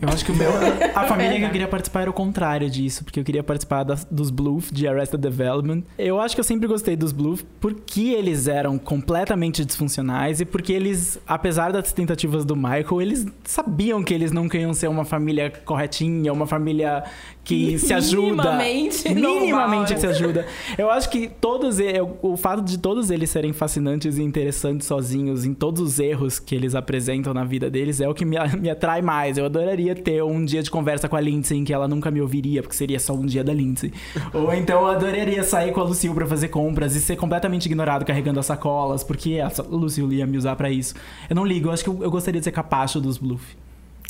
Eu 0.00 0.08
acho 0.08 0.24
que 0.24 0.32
o 0.32 0.34
meu. 0.34 0.50
A 0.94 1.04
família 1.04 1.38
que 1.38 1.44
eu 1.44 1.50
queria 1.50 1.68
participar 1.68 2.02
era 2.02 2.10
o 2.10 2.12
contrário 2.12 2.68
disso, 2.70 3.04
porque 3.04 3.20
eu 3.20 3.24
queria 3.24 3.42
participar 3.42 3.82
das- 3.84 4.06
dos 4.10 4.30
Bluff 4.30 4.72
de 4.72 4.86
Arrested 4.88 5.20
Development. 5.20 5.82
Eu 5.98 6.20
acho 6.20 6.34
que 6.34 6.40
eu 6.40 6.44
sempre 6.44 6.66
gostei 6.66 6.96
dos 6.96 7.12
Bluff 7.12 7.44
porque 7.60 8.08
eles 8.10 8.46
eram 8.48 8.78
completamente 8.78 9.64
disfuncionais 9.64 10.40
e 10.40 10.44
porque 10.44 10.72
eles, 10.72 11.18
apesar 11.26 11.72
das 11.72 11.92
tentativas 11.92 12.44
do 12.44 12.56
Michael, 12.56 13.02
eles 13.02 13.26
sabiam 13.44 14.02
que 14.02 14.14
eles 14.14 14.32
nunca 14.32 14.56
iam 14.58 14.72
ser 14.72 14.88
uma 14.88 15.04
família 15.04 15.50
corretinha, 15.64 16.32
uma 16.32 16.46
família 16.46 17.04
que 17.44 17.78
se 17.78 17.92
ajuda. 17.94 18.26
Minimamente 18.56 19.08
Minimamente 19.14 19.94
que 19.94 20.00
se 20.00 20.06
ajuda. 20.06 20.46
Eu 20.78 20.90
acho 20.90 21.10
que 21.10 21.28
todos 21.28 21.78
o 22.22 22.36
fato 22.36 22.62
de 22.62 22.78
todos 22.78 23.10
eles 23.10 23.28
serem 23.30 23.52
fascinantes 23.52 24.16
e 24.18 24.22
interessantes 24.22 24.86
sozinhos 24.86 25.44
em 25.44 25.52
todos 25.54 25.80
os 25.82 25.98
erros 25.98 26.38
que 26.38 26.54
eles 26.54 26.74
apresentam 26.74 27.34
na 27.34 27.44
vida 27.44 27.68
deles 27.70 28.00
é 28.00 28.08
o 28.08 28.14
que 28.14 28.24
me, 28.24 28.36
me 28.60 28.70
atrai 28.70 29.02
mais. 29.02 29.36
Eu 29.36 29.44
adoraria 29.44 29.79
ter 29.94 30.22
um 30.22 30.44
dia 30.44 30.62
de 30.62 30.70
conversa 30.70 31.08
com 31.08 31.16
a 31.16 31.20
Lindsay 31.20 31.58
em 31.58 31.64
que 31.64 31.72
ela 31.72 31.86
nunca 31.88 32.10
me 32.10 32.20
ouviria, 32.20 32.62
porque 32.62 32.76
seria 32.76 32.98
só 33.00 33.12
um 33.14 33.24
dia 33.26 33.42
da 33.44 33.52
Lindsay. 33.52 33.92
Ou 34.32 34.52
então 34.54 34.80
eu 34.82 34.86
adoraria 34.88 35.42
sair 35.42 35.72
com 35.72 35.80
a 35.80 35.84
Lucille 35.84 36.14
pra 36.14 36.26
fazer 36.26 36.48
compras 36.48 36.94
e 36.94 37.00
ser 37.00 37.16
completamente 37.16 37.66
ignorado 37.66 38.04
carregando 38.04 38.38
as 38.40 38.46
sacolas, 38.46 39.02
porque 39.04 39.38
a 39.40 39.50
Lucille 39.68 40.16
ia 40.16 40.26
me 40.26 40.36
usar 40.36 40.56
pra 40.56 40.70
isso. 40.70 40.94
Eu 41.28 41.36
não 41.36 41.44
ligo, 41.44 41.68
eu 41.68 41.72
acho 41.72 41.82
que 41.84 41.90
eu, 41.90 41.98
eu 42.02 42.10
gostaria 42.10 42.40
de 42.40 42.44
ser 42.44 42.52
capacho 42.52 43.00
dos 43.00 43.18
Bluff. 43.18 43.56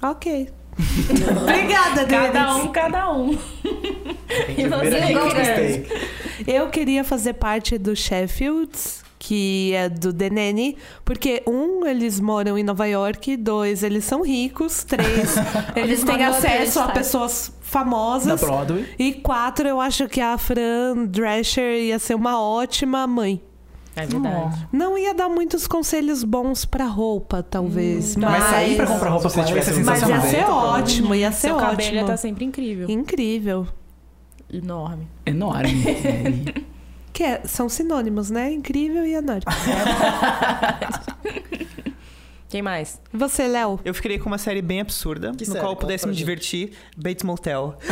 Ok. 0.02 0.48
Obrigada, 1.42 2.06
Cada 2.06 2.44
Denis. 2.52 2.64
um, 2.64 2.68
cada 2.72 3.12
um. 3.12 3.38
E 4.56 4.66
você? 4.66 5.86
Eu 6.46 6.68
queria 6.68 7.04
fazer 7.04 7.34
parte 7.34 7.76
do 7.76 7.94
Sheffields, 7.94 9.02
que 9.22 9.74
é 9.74 9.86
do 9.90 10.14
The 10.14 10.30
Nanny, 10.30 10.78
porque 11.04 11.42
um, 11.46 11.86
eles 11.86 12.18
moram 12.18 12.56
em 12.56 12.64
Nova 12.64 12.86
York, 12.86 13.36
dois, 13.36 13.82
eles 13.82 14.02
são 14.04 14.22
ricos, 14.24 14.82
três, 14.82 15.34
eles 15.76 16.02
têm 16.02 16.24
acesso 16.24 16.80
a 16.80 16.84
Side. 16.84 16.94
pessoas 16.98 17.52
Da 17.60 17.66
famosas. 17.70 18.40
Broadway. 18.40 18.86
E 18.98 19.12
quatro, 19.12 19.68
eu 19.68 19.78
acho 19.78 20.08
que 20.08 20.22
a 20.22 20.38
Fran 20.38 21.04
Drescher 21.06 21.82
ia 21.82 21.98
ser 21.98 22.14
uma 22.14 22.40
ótima 22.42 23.06
mãe. 23.06 23.42
É 23.94 24.06
verdade. 24.06 24.66
Não 24.72 24.96
ia 24.96 25.12
dar 25.12 25.28
muitos 25.28 25.66
conselhos 25.66 26.24
bons 26.24 26.64
pra 26.64 26.86
roupa, 26.86 27.42
talvez. 27.42 28.16
Mas 28.16 28.30
mas, 28.40 28.44
sair 28.50 28.76
pra 28.76 28.86
comprar 28.86 29.10
roupa 29.10 29.28
se 29.28 29.36
você 29.36 29.44
tivesse 29.44 29.80
mas 29.82 30.00
ia 30.00 30.06
sensacional. 30.06 30.30
ser 30.30 30.50
ótimo, 30.50 31.14
ia 31.14 31.30
ser 31.30 31.48
Seu 31.48 31.56
cabelo 31.56 31.80
ia 31.82 31.86
ótimo. 31.88 32.00
estar 32.00 32.16
sempre 32.16 32.44
incrível. 32.46 32.88
Incrível. 32.88 33.66
Enorme. 34.50 35.06
Enorme. 35.26 35.74
Que 37.12 37.22
é- 37.24 37.42
são 37.44 37.68
sinônimos, 37.68 38.30
né? 38.30 38.52
Incrível 38.52 39.04
e 39.06 39.14
enorme. 39.14 39.42
Quem 42.48 42.62
mais? 42.62 43.00
Você, 43.12 43.46
Léo? 43.46 43.78
Eu 43.84 43.94
ficaria 43.94 44.18
com 44.18 44.26
uma 44.26 44.38
série 44.38 44.60
bem 44.60 44.80
absurda, 44.80 45.30
Que 45.36 45.44
no 45.46 45.52
série? 45.52 45.60
qual 45.60 45.72
eu 45.72 45.76
pudesse 45.76 46.06
me 46.08 46.14
divertir. 46.14 46.72
Bates 46.96 47.22
Motel. 47.22 47.78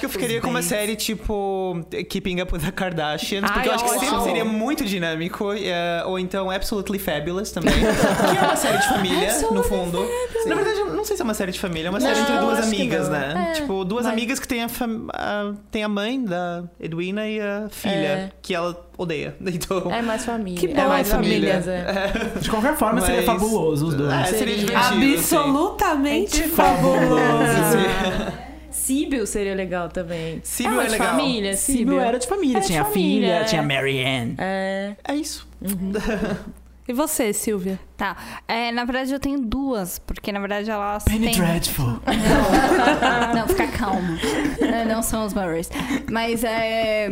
que 0.00 0.06
eu 0.06 0.10
ficaria 0.20 0.40
com 0.40 0.48
uma 0.48 0.62
série 0.62 0.96
tipo 0.96 1.78
Keeping 2.08 2.40
Up 2.40 2.54
with 2.54 2.60
the 2.62 2.72
Kardashians, 2.72 3.44
Ai, 3.44 3.52
porque 3.52 3.68
eu 3.68 3.74
acho 3.74 3.84
que 3.84 3.90
ótimo. 3.90 4.22
seria 4.24 4.44
muito 4.44 4.84
dinâmico. 4.84 5.52
eh, 5.52 6.02
ou 6.06 6.18
então 6.18 6.50
Absolutely 6.50 6.98
Fabulous 6.98 7.52
também. 7.52 7.74
que 7.74 8.38
é 8.38 8.42
uma 8.42 8.56
série 8.56 8.78
de 8.78 8.88
família, 8.88 9.38
no 9.50 9.62
fundo. 9.62 10.00
Na 10.46 10.54
verdade, 10.54 10.78
eu 10.78 10.94
não 10.94 11.04
sei 11.04 11.16
se 11.16 11.22
é 11.22 11.24
uma 11.24 11.34
série 11.34 11.52
de 11.52 11.60
família, 11.60 11.88
é 11.88 11.90
uma 11.90 12.00
série 12.00 12.14
Não, 12.18 12.22
entre 12.22 12.38
duas 12.38 12.64
amigas, 12.64 13.08
né? 13.10 13.50
É, 13.50 13.52
tipo, 13.60 13.84
duas 13.84 14.04
mas- 14.04 14.12
amigas 14.14 14.40
que 14.40 14.48
têm 14.48 14.62
a, 14.64 14.68
fam- 14.70 15.06
a- 15.12 15.52
tem 15.70 15.84
a 15.84 15.88
mãe 15.88 16.22
da 16.24 16.64
Edwina 16.80 17.28
e 17.28 17.38
a 17.40 17.68
filha, 17.70 17.92
É. 17.92 18.30
que 18.40 18.54
ela 18.54 18.74
odeia. 18.96 19.36
Então. 19.46 19.92
É 19.92 20.00
mais 20.00 20.24
família. 20.24 20.58
Que 20.58 20.66
é 20.66 20.74
bom, 20.82 20.88
mais 20.88 21.10
família. 21.10 21.60
famílias, 21.60 21.68
é. 21.68 22.38
De 22.40 22.48
qualquer 22.50 22.74
forma, 22.76 23.00
seria 23.02 23.16
Mas- 23.22 23.26
fabuloso 23.26 23.86
os 23.88 23.94
dois. 23.94 24.10
É, 24.12 24.24
seria 24.24 24.38
Seria. 24.38 24.56
divertido. 24.56 25.14
assim. 25.14 25.36
Absolutamente 25.36 26.42
Fabuloso. 26.48 28.49
Sim. 28.70 29.00
Síbil 29.00 29.26
seria 29.26 29.54
legal 29.54 29.88
também. 29.88 30.40
Síbil 30.42 30.72
Ela 30.72 30.82
é 30.82 30.86
de 30.86 30.92
legal. 30.92 31.08
família, 31.08 31.56
Síbil 31.56 31.78
Síbil. 31.78 32.00
era 32.00 32.18
de 32.18 32.26
família. 32.26 32.56
Era 32.56 32.60
de 32.60 32.66
tinha 32.66 32.82
a 32.82 32.84
família, 32.84 33.28
filha, 33.28 33.34
é. 33.40 33.44
tinha 33.44 33.60
a 33.60 33.64
Mary 33.64 34.04
Ann. 34.04 34.34
É. 34.38 34.96
É 35.04 35.14
isso. 35.14 35.48
E 36.88 36.92
você, 36.92 37.32
Silvia? 37.32 37.78
Tá. 37.96 38.16
É, 38.48 38.72
na 38.72 38.84
verdade, 38.84 39.12
eu 39.12 39.20
tenho 39.20 39.40
duas, 39.40 40.00
porque 40.00 40.32
na 40.32 40.40
verdade 40.40 40.68
elas 40.68 41.04
Penny 41.04 41.26
têm... 41.26 41.34
Dreadful. 41.36 41.86
Não, 41.86 42.00
não, 43.36 43.46
fica 43.46 43.68
calma. 43.68 44.18
Não, 44.60 44.96
não 44.96 45.02
são 45.02 45.24
os 45.24 45.32
Murrays. 45.32 45.70
Mas 46.10 46.42
é. 46.42 47.08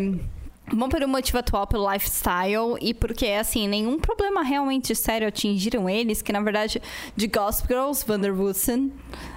Bom 0.72 0.88
pelo 0.88 1.08
motivo 1.08 1.38
atual, 1.38 1.66
pelo 1.66 1.90
lifestyle, 1.92 2.76
e 2.80 2.92
porque, 2.92 3.26
assim, 3.28 3.66
nenhum 3.66 3.98
problema 3.98 4.42
realmente 4.42 4.94
sério 4.94 5.26
atingiram 5.28 5.88
eles, 5.88 6.20
que 6.22 6.32
na 6.32 6.40
verdade, 6.40 6.80
de 7.16 7.26
Gossip 7.26 7.68
Girls, 7.68 8.04
Vander 8.06 8.34
Woodson. 8.34 8.90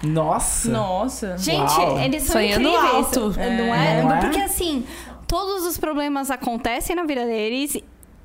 Nossa. 0.04 0.70
Nossa. 0.70 1.38
Gente, 1.38 1.72
Uau. 1.72 2.00
eles 2.00 2.24
são 2.24 2.34
Sonhando 2.34 2.68
incríveis. 2.68 2.94
alto. 2.96 3.20
Não 3.40 3.74
é? 3.76 4.04
Não 4.04 4.14
é? 4.14 4.20
Porque, 4.20 4.40
assim, 4.42 4.86
todos 5.28 5.66
os 5.66 5.78
problemas 5.78 6.30
acontecem 6.30 6.96
na 6.96 7.04
vida 7.04 7.26
deles. 7.26 7.78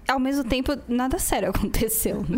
Ao 0.09 0.19
mesmo 0.21 0.45
tempo, 0.45 0.77
nada 0.89 1.19
sério 1.19 1.51
aconteceu. 1.55 2.25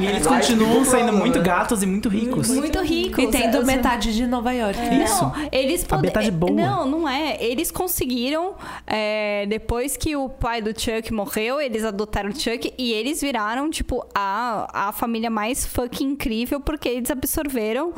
E 0.00 0.06
eles 0.06 0.26
continuam 0.26 0.84
sendo 0.84 1.12
muito 1.12 1.40
gatos 1.40 1.82
e 1.82 1.86
muito 1.86 2.08
ricos. 2.08 2.48
Muito 2.48 2.80
ricos. 2.80 3.22
E 3.22 3.28
tendo 3.28 3.58
Os- 3.60 3.64
metade 3.64 4.12
de 4.14 4.26
Nova 4.26 4.52
York. 4.52 4.78
Isso. 5.04 5.22
Não, 5.22 5.32
eles 5.52 5.86
A 5.88 5.98
metade 5.98 6.30
boa. 6.30 6.50
Não, 6.52 6.86
não 6.86 7.08
é. 7.08 7.36
Eles 7.42 7.70
conseguiram, 7.70 8.54
é, 8.86 9.46
depois 9.46 9.96
que 9.96 10.16
o 10.16 10.28
pai 10.28 10.60
do 10.60 10.70
Chuck 10.78 11.12
morreu, 11.12 11.60
eles 11.60 11.84
adotaram 11.84 12.30
o 12.30 12.34
Chuck 12.34 12.72
e 12.76 12.92
eles 12.92 13.20
viraram, 13.20 13.70
tipo, 13.70 14.04
a, 14.14 14.88
a 14.88 14.92
família 14.92 15.30
mais 15.30 15.64
fucking 15.64 16.04
incrível 16.12 16.60
porque 16.60 16.88
eles 16.88 17.10
absorveram. 17.10 17.92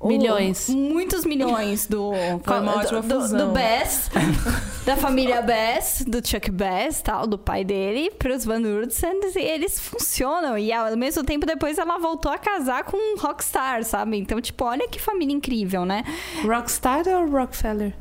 O- 0.00 0.08
Milhões. 0.08 0.68
muitos 0.70 1.24
milhões 1.26 1.86
do. 1.86 2.10
Foi 2.42 2.58
uma 2.60 2.72
do- 2.72 2.78
ótima 2.78 3.02
do, 3.02 3.20
fusão. 3.20 3.38
do 3.48 3.52
Bass, 3.52 4.10
da 4.86 4.96
família 4.96 5.42
Bass, 5.42 6.02
do 6.06 6.26
Chuck 6.26 6.50
Bass, 6.50 7.02
tal, 7.02 7.26
do 7.26 7.36
pai 7.38 7.64
dele, 7.64 8.10
pros 8.18 8.44
Van 8.44 8.60
Ursens, 8.62 9.36
e 9.36 9.40
eles 9.40 9.78
funcionam. 9.78 10.56
E 10.56 10.72
ao 10.72 10.96
mesmo 10.96 11.22
tempo, 11.22 11.44
depois 11.44 11.76
ela 11.78 11.98
voltou 11.98 12.32
a 12.32 12.38
casar 12.38 12.82
com 12.84 12.96
um 12.96 13.16
rockstar, 13.18 13.84
sabe? 13.84 14.16
Então, 14.16 14.40
tipo, 14.40 14.64
olha 14.64 14.88
que 14.88 14.98
família 15.00 15.34
incrível, 15.34 15.84
né? 15.84 16.02
Rockstar 16.42 17.02
ou 17.06 17.28
Rockefeller? 17.28 17.92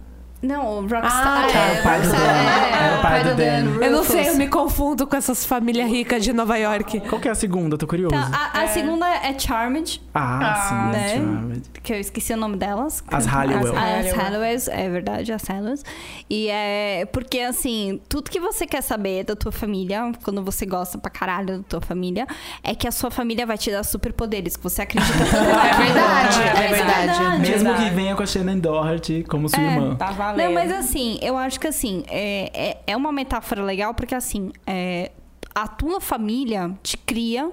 Não, 0.42 0.78
o 0.80 0.82
Rockstar. 0.82 1.46
Ah, 1.46 1.48
tá. 1.52 1.60
é, 1.60 1.80
O 1.80 1.84
pai 1.84 2.02
do 2.02 2.10
Dan. 2.12 2.18
é, 2.18 2.84
Era 2.86 2.98
o 2.98 3.02
pai 3.02 3.24
do 3.24 3.36
Dan. 3.36 3.86
Eu 3.86 3.92
não 3.92 4.04
sei, 4.06 4.30
eu 4.30 4.36
me 4.38 4.48
confundo 4.48 5.06
com 5.06 5.16
essas 5.18 5.46
famílias 5.46 5.90
ricas 5.90 6.24
de 6.24 6.32
Nova 6.32 6.56
York. 6.58 7.02
Qual 7.02 7.20
que 7.20 7.28
é 7.28 7.32
a 7.32 7.36
segunda? 7.36 7.78
Tô 7.78 7.86
curioso. 7.86 8.16
Tá, 8.16 8.52
a, 8.54 8.62
a 8.62 8.68
segunda 8.70 9.06
é 9.08 9.38
Charmed, 9.38 10.02
Ah, 10.16 10.66
sim. 10.70 10.98
né? 10.98 11.10
Charmed. 11.16 11.62
que 11.84 11.94
eu 11.94 12.00
esqueci 12.00 12.34
o 12.34 12.38
nome 12.38 12.56
delas. 12.56 13.04
As 13.10 13.26
Halliwell. 13.26 13.78
As, 13.78 14.06
as. 14.08 14.14
Halliwells, 14.14 14.70
é 14.72 14.90
verdade, 14.90 15.34
as 15.34 15.44
Halliwells. 15.44 15.84
E 16.30 16.48
é 16.50 17.06
porque, 17.12 17.40
assim, 17.42 18.00
tudo 18.08 18.32
que 18.32 18.40
você 18.40 18.66
quer 18.66 18.82
saber 18.82 19.26
da 19.26 19.36
tua 19.36 19.52
família, 19.52 20.12
quando 20.24 20.42
você 20.42 20.66
gosta 20.66 20.98
pra 20.98 21.12
caralho 21.12 21.58
da 21.58 21.64
tua 21.68 21.82
família, 21.82 22.26
é 22.64 22.74
que 22.74 22.88
a 22.88 22.92
sua 22.92 23.12
família 23.12 23.46
vai 23.46 23.58
te 23.58 23.72
dar 23.72 23.84
superpoderes, 23.84 24.56
que 24.56 24.64
você 24.64 24.84
acredita 24.84 25.12
que 25.20 25.36
É 25.36 25.84
verdade, 25.86 26.42
É 26.62 26.66
é 26.66 26.68
verdade. 26.70 27.40
Mesmo 27.42 27.64
Verdade. 27.66 27.84
que 27.90 27.96
venha 27.96 28.16
com 28.16 28.24
a 28.24 28.26
Shannon 28.26 28.60
Doherty 28.60 29.26
como 29.28 29.50
sua 29.50 29.60
É, 29.62 29.66
irmã. 29.76 29.96
Tá 29.96 30.12
Não, 30.38 30.53
mas 30.53 30.71
assim, 30.71 31.19
eu 31.21 31.38
acho 31.38 31.59
que 31.59 31.67
assim, 31.67 32.03
é, 32.07 32.51
é, 32.53 32.82
é 32.88 32.97
uma 32.97 33.11
metáfora 33.11 33.63
legal 33.63 33.93
porque 33.93 34.15
assim, 34.15 34.51
é, 34.65 35.11
a 35.53 35.67
tua 35.67 35.99
família 35.99 36.71
te 36.82 36.97
cria 36.97 37.51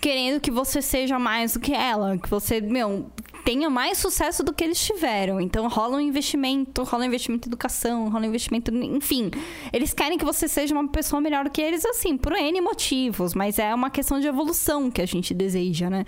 querendo 0.00 0.40
que 0.40 0.50
você 0.50 0.80
seja 0.80 1.18
mais 1.18 1.52
do 1.52 1.60
que 1.60 1.74
ela, 1.74 2.16
que 2.16 2.28
você, 2.28 2.60
meu, 2.60 3.10
tenha 3.44 3.68
mais 3.68 3.98
sucesso 3.98 4.42
do 4.42 4.52
que 4.52 4.64
eles 4.64 4.82
tiveram. 4.84 5.40
Então 5.40 5.68
rola 5.68 5.96
um 5.96 6.00
investimento, 6.00 6.82
rola 6.84 7.04
um 7.04 7.06
investimento 7.06 7.48
em 7.48 7.50
educação, 7.50 8.08
rola 8.08 8.24
um 8.24 8.28
investimento, 8.28 8.74
enfim. 8.74 9.30
Eles 9.72 9.92
querem 9.92 10.16
que 10.16 10.24
você 10.24 10.48
seja 10.48 10.74
uma 10.74 10.88
pessoa 10.88 11.20
melhor 11.20 11.44
do 11.44 11.50
que 11.50 11.60
eles, 11.60 11.84
assim, 11.84 12.16
por 12.16 12.32
N 12.32 12.60
motivos, 12.60 13.34
mas 13.34 13.58
é 13.58 13.74
uma 13.74 13.90
questão 13.90 14.20
de 14.20 14.26
evolução 14.26 14.90
que 14.90 15.02
a 15.02 15.06
gente 15.06 15.34
deseja, 15.34 15.90
né? 15.90 16.04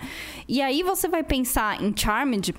E 0.47 0.61
aí 0.61 0.83
você 0.83 1.07
vai 1.07 1.23
pensar 1.23 1.81
em 1.81 1.93
Charmed, 1.95 2.53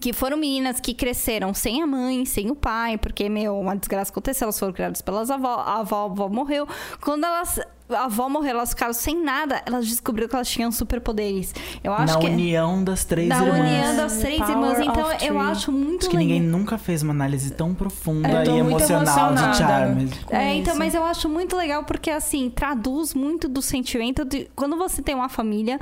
que 0.00 0.12
foram 0.12 0.36
meninas 0.36 0.80
que 0.80 0.92
cresceram 0.94 1.54
sem 1.54 1.82
a 1.82 1.86
mãe, 1.86 2.24
sem 2.24 2.50
o 2.50 2.56
pai, 2.56 2.98
porque, 2.98 3.28
meu, 3.28 3.58
uma 3.58 3.76
desgraça 3.76 4.10
aconteceu, 4.10 4.46
elas 4.46 4.58
foram 4.58 4.72
criadas 4.72 5.00
pelas 5.00 5.30
avó, 5.30 5.56
a 5.60 5.78
avó, 5.80 6.02
a 6.02 6.04
avó 6.10 6.28
morreu. 6.28 6.68
Quando 7.00 7.24
elas. 7.24 7.60
A 7.88 8.04
avó 8.04 8.28
morreu, 8.28 8.50
elas 8.50 8.70
ficaram 8.70 8.92
sem 8.92 9.22
nada, 9.22 9.62
elas 9.64 9.86
descobriram 9.86 10.28
que 10.28 10.34
elas 10.34 10.48
tinham 10.48 10.72
superpoderes. 10.72 11.54
Eu 11.84 11.92
acho 11.92 12.14
Na 12.14 12.20
que. 12.20 12.26
união 12.26 12.82
das 12.82 13.04
três 13.04 13.28
da 13.28 13.36
irmãs. 13.36 13.60
união 13.60 13.96
das 13.96 14.16
três 14.18 14.38
Power 14.38 14.50
irmãs. 14.52 14.78
Então, 14.80 15.10
eu 15.12 15.16
three. 15.18 15.36
acho 15.38 15.72
muito 15.72 16.00
Acho 16.02 16.10
que 16.10 16.16
ninguém 16.16 16.40
nunca 16.40 16.76
fez 16.78 17.02
uma 17.02 17.12
análise 17.12 17.50
tão 17.52 17.74
profunda 17.74 18.42
tô 18.44 18.54
e 18.54 18.58
emocional 18.58 19.34
de. 19.34 19.56
Charmed. 19.56 20.24
com 20.24 20.34
É, 20.36 20.54
então, 20.56 20.72
isso. 20.72 20.78
mas 20.78 20.94
eu 20.94 21.04
acho 21.04 21.28
muito 21.28 21.56
legal 21.56 21.84
porque, 21.84 22.10
assim, 22.10 22.50
traduz 22.50 23.14
muito 23.14 23.48
do 23.48 23.62
sentimento 23.62 24.24
de 24.24 24.48
quando 24.56 24.76
você 24.76 25.00
tem 25.00 25.14
uma 25.14 25.28
família 25.28 25.78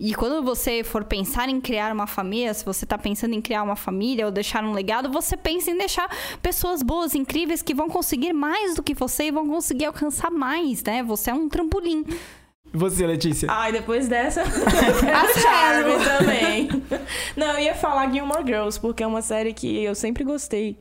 e 0.00 0.12
quando 0.14 0.42
você 0.44 0.82
for 0.82 1.04
pensar 1.04 1.48
em 1.48 1.60
criar 1.60 1.92
uma 1.92 2.06
família, 2.06 2.52
se 2.52 2.64
você 2.64 2.84
tá 2.84 2.98
pensando 2.98 3.32
em 3.32 3.40
criar 3.40 3.62
uma 3.62 3.76
família 3.76 4.26
ou 4.26 4.32
deixar 4.32 4.64
um 4.64 4.72
legado, 4.72 5.08
você 5.10 5.36
pensa 5.36 5.70
em 5.70 5.78
deixar 5.78 6.08
pessoas 6.42 6.82
boas, 6.82 7.14
incríveis, 7.14 7.62
que 7.62 7.72
vão 7.72 7.88
conseguir 7.88 8.32
mais 8.32 8.74
do 8.74 8.82
que 8.82 8.92
você 8.92 9.24
e 9.26 9.30
vão 9.30 9.46
conseguir 9.48 9.84
alcançar 9.86 10.30
mais, 10.32 10.82
né? 10.82 11.02
Você 11.04 11.30
é 11.30 11.34
um 11.34 11.43
trampolim. 11.48 12.04
E 12.72 12.76
você, 12.76 13.06
Letícia? 13.06 13.48
Ai, 13.50 13.70
depois 13.72 14.08
dessa. 14.08 14.42
a 14.42 14.44
Charme 15.40 16.04
também. 16.04 16.68
Não, 17.36 17.52
eu 17.52 17.60
ia 17.60 17.74
falar 17.74 18.10
Gilmore 18.12 18.44
Girls, 18.44 18.80
porque 18.80 19.02
é 19.02 19.06
uma 19.06 19.22
série 19.22 19.52
que 19.52 19.82
eu 19.84 19.94
sempre 19.94 20.24
gostei. 20.24 20.76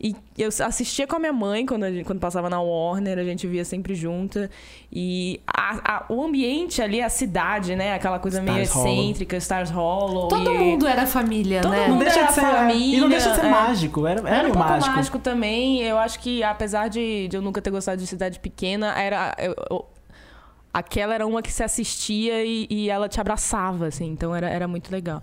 E 0.00 0.14
eu 0.36 0.48
assistia 0.64 1.08
com 1.08 1.16
a 1.16 1.18
minha 1.18 1.32
mãe 1.32 1.66
quando, 1.66 1.82
a 1.82 1.90
gente- 1.90 2.04
quando 2.04 2.20
passava 2.20 2.48
na 2.48 2.60
Warner, 2.60 3.18
a 3.18 3.24
gente 3.24 3.48
via 3.48 3.64
sempre 3.64 3.96
junta. 3.96 4.48
E 4.92 5.40
a- 5.44 5.96
a- 5.96 6.04
o 6.08 6.22
ambiente 6.22 6.80
ali, 6.80 7.02
a 7.02 7.08
cidade, 7.08 7.74
né? 7.74 7.94
Aquela 7.94 8.20
coisa 8.20 8.40
meio 8.40 8.62
Stars 8.62 8.74
Hollow. 8.84 9.00
excêntrica, 9.00 9.36
Stars 9.38 9.70
Hollow. 9.70 10.28
Todo 10.28 10.52
e- 10.54 10.58
mundo 10.58 10.86
era 10.86 11.04
família, 11.04 11.62
Todo 11.62 11.72
né? 11.72 11.88
mundo 11.88 12.04
deixa 12.04 12.20
era 12.20 12.28
de 12.28 12.34
ser, 12.34 12.40
família, 12.42 12.96
E 12.96 13.00
não 13.00 13.08
deixa 13.08 13.30
de 13.30 13.36
ser 13.40 13.46
é. 13.46 13.50
mágico. 13.50 14.06
Era, 14.06 14.20
era, 14.20 14.28
Era 14.28 14.38
um 14.38 14.42
meio 14.42 14.54
pouco 14.54 14.68
mágico. 14.68 14.94
mágico. 14.96 15.18
também. 15.18 15.82
Eu 15.82 15.98
acho 15.98 16.20
que, 16.20 16.44
apesar 16.44 16.86
de, 16.88 17.26
de 17.26 17.36
eu 17.36 17.42
nunca 17.42 17.60
ter 17.60 17.70
gostado 17.70 18.00
de 18.00 18.06
cidade 18.06 18.38
pequena, 18.38 18.96
era. 19.00 19.34
eu- 19.38 19.54
eu- 19.68 19.86
aquela 20.78 21.14
era 21.14 21.26
uma 21.26 21.42
que 21.42 21.52
se 21.52 21.62
assistia 21.62 22.44
e, 22.44 22.66
e 22.70 22.90
ela 22.90 23.08
te 23.08 23.20
abraçava, 23.20 23.86
assim. 23.86 24.06
Então 24.06 24.34
era, 24.34 24.48
era 24.48 24.66
muito 24.68 24.90
legal. 24.90 25.22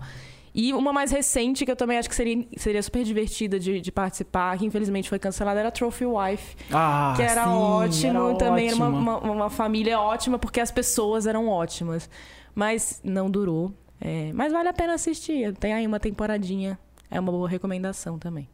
E 0.58 0.72
uma 0.72 0.90
mais 0.90 1.10
recente, 1.10 1.66
que 1.66 1.70
eu 1.70 1.76
também 1.76 1.98
acho 1.98 2.08
que 2.08 2.14
seria, 2.14 2.46
seria 2.56 2.82
super 2.82 3.04
divertida 3.04 3.60
de, 3.60 3.78
de 3.78 3.92
participar, 3.92 4.56
que 4.56 4.64
infelizmente 4.64 5.06
foi 5.06 5.18
cancelada, 5.18 5.60
era 5.60 5.70
Trophy 5.70 6.06
Wife. 6.06 6.56
Ah, 6.72 7.12
que 7.14 7.20
era 7.20 7.44
sim, 7.44 7.50
ótimo. 7.50 8.28
era 8.28 8.38
também 8.38 8.68
era 8.68 8.76
uma, 8.76 8.88
uma, 8.88 9.18
uma 9.18 9.50
família 9.50 10.00
ótima, 10.00 10.38
porque 10.38 10.58
as 10.58 10.70
pessoas 10.70 11.26
eram 11.26 11.46
ótimas. 11.46 12.08
Mas 12.54 13.02
não 13.04 13.30
durou. 13.30 13.70
É, 14.00 14.32
mas 14.32 14.50
vale 14.50 14.70
a 14.70 14.72
pena 14.72 14.94
assistir. 14.94 15.54
Tem 15.56 15.74
aí 15.74 15.86
uma 15.86 16.00
temporadinha. 16.00 16.78
É 17.10 17.20
uma 17.20 17.30
boa 17.30 17.48
recomendação 17.48 18.18
também. 18.18 18.48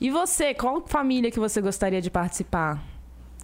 E 0.00 0.10
você, 0.10 0.54
qual 0.54 0.82
família 0.86 1.30
que 1.30 1.38
você 1.38 1.60
gostaria 1.60 2.00
de 2.00 2.10
participar? 2.10 2.82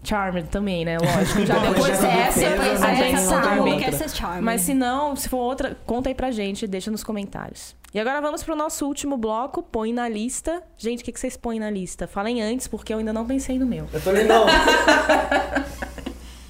Charmed 0.02 0.48
também, 0.48 0.84
né? 0.84 0.98
Lógico. 0.98 1.46
Já 1.46 1.58
depois 1.60 1.98
dessa, 1.98 2.40
depois 2.40 2.82
a 2.82 2.88
a 2.88 2.94
gente 2.94 3.20
sabe. 3.20 4.40
Mas 4.40 4.62
se 4.62 4.74
não, 4.74 5.14
se 5.14 5.28
for 5.28 5.38
outra, 5.38 5.76
conta 5.86 6.08
aí 6.08 6.14
pra 6.14 6.30
gente, 6.30 6.66
deixa 6.66 6.90
nos 6.90 7.04
comentários. 7.04 7.76
E 7.92 7.98
agora 7.98 8.20
vamos 8.20 8.42
pro 8.42 8.54
nosso 8.54 8.86
último 8.86 9.16
bloco, 9.16 9.62
põe 9.62 9.92
na 9.92 10.08
lista. 10.08 10.62
Gente, 10.78 11.02
o 11.02 11.04
que 11.04 11.10
que 11.12 11.18
vocês 11.18 11.36
põem 11.36 11.58
na 11.58 11.70
lista? 11.70 12.06
Falem 12.06 12.40
antes, 12.40 12.68
porque 12.68 12.94
eu 12.94 12.98
ainda 12.98 13.12
não 13.12 13.26
pensei 13.26 13.58
no 13.58 13.66
meu. 13.66 13.88
Eu 13.92 14.00
também 14.00 14.24
não. 14.26 14.46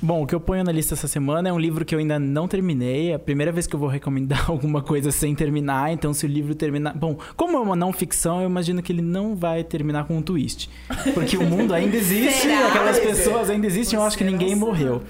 Bom, 0.02 0.22
o 0.22 0.26
que 0.26 0.34
eu 0.34 0.40
ponho 0.40 0.64
na 0.64 0.72
lista 0.72 0.94
essa 0.94 1.06
semana 1.06 1.50
é 1.50 1.52
um 1.52 1.58
livro 1.58 1.84
que 1.84 1.94
eu 1.94 1.98
ainda 1.98 2.18
não 2.18 2.48
terminei. 2.48 3.10
É 3.10 3.14
a 3.14 3.18
primeira 3.18 3.52
vez 3.52 3.66
que 3.66 3.74
eu 3.74 3.80
vou 3.80 3.88
recomendar 3.88 4.48
alguma 4.50 4.80
coisa 4.80 5.10
sem 5.10 5.34
terminar. 5.34 5.92
Então, 5.92 6.14
se 6.14 6.24
o 6.24 6.28
livro 6.28 6.54
terminar. 6.54 6.96
Bom, 6.96 7.18
como 7.36 7.58
é 7.58 7.60
uma 7.60 7.76
não 7.76 7.92
ficção, 7.92 8.40
eu 8.40 8.48
imagino 8.48 8.80
que 8.82 8.90
ele 8.90 9.02
não 9.02 9.36
vai 9.36 9.62
terminar 9.62 10.06
com 10.06 10.16
um 10.16 10.22
twist. 10.22 10.70
Porque 11.12 11.36
o 11.36 11.44
mundo 11.44 11.74
ainda 11.74 11.96
existe, 11.98 12.42
Será? 12.42 12.68
aquelas 12.68 12.98
pessoas 12.98 13.50
ainda 13.50 13.66
existem, 13.66 13.98
eu 13.98 14.02
acho 14.02 14.16
que 14.16 14.24
ninguém 14.24 14.54
morreu. 14.54 15.02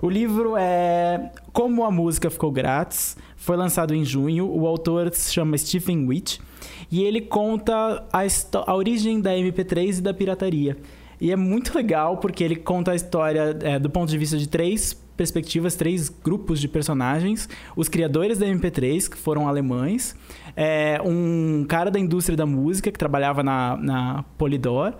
O 0.00 0.08
livro 0.08 0.54
é 0.56 1.32
Como 1.52 1.84
a 1.84 1.90
Música 1.90 2.30
Ficou 2.30 2.52
Grátis. 2.52 3.16
Foi 3.36 3.56
lançado 3.56 3.94
em 3.94 4.04
junho. 4.04 4.46
O 4.46 4.66
autor 4.66 5.12
se 5.12 5.32
chama 5.32 5.58
Stephen 5.58 6.06
Witt. 6.06 6.40
E 6.90 7.02
ele 7.02 7.20
conta 7.20 8.04
a, 8.12 8.20
a 8.66 8.74
origem 8.76 9.20
da 9.20 9.32
MP3 9.32 9.98
e 9.98 10.00
da 10.00 10.14
pirataria. 10.14 10.76
E 11.20 11.32
é 11.32 11.36
muito 11.36 11.74
legal 11.74 12.18
porque 12.18 12.44
ele 12.44 12.56
conta 12.56 12.92
a 12.92 12.94
história 12.94 13.56
é, 13.62 13.78
do 13.78 13.88
ponto 13.88 14.08
de 14.10 14.18
vista 14.18 14.36
de 14.36 14.48
três 14.48 14.92
perspectivas, 15.16 15.74
três 15.74 16.08
grupos 16.08 16.60
de 16.60 16.68
personagens. 16.68 17.48
Os 17.74 17.88
criadores 17.88 18.38
da 18.38 18.46
MP3, 18.46 19.08
que 19.08 19.16
foram 19.16 19.48
alemães. 19.48 20.14
é, 20.54 21.00
um 21.04 21.64
cara 21.68 21.90
da 21.90 21.98
indústria 21.98 22.36
da 22.36 22.46
música, 22.46 22.90
que 22.90 22.98
trabalhava 22.98 23.42
na, 23.42 23.76
na 23.76 24.24
Polydor. 24.36 24.94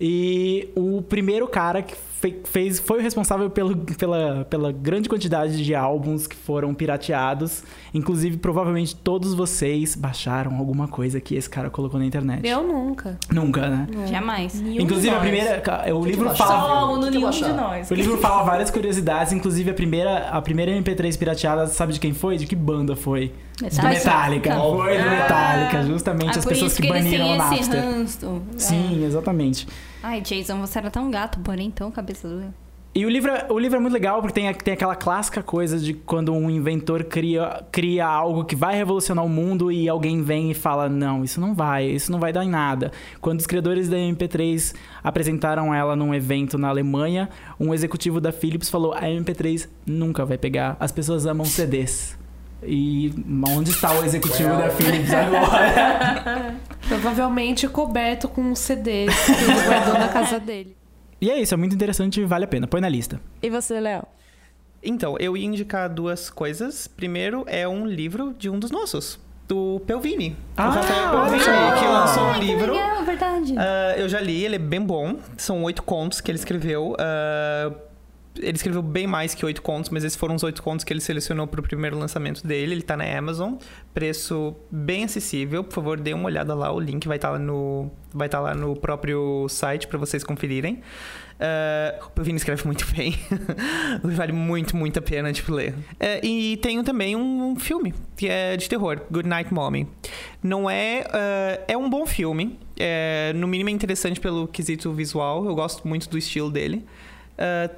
E 0.00 0.70
o 0.74 1.02
primeiro 1.02 1.46
cara 1.46 1.82
que 1.82 1.94
fe- 1.94 2.40
fez, 2.44 2.78
foi 2.80 3.00
o 3.00 3.02
responsável 3.02 3.50
pelo, 3.50 3.76
pela, 3.76 4.46
pela 4.46 4.72
grande 4.72 5.08
quantidade 5.10 5.62
de 5.62 5.74
álbuns 5.74 6.26
que 6.26 6.34
foram 6.34 6.72
pirateados. 6.72 7.62
Inclusive, 7.92 8.38
provavelmente 8.38 8.96
todos 8.96 9.34
vocês 9.34 9.94
baixaram 9.94 10.56
alguma 10.56 10.88
coisa 10.88 11.20
que 11.20 11.34
esse 11.34 11.50
cara 11.50 11.68
colocou 11.68 12.00
na 12.00 12.06
internet. 12.06 12.48
Eu 12.48 12.62
nunca. 12.62 13.18
Nunca, 13.30 13.68
né? 13.68 13.86
Jamais. 14.06 14.58
Nenhum 14.60 14.82
Inclusive, 14.84 15.14
a 15.14 15.20
primeira. 15.20 15.62
O 15.94 16.04
livro 16.04 16.34
fala. 16.34 16.50
Só 16.60 16.92
O 16.92 16.96
no 16.96 17.02
que 17.02 17.10
que 17.12 17.18
nenhum 17.18 17.30
de 17.30 17.52
nós. 17.52 17.90
O 17.90 17.94
livro 17.94 18.16
fala 18.18 18.42
várias 18.42 18.70
curiosidades, 18.70 19.32
inclusive 19.34 19.70
a 19.70 19.74
primeira, 19.74 20.28
a 20.30 20.40
primeira 20.40 20.72
MP3 20.72 21.18
pirateada, 21.18 21.66
sabe 21.66 21.92
de 21.92 22.00
quem 22.00 22.14
foi? 22.14 22.38
De 22.38 22.46
que 22.46 22.56
banda 22.56 22.96
foi? 22.96 23.32
Do 23.68 23.82
Metallica. 23.88 24.56
Foi 24.56 24.98
do 24.98 25.10
Metallica, 25.10 25.82
justamente 25.84 26.36
Ah, 26.36 26.38
as 26.38 26.44
pessoas 26.44 26.74
que 26.76 26.82
que 26.82 26.88
baniram 26.88 27.30
o 27.32 27.36
Napster. 27.36 27.80
ranço. 27.82 28.42
Sim, 28.56 29.04
exatamente. 29.04 29.66
É. 30.02 30.06
Ai, 30.06 30.20
Jason, 30.20 30.58
você 30.60 30.78
era 30.78 30.90
tão 30.90 31.10
gato, 31.10 31.38
porém 31.40 31.70
tão 31.70 31.90
cabeça 31.90 32.28
dura. 32.28 32.54
E 32.92 33.06
o 33.06 33.08
livro, 33.08 33.30
é- 33.30 33.46
o 33.48 33.56
livro 33.56 33.76
é 33.76 33.80
muito 33.80 33.92
legal 33.92 34.20
porque 34.20 34.32
tem, 34.40 34.52
tem 34.52 34.74
aquela 34.74 34.96
clássica 34.96 35.44
coisa 35.44 35.78
de 35.78 35.94
quando 35.94 36.32
um 36.32 36.50
inventor 36.50 37.04
cria, 37.04 37.62
cria 37.70 38.04
algo 38.04 38.44
que 38.44 38.56
vai 38.56 38.74
revolucionar 38.74 39.24
o 39.24 39.28
mundo 39.28 39.70
e 39.70 39.88
alguém 39.88 40.24
vem 40.24 40.50
e 40.50 40.54
fala: 40.54 40.88
Não, 40.88 41.22
isso 41.22 41.40
não 41.40 41.54
vai, 41.54 41.86
isso 41.86 42.10
não 42.10 42.18
vai 42.18 42.32
dar 42.32 42.44
em 42.44 42.48
nada. 42.50 42.90
Quando 43.20 43.38
os 43.38 43.46
criadores 43.46 43.88
da 43.88 43.96
MP3 43.96 44.74
apresentaram 45.04 45.72
ela 45.72 45.94
num 45.94 46.12
evento 46.12 46.58
na 46.58 46.68
Alemanha, 46.68 47.28
um 47.60 47.72
executivo 47.72 48.20
da 48.20 48.32
Philips 48.32 48.68
falou: 48.68 48.92
A 48.92 49.02
MP3 49.02 49.68
nunca 49.86 50.24
vai 50.24 50.36
pegar, 50.36 50.76
as 50.80 50.90
pessoas 50.90 51.26
amam 51.26 51.44
CDs. 51.46 52.18
E 52.62 53.12
onde 53.48 53.70
está 53.70 53.92
o 53.98 54.04
executivo 54.04 54.50
da 54.50 54.68
Philips 54.70 55.10
agora? 55.12 56.56
Provavelmente 56.88 57.66
coberto 57.68 58.28
com 58.28 58.42
um 58.42 58.54
CD 58.54 59.06
que 59.06 59.32
ele 59.32 59.66
guardou 59.66 59.94
na 59.94 60.08
casa 60.08 60.38
dele. 60.38 60.76
e 61.20 61.30
é 61.30 61.40
isso, 61.40 61.54
é 61.54 61.56
muito 61.56 61.74
interessante 61.74 62.20
e 62.20 62.24
vale 62.24 62.44
a 62.44 62.48
pena. 62.48 62.66
Põe 62.66 62.80
na 62.80 62.88
lista. 62.88 63.20
E 63.42 63.48
você, 63.48 63.80
Léo? 63.80 64.04
Então, 64.82 65.16
eu 65.18 65.36
ia 65.36 65.46
indicar 65.46 65.88
duas 65.88 66.30
coisas. 66.30 66.86
Primeiro 66.86 67.44
é 67.46 67.66
um 67.68 67.86
livro 67.86 68.34
de 68.38 68.48
um 68.48 68.58
dos 68.58 68.70
nossos, 68.70 69.18
do 69.46 69.80
Pelvini. 69.86 70.36
Ah, 70.56 70.68
o 70.68 70.72
Rafael 70.72 71.10
Pelvini, 71.10 71.42
olha 71.42 71.78
que 71.78 71.84
lançou 71.86 72.22
um 72.24 72.32
que 72.34 72.40
livro. 72.40 72.72
legal, 72.72 73.04
verdade. 73.04 73.54
Ah, 73.58 73.94
eu 73.96 74.08
já 74.08 74.20
li, 74.20 74.42
ele 74.44 74.56
é 74.56 74.58
bem 74.58 74.80
bom. 74.80 75.16
São 75.36 75.62
oito 75.64 75.82
contos 75.82 76.20
que 76.20 76.30
ele 76.30 76.38
escreveu. 76.38 76.96
Ah, 76.98 77.72
ele 78.36 78.56
escreveu 78.56 78.82
bem 78.82 79.06
mais 79.06 79.34
que 79.34 79.44
oito 79.44 79.60
contos, 79.60 79.90
mas 79.90 80.04
esses 80.04 80.16
foram 80.16 80.34
os 80.34 80.42
oito 80.42 80.62
contos 80.62 80.84
que 80.84 80.92
ele 80.92 81.00
selecionou 81.00 81.46
para 81.46 81.60
o 81.60 81.62
primeiro 81.62 81.98
lançamento 81.98 82.46
dele. 82.46 82.72
Ele 82.72 82.82
tá 82.82 82.96
na 82.96 83.04
Amazon. 83.04 83.54
Preço 83.92 84.54
bem 84.70 85.04
acessível. 85.04 85.64
Por 85.64 85.74
favor, 85.74 85.98
dê 85.98 86.14
uma 86.14 86.26
olhada 86.26 86.54
lá. 86.54 86.72
O 86.72 86.78
link 86.78 87.08
vai 87.08 87.16
estar 87.16 87.30
lá 87.30 87.38
no, 87.38 87.90
vai 88.12 88.28
estar 88.28 88.40
lá 88.40 88.54
no 88.54 88.76
próprio 88.76 89.48
site 89.48 89.88
para 89.88 89.98
vocês 89.98 90.22
conferirem. 90.22 90.80
Ah, 91.40 91.98
o 92.06 92.10
Pelvini 92.10 92.36
escreve 92.36 92.64
muito 92.66 92.86
bem. 92.94 93.14
vale 94.04 94.32
muito, 94.32 94.76
muito 94.76 94.98
a 94.98 95.02
pena 95.02 95.32
tipo, 95.32 95.52
ler. 95.52 95.74
É, 95.98 96.24
e 96.24 96.56
tenho 96.58 96.84
também 96.84 97.16
um, 97.16 97.52
um 97.52 97.56
filme 97.56 97.94
que 98.16 98.28
é 98.28 98.56
de 98.56 98.68
terror, 98.68 99.00
Good 99.10 99.28
Night 99.28 99.52
Mommy. 99.52 99.88
Não 100.42 100.68
é. 100.70 101.04
ah, 101.10 101.60
é 101.66 101.76
um 101.76 101.88
bom 101.88 102.06
filme. 102.06 102.58
É, 102.78 103.32
no 103.34 103.48
mínimo 103.48 103.70
é 103.70 103.72
interessante 103.72 104.20
pelo 104.20 104.46
quesito 104.46 104.92
visual. 104.92 105.44
Eu 105.46 105.54
gosto 105.54 105.88
muito 105.88 106.08
do 106.08 106.16
estilo 106.16 106.50
dele. 106.50 106.84
Ah, 107.38 107.70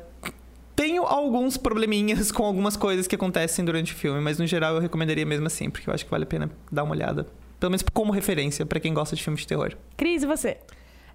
tenho 0.83 1.05
alguns 1.05 1.57
probleminhas 1.57 2.31
com 2.33 2.45
algumas 2.45 2.77
coisas 2.77 3.07
que 3.07 3.15
acontecem 3.15 3.65
durante 3.65 3.93
o 3.93 3.97
filme, 3.97 4.21
mas 4.21 4.39
no 4.39 4.47
geral 4.49 4.75
eu 4.75 4.81
recomendaria 4.81 5.25
mesmo 5.25 5.47
assim, 5.47 5.71
porque 5.71 5.89
eu 5.89 5.95
acho 5.95 6.05
que 6.05 6.11
vale 6.11 6.25
a 6.25 6.27
pena 6.27 6.51
dar 6.73 6.83
uma 6.83 6.93
olhada. 6.93 7.29
Pelo 7.61 7.71
menos 7.71 7.85
como 7.93 8.13
referência 8.13 8.67
pra 8.67 8.81
quem 8.81 8.93
gosta 8.93 9.15
de 9.15 9.23
filmes 9.23 9.43
de 9.43 9.47
terror. 9.47 9.77
Cris, 9.97 10.25
e 10.25 10.27
você? 10.27 10.57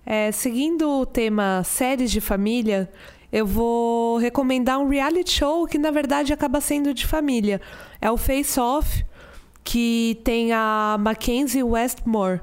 É, 0.06 0.32
seguindo 0.32 0.90
o 0.90 1.06
tema 1.06 1.64
séries 1.66 2.10
de 2.10 2.22
família, 2.22 2.90
eu 3.30 3.46
vou 3.46 4.18
recomendar 4.18 4.80
um 4.80 4.88
reality 4.88 5.32
show 5.32 5.68
que 5.68 5.78
na 5.78 5.92
verdade 5.92 6.32
acaba 6.32 6.62
sendo 6.62 6.94
de 6.94 7.06
família. 7.06 7.60
É 8.00 8.10
o 8.10 8.16
Face 8.16 8.58
Off, 8.58 9.06
que 9.66 10.22
tem 10.24 10.54
a 10.54 10.96
Mackenzie 10.98 11.62
Westmore, 11.62 12.40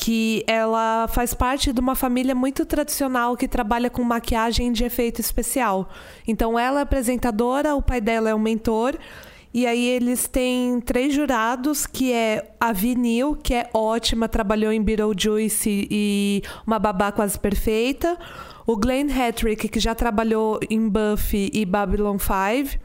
que 0.00 0.44
ela 0.46 1.08
faz 1.08 1.34
parte 1.34 1.72
de 1.72 1.80
uma 1.80 1.96
família 1.96 2.32
muito 2.32 2.64
tradicional 2.64 3.36
que 3.36 3.48
trabalha 3.48 3.90
com 3.90 4.04
maquiagem 4.04 4.70
de 4.70 4.84
efeito 4.84 5.20
especial. 5.20 5.88
Então 6.26 6.56
ela 6.56 6.78
é 6.78 6.82
apresentadora, 6.84 7.74
o 7.74 7.82
pai 7.82 8.00
dela 8.00 8.30
é 8.30 8.34
o 8.34 8.38
mentor. 8.38 8.96
E 9.52 9.66
aí 9.66 9.88
eles 9.88 10.28
têm 10.28 10.80
três 10.80 11.12
jurados, 11.12 11.84
que 11.84 12.12
é 12.12 12.48
a 12.60 12.72
Vinil, 12.72 13.34
que 13.34 13.52
é 13.52 13.68
ótima, 13.74 14.28
trabalhou 14.28 14.70
em 14.70 14.80
Beetlejuice 14.80 15.88
e 15.90 16.42
Uma 16.64 16.78
Babá 16.78 17.10
Quase 17.10 17.36
Perfeita. 17.36 18.16
O 18.64 18.76
Glenn 18.76 19.08
Hattrick, 19.10 19.68
que 19.68 19.80
já 19.80 19.96
trabalhou 19.96 20.60
em 20.70 20.88
Buffy 20.88 21.50
e 21.52 21.64
Babylon 21.64 22.18
5 22.18 22.78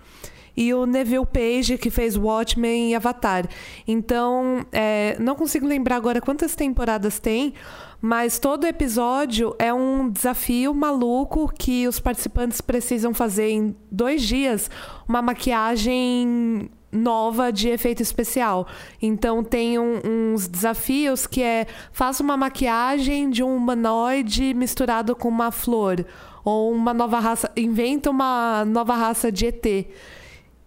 e 0.55 0.73
o 0.73 0.85
Neville 0.85 1.25
Page, 1.25 1.77
que 1.77 1.89
fez 1.89 2.15
Watchmen 2.15 2.91
e 2.91 2.95
Avatar. 2.95 3.47
Então, 3.87 4.65
é, 4.71 5.15
não 5.19 5.35
consigo 5.35 5.65
lembrar 5.65 5.95
agora 5.95 6.21
quantas 6.21 6.55
temporadas 6.55 7.19
tem, 7.19 7.53
mas 8.01 8.37
todo 8.37 8.65
episódio 8.67 9.55
é 9.57 9.73
um 9.73 10.09
desafio 10.09 10.73
maluco 10.73 11.51
que 11.57 11.87
os 11.87 11.99
participantes 11.99 12.59
precisam 12.61 13.13
fazer 13.13 13.49
em 13.49 13.75
dois 13.89 14.21
dias 14.21 14.69
uma 15.07 15.21
maquiagem 15.21 16.69
nova 16.91 17.51
de 17.51 17.69
efeito 17.69 18.03
especial. 18.03 18.67
Então 19.01 19.43
tem 19.43 19.79
um- 19.79 20.01
uns 20.33 20.47
desafios 20.47 21.25
que 21.25 21.41
é 21.41 21.65
faça 21.91 22.21
uma 22.21 22.37
maquiagem 22.37 23.29
de 23.29 23.41
um 23.41 23.55
humanoide 23.55 24.53
misturado 24.53 25.15
com 25.15 25.27
uma 25.29 25.49
flor 25.49 26.05
ou 26.43 26.71
uma 26.71 26.93
nova 26.93 27.19
raça, 27.19 27.49
inventa 27.57 28.09
uma 28.11 28.63
nova 28.65 28.95
raça 28.95 29.31
de 29.31 29.47
ET. 29.47 29.87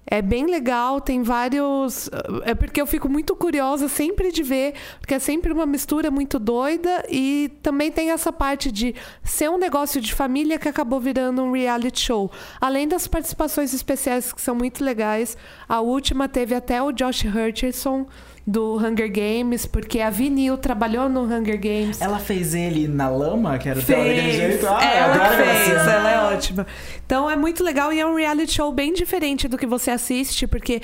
É 0.08 0.22
bem 0.22 0.46
legal, 0.46 1.00
tem 1.00 1.22
vários. 1.22 2.08
É 2.44 2.54
porque 2.54 2.80
eu 2.80 2.86
fico 2.86 3.08
muito 3.08 3.34
curiosa 3.34 3.88
sempre 3.88 4.30
de 4.30 4.42
ver, 4.42 4.74
porque 5.00 5.14
é 5.14 5.18
sempre 5.18 5.52
uma 5.52 5.66
mistura 5.66 6.12
muito 6.12 6.38
doida 6.38 7.04
e 7.10 7.50
também 7.60 7.90
tem 7.90 8.12
essa 8.12 8.32
parte 8.32 8.70
de 8.70 8.94
ser 9.24 9.50
um 9.50 9.58
negócio 9.58 10.00
de 10.00 10.14
família 10.14 10.58
que 10.60 10.68
acabou 10.68 11.00
virando 11.00 11.42
um 11.42 11.50
reality 11.50 12.00
show. 12.00 12.30
Além 12.60 12.86
das 12.86 13.08
participações 13.08 13.74
especiais 13.74 14.32
que 14.32 14.40
são 14.40 14.54
muito 14.54 14.84
legais, 14.84 15.36
a 15.68 15.80
última 15.80 16.28
teve 16.28 16.54
até 16.54 16.80
o 16.80 16.92
Josh 16.92 17.24
Hutcherson 17.24 18.06
do 18.46 18.76
Hunger 18.78 19.10
Games, 19.10 19.66
porque 19.66 20.00
a 20.00 20.08
Vinil 20.08 20.56
trabalhou 20.56 21.08
no 21.08 21.22
Hunger 21.22 21.58
Games. 21.60 22.00
Ela 22.00 22.18
fez 22.20 22.54
ele 22.54 22.86
na 22.86 23.08
lama, 23.08 23.58
que 23.58 23.68
era 23.68 23.80
até 23.80 23.96
daquele 23.96 24.20
Fez. 24.22 24.34
jeito. 24.36 24.66
Ah, 24.68 24.80
eu 24.84 25.14
ela 25.14 25.28
fez, 25.30 25.66
cena. 25.66 25.92
ela 25.92 26.10
é 26.10 26.34
ótima. 26.34 26.66
Então 27.04 27.28
é 27.28 27.34
muito 27.34 27.64
legal 27.64 27.92
e 27.92 27.98
é 27.98 28.06
um 28.06 28.14
reality 28.14 28.52
show 28.54 28.70
bem 28.72 28.92
diferente 28.92 29.48
do 29.48 29.58
que 29.58 29.66
você 29.66 29.90
assiste, 29.90 30.46
porque 30.46 30.80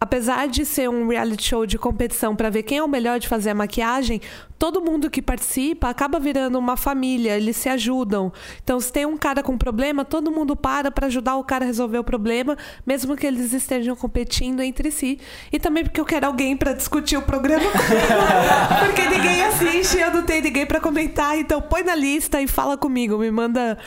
apesar 0.00 0.48
de 0.48 0.64
ser 0.64 0.88
um 0.88 1.08
reality 1.08 1.44
show 1.44 1.66
de 1.66 1.78
competição 1.78 2.36
para 2.36 2.50
ver 2.50 2.62
quem 2.62 2.78
é 2.78 2.82
o 2.82 2.88
melhor 2.88 3.18
de 3.18 3.26
fazer 3.26 3.50
a 3.50 3.54
maquiagem, 3.54 4.20
todo 4.58 4.80
mundo 4.80 5.10
que 5.10 5.20
participa 5.20 5.88
acaba 5.88 6.20
virando 6.20 6.58
uma 6.58 6.76
família, 6.76 7.36
eles 7.36 7.56
se 7.56 7.68
ajudam. 7.68 8.32
Então, 8.62 8.78
se 8.78 8.92
tem 8.92 9.06
um 9.06 9.16
cara 9.16 9.42
com 9.42 9.58
problema, 9.58 10.04
todo 10.04 10.30
mundo 10.30 10.54
para 10.54 10.90
para 10.90 11.06
ajudar 11.06 11.36
o 11.36 11.44
cara 11.44 11.64
a 11.64 11.66
resolver 11.66 11.98
o 11.98 12.04
problema, 12.04 12.56
mesmo 12.86 13.16
que 13.16 13.26
eles 13.26 13.52
estejam 13.52 13.96
competindo 13.96 14.60
entre 14.60 14.90
si. 14.90 15.18
E 15.52 15.58
também 15.58 15.84
porque 15.84 16.00
eu 16.00 16.04
quero 16.04 16.26
alguém 16.26 16.56
para 16.56 16.72
discutir 16.72 17.16
o 17.16 17.22
programa 17.22 17.64
comigo, 17.70 18.86
porque 18.86 19.08
ninguém 19.08 19.42
assiste, 19.44 19.98
eu 19.98 20.12
não 20.12 20.22
tenho 20.22 20.42
ninguém 20.42 20.66
para 20.66 20.80
comentar, 20.80 21.38
então 21.38 21.60
põe 21.60 21.82
na 21.82 21.94
lista 21.94 22.40
e 22.40 22.46
fala 22.46 22.76
comigo, 22.76 23.18
me 23.18 23.30
manda 23.30 23.78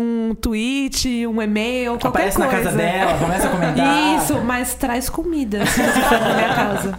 um 0.00 0.34
tweet, 0.34 1.26
um 1.26 1.42
e-mail, 1.42 1.92
qualquer 1.98 2.08
Aparece 2.08 2.36
coisa. 2.36 2.52
na 2.52 2.62
casa 2.64 2.76
dela, 2.76 3.18
começa 3.18 3.48
a 3.48 3.50
comentar. 3.50 4.14
Isso, 4.16 4.34
mas 4.42 4.74
traz 4.74 5.10
comida 5.10 5.66
se 5.66 5.82
você 5.82 6.00
for 6.02 6.20
na 6.20 6.34
minha 6.34 6.54
casa. 6.54 6.98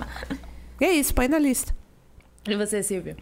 E 0.82 0.86
é 0.86 0.92
isso, 0.92 1.14
põe 1.14 1.28
na 1.28 1.40
lista. 1.40 1.74
E 2.48 2.56
você, 2.56 2.82
Silvia? 2.84 3.16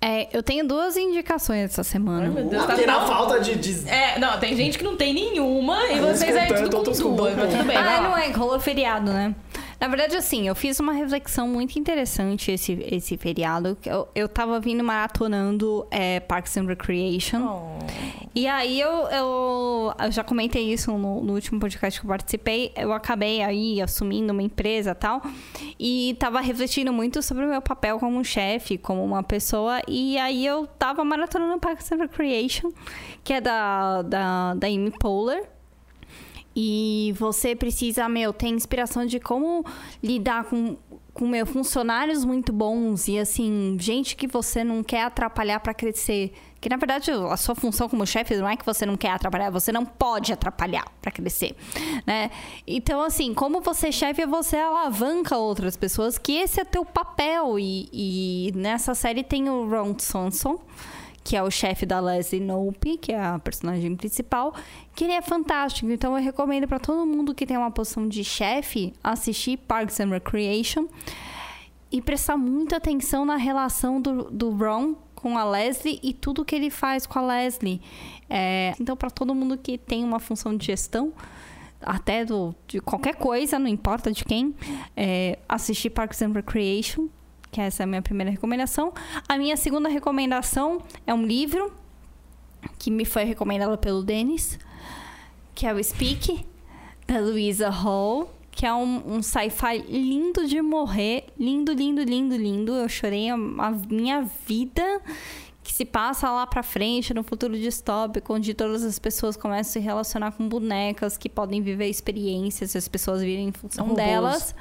É, 0.00 0.28
eu 0.36 0.42
tenho 0.42 0.66
duas 0.66 0.96
indicações 0.98 1.70
essa 1.70 1.82
semana. 1.82 2.28
Meu 2.28 2.44
Deus, 2.44 2.66
tá 2.66 2.76
na 2.86 3.06
falta 3.06 3.40
de, 3.40 3.54
de- 3.56 3.88
É, 3.88 4.18
não, 4.18 4.38
tem 4.38 4.54
gente 4.54 4.76
que 4.76 4.84
não 4.84 4.96
tem 4.96 5.14
nenhuma 5.14 5.82
e 5.90 6.00
vocês 6.00 6.36
aí 6.36 6.48
tanto, 6.48 6.82
tudo 6.82 7.02
com 7.02 7.16
duas, 7.16 7.34
mas 7.36 7.50
tudo 7.50 7.64
bem, 7.64 7.76
Ah, 7.76 8.00
não 8.02 8.16
é, 8.16 8.30
rolou 8.30 8.60
feriado, 8.60 9.10
né? 9.12 9.34
Na 9.80 9.88
verdade, 9.88 10.16
assim, 10.16 10.46
eu 10.48 10.54
fiz 10.54 10.78
uma 10.80 10.92
reflexão 10.92 11.48
muito 11.48 11.78
interessante 11.78 12.52
esse, 12.52 12.72
esse 12.90 13.16
feriado. 13.16 13.76
Eu, 13.84 14.08
eu 14.14 14.28
tava 14.28 14.60
vindo 14.60 14.82
maratonando 14.82 15.86
é, 15.90 16.20
Parks 16.20 16.56
and 16.56 16.66
Recreation. 16.66 17.78
E 18.34 18.46
aí 18.46 18.80
eu, 18.80 19.08
eu, 19.08 19.94
eu 19.98 20.10
já 20.10 20.24
comentei 20.24 20.72
isso 20.72 20.90
no, 20.96 21.22
no 21.22 21.34
último 21.34 21.60
podcast 21.60 22.00
que 22.00 22.06
eu 22.06 22.08
participei. 22.08 22.72
Eu 22.76 22.92
acabei 22.92 23.42
aí 23.42 23.80
assumindo 23.80 24.32
uma 24.32 24.42
empresa 24.42 24.92
e 24.92 24.94
tal. 24.94 25.22
E 25.78 26.16
tava 26.18 26.40
refletindo 26.40 26.92
muito 26.92 27.22
sobre 27.22 27.44
o 27.44 27.48
meu 27.48 27.62
papel 27.62 27.98
como 27.98 28.18
um 28.18 28.24
chefe, 28.24 28.78
como 28.78 29.04
uma 29.04 29.22
pessoa. 29.22 29.80
E 29.86 30.18
aí 30.18 30.44
eu 30.44 30.66
tava 30.66 31.04
maratonando 31.04 31.58
Parks 31.58 31.90
and 31.92 31.96
Recreation, 31.96 32.70
que 33.22 33.32
é 33.32 33.40
da, 33.40 34.02
da, 34.02 34.54
da 34.54 34.66
Amy 34.66 34.90
Poehler. 34.90 35.53
E 36.56 37.12
você 37.18 37.56
precisa, 37.56 38.08
meu, 38.08 38.32
ter 38.32 38.48
inspiração 38.48 39.04
de 39.04 39.18
como 39.18 39.64
lidar 40.02 40.44
com, 40.44 40.76
com 41.12 41.26
meu, 41.26 41.44
funcionários 41.44 42.24
muito 42.24 42.52
bons 42.52 43.08
e, 43.08 43.18
assim, 43.18 43.76
gente 43.80 44.14
que 44.14 44.26
você 44.26 44.62
não 44.62 44.82
quer 44.82 45.02
atrapalhar 45.02 45.60
para 45.60 45.74
crescer. 45.74 46.32
Que, 46.60 46.68
na 46.68 46.76
verdade, 46.76 47.10
a 47.10 47.36
sua 47.36 47.54
função 47.54 47.88
como 47.88 48.06
chefe 48.06 48.36
não 48.36 48.48
é 48.48 48.56
que 48.56 48.64
você 48.64 48.86
não 48.86 48.96
quer 48.96 49.10
atrapalhar, 49.10 49.50
você 49.50 49.70
não 49.70 49.84
pode 49.84 50.32
atrapalhar 50.32 50.84
para 51.02 51.10
crescer, 51.10 51.54
né? 52.06 52.30
Então, 52.66 53.02
assim, 53.02 53.34
como 53.34 53.60
você 53.60 53.88
é 53.88 53.92
chefe, 53.92 54.24
você 54.24 54.56
alavanca 54.56 55.36
outras 55.36 55.76
pessoas, 55.76 56.16
que 56.16 56.36
esse 56.36 56.60
é 56.60 56.64
teu 56.64 56.84
papel. 56.84 57.58
E, 57.58 57.90
e 57.92 58.52
nessa 58.54 58.94
série 58.94 59.22
tem 59.22 59.50
o 59.50 59.68
Ron 59.68 59.94
Swanson, 59.98 60.58
que 61.24 61.34
é 61.34 61.42
o 61.42 61.50
chefe 61.50 61.86
da 61.86 61.98
Leslie 61.98 62.40
Knope, 62.40 62.98
que 62.98 63.10
é 63.10 63.18
a 63.18 63.38
personagem 63.38 63.96
principal, 63.96 64.54
que 64.94 65.04
ele 65.04 65.14
é 65.14 65.22
fantástico. 65.22 65.90
Então 65.90 66.16
eu 66.16 66.22
recomendo 66.22 66.68
para 66.68 66.78
todo 66.78 67.06
mundo 67.06 67.34
que 67.34 67.46
tem 67.46 67.56
uma 67.56 67.70
posição 67.70 68.06
de 68.06 68.22
chefe 68.22 68.92
assistir 69.02 69.56
Parks 69.56 69.98
and 70.00 70.10
Recreation 70.10 70.86
e 71.90 72.02
prestar 72.02 72.36
muita 72.36 72.76
atenção 72.76 73.24
na 73.24 73.36
relação 73.36 74.00
do, 74.00 74.30
do 74.30 74.50
Ron 74.50 74.94
com 75.14 75.38
a 75.38 75.44
Leslie 75.44 75.98
e 76.02 76.12
tudo 76.12 76.44
que 76.44 76.54
ele 76.54 76.68
faz 76.68 77.06
com 77.06 77.18
a 77.18 77.22
Leslie. 77.22 77.80
É, 78.28 78.74
então 78.78 78.94
para 78.94 79.08
todo 79.08 79.34
mundo 79.34 79.56
que 79.56 79.78
tem 79.78 80.04
uma 80.04 80.20
função 80.20 80.54
de 80.54 80.66
gestão 80.66 81.14
até 81.80 82.24
do, 82.24 82.54
de 82.66 82.80
qualquer 82.80 83.14
coisa, 83.14 83.58
não 83.58 83.68
importa 83.68 84.12
de 84.12 84.24
quem, 84.24 84.54
é, 84.94 85.38
assistir 85.48 85.90
Parks 85.90 86.20
and 86.20 86.32
Recreation, 86.32 87.08
que 87.54 87.60
essa 87.60 87.82
é 87.82 87.84
a 87.84 87.86
minha 87.86 88.02
primeira 88.02 88.32
recomendação. 88.32 88.92
A 89.28 89.38
minha 89.38 89.56
segunda 89.56 89.88
recomendação 89.88 90.82
é 91.06 91.14
um 91.14 91.24
livro 91.24 91.72
que 92.80 92.90
me 92.90 93.04
foi 93.04 93.22
recomendado 93.22 93.78
pelo 93.78 94.02
Denis, 94.02 94.58
que 95.54 95.64
é 95.64 95.72
o 95.72 95.82
Speak, 95.82 96.44
da 97.06 97.20
Louisa 97.20 97.70
Hall, 97.70 98.28
que 98.50 98.66
é 98.66 98.74
um, 98.74 99.18
um 99.18 99.22
sci-fi 99.22 99.78
lindo 99.88 100.48
de 100.48 100.60
morrer. 100.60 101.26
Lindo, 101.38 101.72
lindo, 101.72 102.02
lindo, 102.02 102.36
lindo. 102.36 102.72
Eu 102.72 102.88
chorei 102.88 103.30
a, 103.30 103.34
a 103.34 103.70
minha 103.88 104.28
vida. 104.46 105.00
Que 105.62 105.72
se 105.72 105.86
passa 105.86 106.30
lá 106.30 106.46
pra 106.46 106.62
frente, 106.62 107.14
no 107.14 107.22
futuro 107.22 107.56
distópico, 107.56 108.34
onde 108.34 108.52
todas 108.52 108.82
as 108.82 108.98
pessoas 108.98 109.34
começam 109.34 109.70
a 109.70 109.72
se 109.72 109.78
relacionar 109.78 110.32
com 110.32 110.46
bonecas 110.46 111.16
que 111.16 111.26
podem 111.26 111.62
viver 111.62 111.88
experiências, 111.88 112.74
e 112.74 112.78
as 112.78 112.86
pessoas 112.86 113.22
vivem 113.22 113.48
em 113.48 113.52
função 113.52 113.86
Robôs. 113.86 114.04
delas. 114.04 114.54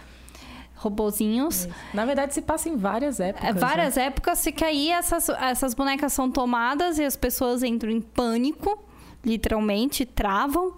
Robozinhos. 0.84 1.67
Na 1.93 2.05
verdade, 2.05 2.34
se 2.34 2.41
passa 2.41 2.69
em 2.69 2.75
várias 2.75 3.19
épocas. 3.19 3.49
É, 3.49 3.53
né? 3.53 3.59
várias 3.59 3.97
épocas, 3.97 4.43
que 4.43 4.63
aí 4.63 4.89
essas, 4.89 5.29
essas 5.29 5.73
bonecas 5.73 6.13
são 6.13 6.29
tomadas 6.29 6.99
e 6.99 7.03
as 7.03 7.15
pessoas 7.15 7.63
entram 7.63 7.89
em 7.89 8.01
pânico, 8.01 8.77
literalmente, 9.25 10.05
travam. 10.05 10.75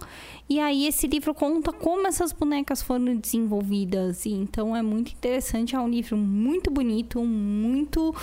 E 0.48 0.60
aí 0.60 0.86
esse 0.86 1.08
livro 1.08 1.34
conta 1.34 1.72
como 1.72 2.06
essas 2.06 2.32
bonecas 2.32 2.80
foram 2.80 3.16
desenvolvidas. 3.16 4.24
E 4.26 4.32
então 4.32 4.76
é 4.76 4.82
muito 4.82 5.12
interessante, 5.12 5.74
é 5.74 5.80
um 5.80 5.88
livro 5.88 6.16
muito 6.16 6.70
bonito, 6.70 7.22
muito. 7.24 8.14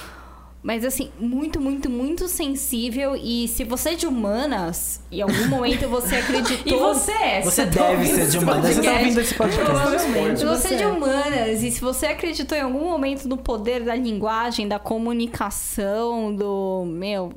Mas 0.63 0.85
assim, 0.85 1.11
muito, 1.19 1.59
muito, 1.59 1.89
muito 1.89 2.29
sensível. 2.29 3.17
E 3.17 3.49
se 3.49 3.65
você 3.65 3.89
é 3.89 3.95
de 3.95 4.07
humanas, 4.07 5.01
em 5.11 5.21
algum 5.21 5.49
momento 5.49 5.89
você 5.89 6.15
acreditou. 6.23 6.73
E 6.73 6.79
você 6.79 7.11
é? 7.11 7.41
Você 7.41 7.65
tá 7.65 7.89
deve 7.89 8.07
ser 8.07 8.29
de 8.29 8.37
humanas. 8.37 8.75
Você 8.75 8.81
tá 8.81 8.93
ouvindo 8.93 9.19
esse 9.19 9.35
podcast. 9.35 9.65
Provavelmente 9.65 10.39
Se 10.39 10.45
você 10.45 10.73
é 10.73 10.77
de 10.77 10.83
é. 10.83 10.87
humanas 10.87 11.63
e 11.63 11.69
se 11.69 11.81
você 11.81 12.05
acreditou 12.05 12.57
em 12.57 12.61
algum 12.61 12.85
momento 12.85 13.27
no 13.27 13.37
poder 13.37 13.83
da 13.83 13.93
linguagem, 13.93 14.65
da 14.65 14.79
comunicação, 14.79 16.33
do 16.33 16.85
meu 16.85 17.33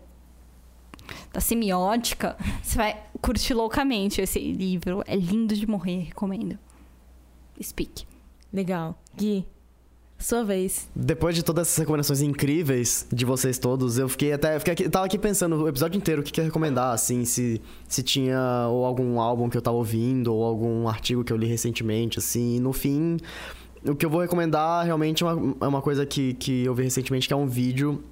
da 1.32 1.40
semiótica, 1.40 2.36
você 2.62 2.78
vai 2.78 3.02
curtir 3.20 3.54
loucamente 3.54 4.20
esse 4.20 4.38
livro. 4.38 5.02
É 5.04 5.16
lindo 5.16 5.54
de 5.54 5.66
morrer, 5.66 6.04
recomendo. 6.04 6.56
Speak. 7.60 8.06
Legal. 8.52 8.96
Gui, 9.16 9.46
sua 10.18 10.42
vez. 10.42 10.88
Depois 10.94 11.34
de 11.34 11.42
todas 11.42 11.68
essas 11.68 11.78
recomendações 11.78 12.22
incríveis 12.22 13.06
de 13.12 13.24
vocês 13.24 13.58
todos, 13.58 13.98
eu 13.98 14.08
fiquei 14.08 14.32
até. 14.32 14.58
Fiquei 14.58 14.72
aqui, 14.72 14.88
tava 14.88 15.06
aqui 15.06 15.18
pensando 15.18 15.56
o 15.56 15.68
episódio 15.68 15.98
inteiro 15.98 16.22
o 16.22 16.24
que, 16.24 16.32
que 16.32 16.40
recomendar, 16.40 16.92
assim, 16.92 17.24
se, 17.24 17.60
se 17.86 18.02
tinha 18.02 18.66
ou 18.70 18.84
algum 18.84 19.20
álbum 19.20 19.48
que 19.48 19.56
eu 19.56 19.62
tava 19.62 19.76
ouvindo, 19.76 20.34
ou 20.34 20.44
algum 20.44 20.88
artigo 20.88 21.22
que 21.22 21.32
eu 21.32 21.36
li 21.36 21.46
recentemente, 21.46 22.18
assim. 22.18 22.56
E 22.56 22.60
no 22.60 22.72
fim, 22.72 23.18
o 23.84 23.94
que 23.94 24.06
eu 24.06 24.10
vou 24.10 24.20
recomendar 24.20 24.84
realmente 24.84 25.22
é 25.22 25.26
uma, 25.26 25.56
é 25.60 25.66
uma 25.66 25.82
coisa 25.82 26.06
que, 26.06 26.34
que 26.34 26.64
eu 26.64 26.74
vi 26.74 26.84
recentemente, 26.84 27.28
que 27.28 27.34
é 27.34 27.36
um 27.36 27.46
vídeo 27.46 28.02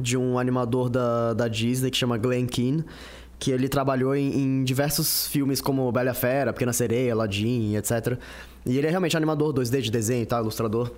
de 0.00 0.16
um 0.16 0.38
animador 0.38 0.88
da, 0.88 1.34
da 1.34 1.48
Disney 1.48 1.90
que 1.90 1.96
chama 1.96 2.16
Glenn 2.16 2.46
Keane. 2.46 2.84
Que 3.40 3.52
ele 3.52 3.68
trabalhou 3.68 4.16
em, 4.16 4.34
em 4.34 4.64
diversos 4.64 5.28
filmes 5.28 5.60
como 5.60 5.92
Bela 5.92 6.12
Fera, 6.12 6.52
Pequena 6.52 6.72
Sereia, 6.72 7.12
Aladdin, 7.12 7.76
etc. 7.76 8.18
E 8.66 8.76
ele 8.76 8.88
é 8.88 8.90
realmente 8.90 9.16
animador 9.16 9.54
2D 9.54 9.80
de 9.80 9.92
desenho, 9.92 10.26
tá? 10.26 10.40
Ilustrador. 10.40 10.90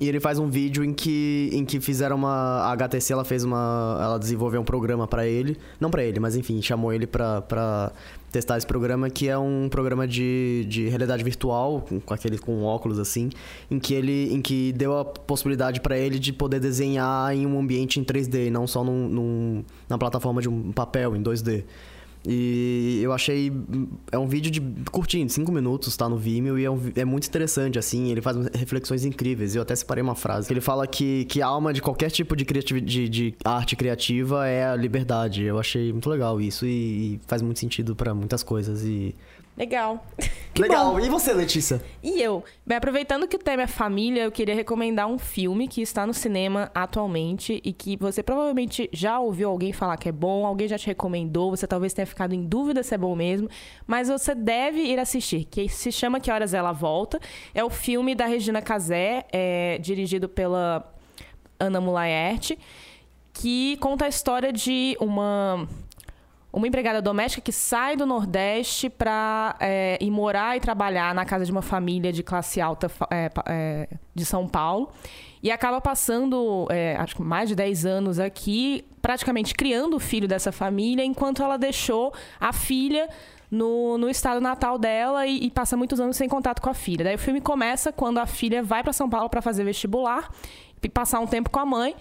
E 0.00 0.08
ele 0.08 0.20
faz 0.20 0.38
um 0.38 0.48
vídeo 0.48 0.84
em 0.84 0.92
que, 0.92 1.50
em 1.52 1.64
que 1.64 1.80
fizeram 1.80 2.14
uma. 2.14 2.60
A 2.62 2.72
HTC 2.72 3.12
ela 3.12 3.24
fez 3.24 3.42
uma. 3.42 3.98
Ela 4.00 4.18
desenvolveu 4.18 4.60
um 4.60 4.64
programa 4.64 5.08
pra 5.08 5.26
ele. 5.26 5.56
Não 5.80 5.90
pra 5.90 6.04
ele, 6.04 6.20
mas 6.20 6.36
enfim, 6.36 6.62
chamou 6.62 6.92
ele 6.92 7.04
pra, 7.06 7.40
pra 7.42 7.90
testar 8.30 8.58
esse 8.58 8.66
programa, 8.66 9.10
que 9.10 9.28
é 9.28 9.36
um 9.36 9.66
programa 9.68 10.06
de, 10.06 10.64
de 10.68 10.88
realidade 10.88 11.24
virtual, 11.24 11.84
com, 12.04 12.14
aquele 12.14 12.38
com 12.38 12.62
óculos 12.62 12.98
assim, 13.00 13.30
em 13.68 13.78
que 13.80 13.92
ele. 13.92 14.32
em 14.32 14.40
que 14.40 14.72
deu 14.72 14.96
a 14.96 15.04
possibilidade 15.04 15.80
pra 15.80 15.98
ele 15.98 16.18
de 16.20 16.32
poder 16.32 16.60
desenhar 16.60 17.34
em 17.34 17.44
um 17.44 17.58
ambiente 17.58 17.98
em 17.98 18.04
3D, 18.04 18.50
não 18.52 18.68
só 18.68 18.84
num, 18.84 19.08
num- 19.08 19.64
na 19.88 19.98
plataforma 19.98 20.40
de 20.40 20.48
um 20.48 20.70
papel 20.70 21.16
em 21.16 21.22
2D. 21.22 21.64
E 22.30 23.00
eu 23.02 23.10
achei. 23.10 23.50
É 24.12 24.18
um 24.18 24.26
vídeo 24.26 24.50
de 24.50 24.60
curtinho, 24.90 25.24
de 25.24 25.32
5 25.32 25.50
minutos, 25.50 25.96
tá 25.96 26.06
no 26.08 26.18
Vimeo, 26.18 26.58
e 26.58 26.64
é, 26.64 26.70
um 26.70 26.78
é 26.94 27.04
muito 27.04 27.26
interessante, 27.26 27.78
assim. 27.78 28.10
Ele 28.10 28.20
faz 28.20 28.36
reflexões 28.54 29.06
incríveis. 29.06 29.56
Eu 29.56 29.62
até 29.62 29.74
separei 29.74 30.02
uma 30.02 30.14
frase. 30.14 30.52
Ele 30.52 30.60
fala 30.60 30.86
que, 30.86 31.24
que 31.24 31.40
a 31.40 31.46
alma 31.46 31.72
de 31.72 31.80
qualquer 31.80 32.10
tipo 32.10 32.36
de, 32.36 32.44
de, 32.44 33.08
de 33.08 33.34
arte 33.42 33.74
criativa 33.74 34.46
é 34.46 34.66
a 34.66 34.76
liberdade. 34.76 35.42
Eu 35.42 35.58
achei 35.58 35.90
muito 35.90 36.10
legal 36.10 36.38
isso 36.38 36.66
e, 36.66 37.14
e 37.14 37.20
faz 37.26 37.40
muito 37.40 37.58
sentido 37.58 37.96
pra 37.96 38.12
muitas 38.12 38.42
coisas. 38.42 38.84
E. 38.84 39.14
Legal. 39.58 40.06
legal! 40.56 41.00
E 41.00 41.08
você, 41.08 41.32
Letícia? 41.32 41.82
E 42.00 42.22
eu? 42.22 42.44
Bem, 42.64 42.78
aproveitando 42.78 43.26
que 43.26 43.34
o 43.34 43.40
tema 43.40 43.62
é 43.62 43.66
família, 43.66 44.22
eu 44.22 44.30
queria 44.30 44.54
recomendar 44.54 45.08
um 45.08 45.18
filme 45.18 45.66
que 45.66 45.82
está 45.82 46.06
no 46.06 46.14
cinema 46.14 46.70
atualmente 46.72 47.60
e 47.64 47.72
que 47.72 47.96
você 47.96 48.22
provavelmente 48.22 48.88
já 48.92 49.18
ouviu 49.18 49.50
alguém 49.50 49.72
falar 49.72 49.96
que 49.96 50.08
é 50.08 50.12
bom, 50.12 50.46
alguém 50.46 50.68
já 50.68 50.78
te 50.78 50.86
recomendou, 50.86 51.50
você 51.50 51.66
talvez 51.66 51.92
tenha 51.92 52.06
ficado 52.06 52.34
em 52.34 52.44
dúvida 52.46 52.84
se 52.84 52.94
é 52.94 52.98
bom 52.98 53.16
mesmo, 53.16 53.48
mas 53.84 54.08
você 54.08 54.32
deve 54.32 54.80
ir 54.80 55.00
assistir, 55.00 55.44
que 55.44 55.68
se 55.68 55.90
chama 55.90 56.20
Que 56.20 56.30
Horas 56.30 56.54
Ela 56.54 56.70
Volta. 56.70 57.18
É 57.52 57.64
o 57.64 57.70
filme 57.70 58.14
da 58.14 58.26
Regina 58.26 58.62
Casé, 58.62 59.26
é, 59.32 59.76
dirigido 59.78 60.28
pela 60.28 60.88
Ana 61.58 61.80
Mulaerte, 61.80 62.56
que 63.32 63.76
conta 63.78 64.04
a 64.04 64.08
história 64.08 64.52
de 64.52 64.96
uma 65.00 65.66
uma 66.52 66.66
empregada 66.66 67.02
doméstica 67.02 67.42
que 67.42 67.52
sai 67.52 67.96
do 67.96 68.06
Nordeste 68.06 68.88
para 68.88 69.56
ir 70.00 70.10
morar 70.10 70.56
e 70.56 70.60
trabalhar 70.60 71.14
na 71.14 71.24
casa 71.24 71.44
de 71.44 71.52
uma 71.52 71.62
família 71.62 72.12
de 72.12 72.22
classe 72.22 72.60
alta 72.60 72.90
é, 73.10 73.30
é, 73.46 73.88
de 74.14 74.24
São 74.24 74.48
Paulo 74.48 74.90
e 75.42 75.50
acaba 75.50 75.80
passando 75.80 76.66
é, 76.70 76.96
acho 76.96 77.16
que 77.16 77.22
mais 77.22 77.48
de 77.48 77.54
10 77.54 77.86
anos 77.86 78.18
aqui 78.18 78.84
praticamente 79.00 79.54
criando 79.54 79.96
o 79.96 80.00
filho 80.00 80.26
dessa 80.26 80.50
família 80.50 81.04
enquanto 81.04 81.42
ela 81.42 81.56
deixou 81.56 82.12
a 82.40 82.52
filha 82.52 83.08
no, 83.50 83.96
no 83.98 84.08
estado 84.08 84.40
natal 84.40 84.78
dela 84.78 85.26
e, 85.26 85.46
e 85.46 85.50
passa 85.50 85.76
muitos 85.76 86.00
anos 86.00 86.16
sem 86.16 86.28
contato 86.28 86.60
com 86.60 86.68
a 86.68 86.74
filha. 86.74 87.04
Daí 87.04 87.14
o 87.14 87.18
filme 87.18 87.40
começa 87.40 87.92
quando 87.92 88.18
a 88.18 88.26
filha 88.26 88.62
vai 88.62 88.82
para 88.82 88.92
São 88.92 89.08
Paulo 89.08 89.28
para 89.28 89.40
fazer 89.40 89.64
vestibular 89.64 90.30
e 90.82 90.88
passar 90.88 91.20
um 91.20 91.26
tempo 91.26 91.50
com 91.50 91.58
a 91.58 91.66
mãe 91.66 91.94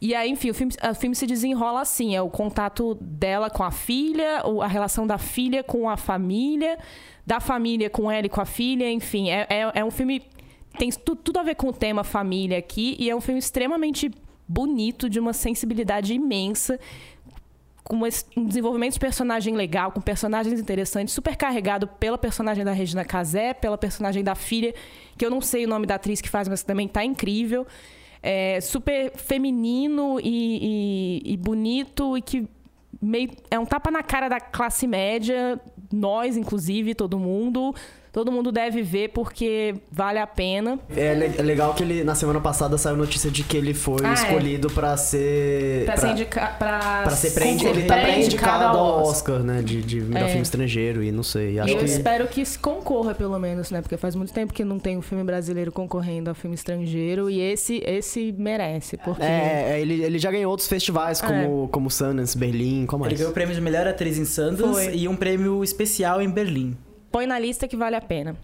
E 0.00 0.14
aí, 0.14 0.30
enfim, 0.30 0.50
o 0.50 0.54
filme, 0.54 0.72
o 0.90 0.94
filme 0.94 1.16
se 1.16 1.26
desenrola 1.26 1.80
assim: 1.80 2.14
é 2.14 2.20
o 2.20 2.28
contato 2.28 2.94
dela 3.00 3.48
com 3.48 3.62
a 3.64 3.70
filha, 3.70 4.42
a 4.62 4.66
relação 4.66 5.06
da 5.06 5.16
filha 5.18 5.64
com 5.64 5.88
a 5.88 5.96
família, 5.96 6.78
da 7.26 7.40
família 7.40 7.88
com 7.88 8.10
ela 8.10 8.26
e 8.26 8.28
com 8.28 8.40
a 8.40 8.44
filha, 8.44 8.90
enfim. 8.90 9.30
É, 9.30 9.46
é, 9.48 9.70
é 9.74 9.84
um 9.84 9.90
filme. 9.90 10.22
Tem 10.78 10.90
tu- 10.90 11.16
tudo 11.16 11.38
a 11.38 11.42
ver 11.42 11.54
com 11.54 11.68
o 11.68 11.72
tema 11.72 12.04
família 12.04 12.58
aqui, 12.58 12.96
e 12.98 13.08
é 13.08 13.16
um 13.16 13.20
filme 13.20 13.38
extremamente 13.38 14.10
bonito, 14.46 15.08
de 15.08 15.18
uma 15.18 15.32
sensibilidade 15.32 16.12
imensa, 16.12 16.78
com 17.82 17.96
um 18.36 18.44
desenvolvimento 18.44 18.92
de 18.94 19.00
personagem 19.00 19.54
legal, 19.54 19.90
com 19.92 20.00
personagens 20.00 20.60
interessantes, 20.60 21.14
super 21.14 21.34
carregado 21.36 21.86
pela 21.86 22.18
personagem 22.18 22.64
da 22.64 22.72
Regina 22.72 23.04
Casé, 23.04 23.54
pela 23.54 23.78
personagem 23.78 24.22
da 24.22 24.34
filha, 24.34 24.74
que 25.16 25.24
eu 25.24 25.30
não 25.30 25.40
sei 25.40 25.64
o 25.64 25.68
nome 25.68 25.86
da 25.86 25.94
atriz 25.94 26.20
que 26.20 26.28
faz, 26.28 26.46
mas 26.48 26.62
também 26.62 26.86
tá 26.86 27.02
incrível. 27.04 27.66
É 28.22 28.60
super 28.60 29.12
feminino 29.16 30.18
e, 30.22 31.20
e- 31.26 31.32
e 31.32 31.36
bonito 31.36 32.16
e 32.16 32.22
que 32.22 32.46
meio 33.00 33.30
é 33.50 33.58
um 33.58 33.66
tapa 33.66 33.90
na 33.90 34.02
cara 34.02 34.28
da 34.28 34.40
classe 34.40 34.86
média, 34.86 35.60
nós 35.92 36.36
inclusive, 36.36 36.94
todo 36.94 37.18
mundo. 37.18 37.74
Todo 38.16 38.32
mundo 38.32 38.50
deve 38.50 38.80
ver 38.80 39.10
porque 39.10 39.74
vale 39.92 40.18
a 40.18 40.26
pena. 40.26 40.78
É, 40.96 41.32
é 41.38 41.42
legal 41.42 41.74
que 41.74 41.82
ele, 41.82 42.02
na 42.02 42.14
semana 42.14 42.40
passada, 42.40 42.78
saiu 42.78 42.96
notícia 42.96 43.30
de 43.30 43.42
que 43.42 43.54
ele 43.58 43.74
foi 43.74 43.98
Ah, 44.02 44.12
é. 44.12 44.14
escolhido 44.14 44.70
pra 44.70 44.96
ser. 44.96 45.84
Pra, 45.84 45.98
ser 45.98 46.08
indica- 46.12 46.46
pra, 46.58 47.02
pra 47.02 47.10
ser 47.10 47.38
Ele 47.66 47.82
tá 47.82 47.94
pré-indicado 47.98 48.78
ao 48.78 49.02
Oscar. 49.02 49.40
Né? 49.40 49.60
De, 49.60 49.82
de 49.82 50.00
melhor 50.00 50.24
É. 50.24 50.28
filme 50.28 50.40
estrangeiro 50.44 51.02
e 51.02 51.12
não 51.12 51.22
sei. 51.22 51.58
Acho 51.58 51.74
eu 51.74 51.78
que. 51.80 51.84
espero 51.84 52.26
que 52.26 52.40
isso 52.40 52.58
concorra, 52.58 53.14
pelo 53.14 53.38
menos, 53.38 53.70
né? 53.70 53.82
Porque 53.82 53.98
faz 53.98 54.14
muito 54.14 54.32
tempo 54.32 54.54
que 54.54 54.64
não 54.64 54.78
tem 54.78 54.96
um 54.96 55.02
filme 55.02 55.22
brasileiro 55.22 55.70
concorrendo 55.70 56.30
a 56.30 56.34
filme 56.34 56.54
estrangeiro. 56.54 57.28
E 57.28 57.38
esse, 57.38 57.82
esse 57.84 58.32
merece, 58.38 58.96
porque... 58.96 59.24
É, 59.24 59.72
é, 59.72 59.80
ele, 59.82 60.02
ele 60.02 60.18
já 60.18 60.30
ganhou 60.30 60.50
outros 60.50 60.70
festivais, 60.70 61.22
É. 61.22 61.26
como, 61.26 61.68
como 61.68 61.90
Sundance, 61.90 62.38
Berlim, 62.38 62.86
como 62.86 63.04
Ele 63.04 63.10
mais? 63.10 63.18
ganhou 63.18 63.30
o 63.30 63.34
prêmio 63.34 63.54
de 63.54 63.60
melhor 63.60 63.86
atriz 63.86 64.16
em 64.16 64.24
Sundance 64.24 64.72
Foi. 64.86 64.96
e 64.96 65.06
um 65.06 65.14
prêmio 65.16 65.62
especial 65.62 66.22
em 66.22 66.30
Berlim. 66.30 66.74
Põe 67.16 67.24
na 67.24 67.38
lista 67.38 67.66
que 67.66 67.78
vale 67.78 67.96
a 67.96 68.00
pena. 68.02 68.36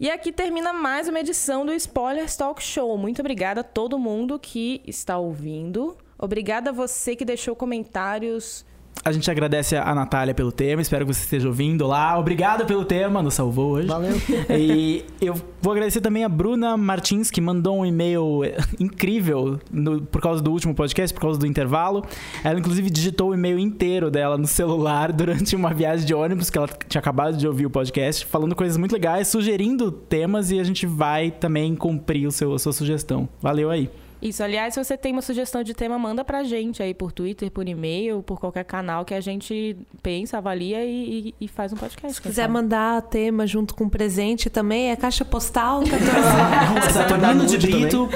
E 0.00 0.10
aqui 0.10 0.32
termina 0.32 0.72
mais 0.72 1.06
uma 1.06 1.20
edição 1.20 1.64
do 1.64 1.72
Spoilers 1.72 2.34
Talk 2.36 2.60
Show. 2.60 2.98
Muito 2.98 3.20
obrigada 3.20 3.60
a 3.60 3.62
todo 3.62 4.00
mundo 4.00 4.36
que 4.36 4.82
está 4.84 5.16
ouvindo. 5.16 5.96
Obrigada 6.18 6.70
a 6.70 6.72
você 6.72 7.14
que 7.14 7.24
deixou 7.24 7.54
comentários. 7.54 8.66
A 9.02 9.12
gente 9.12 9.30
agradece 9.30 9.76
a 9.76 9.94
Natália 9.94 10.34
pelo 10.34 10.52
tema, 10.52 10.82
espero 10.82 11.06
que 11.06 11.14
você 11.14 11.22
esteja 11.22 11.48
ouvindo 11.48 11.86
lá. 11.86 12.18
Obrigado 12.18 12.66
pelo 12.66 12.84
tema, 12.84 13.22
nos 13.22 13.32
salvou 13.32 13.70
hoje. 13.72 13.88
Valeu. 13.88 14.12
E 14.50 15.04
eu 15.22 15.34
vou 15.62 15.72
agradecer 15.72 16.02
também 16.02 16.22
a 16.22 16.28
Bruna 16.28 16.76
Martins, 16.76 17.30
que 17.30 17.40
mandou 17.40 17.78
um 17.78 17.86
e-mail 17.86 18.42
incrível 18.78 19.58
no- 19.72 20.02
por 20.02 20.20
causa 20.20 20.42
do 20.42 20.50
último 20.52 20.74
podcast, 20.74 21.14
por 21.14 21.20
causa 21.22 21.38
do 21.38 21.46
intervalo. 21.46 22.04
Ela, 22.44 22.58
inclusive, 22.58 22.90
digitou 22.90 23.30
o 23.30 23.34
e-mail 23.34 23.58
inteiro 23.58 24.10
dela 24.10 24.36
no 24.36 24.46
celular 24.46 25.10
durante 25.14 25.56
uma 25.56 25.72
viagem 25.72 26.04
de 26.04 26.12
ônibus, 26.14 26.50
que 26.50 26.58
ela 26.58 26.68
tinha 26.86 27.00
acabado 27.00 27.38
de 27.38 27.46
ouvir 27.48 27.64
o 27.64 27.70
podcast, 27.70 28.26
falando 28.26 28.54
coisas 28.54 28.76
muito 28.76 28.92
legais, 28.92 29.28
sugerindo 29.28 29.90
temas 29.90 30.50
e 30.50 30.60
a 30.60 30.64
gente 30.64 30.84
vai 30.84 31.30
também 31.30 31.74
cumprir 31.74 32.26
o 32.26 32.30
seu, 32.30 32.52
a 32.52 32.58
sua 32.58 32.72
sugestão. 32.74 33.26
Valeu 33.40 33.70
aí. 33.70 33.88
Isso, 34.22 34.42
aliás, 34.42 34.74
se 34.74 34.84
você 34.84 34.98
tem 34.98 35.12
uma 35.12 35.22
sugestão 35.22 35.62
de 35.62 35.72
tema, 35.72 35.98
manda 35.98 36.22
pra 36.22 36.44
gente 36.44 36.82
aí 36.82 36.92
por 36.92 37.10
Twitter, 37.10 37.50
por 37.50 37.66
e-mail, 37.66 38.22
por 38.22 38.38
qualquer 38.38 38.64
canal 38.64 39.02
que 39.04 39.14
a 39.14 39.20
gente 39.20 39.76
pensa, 40.02 40.36
avalia 40.38 40.84
e, 40.84 41.28
e- 41.30 41.34
e 41.44 41.48
faz 41.48 41.72
um 41.72 41.76
podcast. 41.76 42.16
Se 42.16 42.20
quiser 42.22 42.42
sabe. 42.42 42.52
mandar 42.52 43.00
tema 43.02 43.46
junto 43.46 43.74
com 43.74 43.88
presente 43.88 44.50
também, 44.50 44.90
é 44.90 44.96
caixa 44.96 45.24
postal 45.24 45.80
14. 45.88 46.92
Saturnino 46.92 47.46
de 47.46 47.56
Brito, 47.58 48.08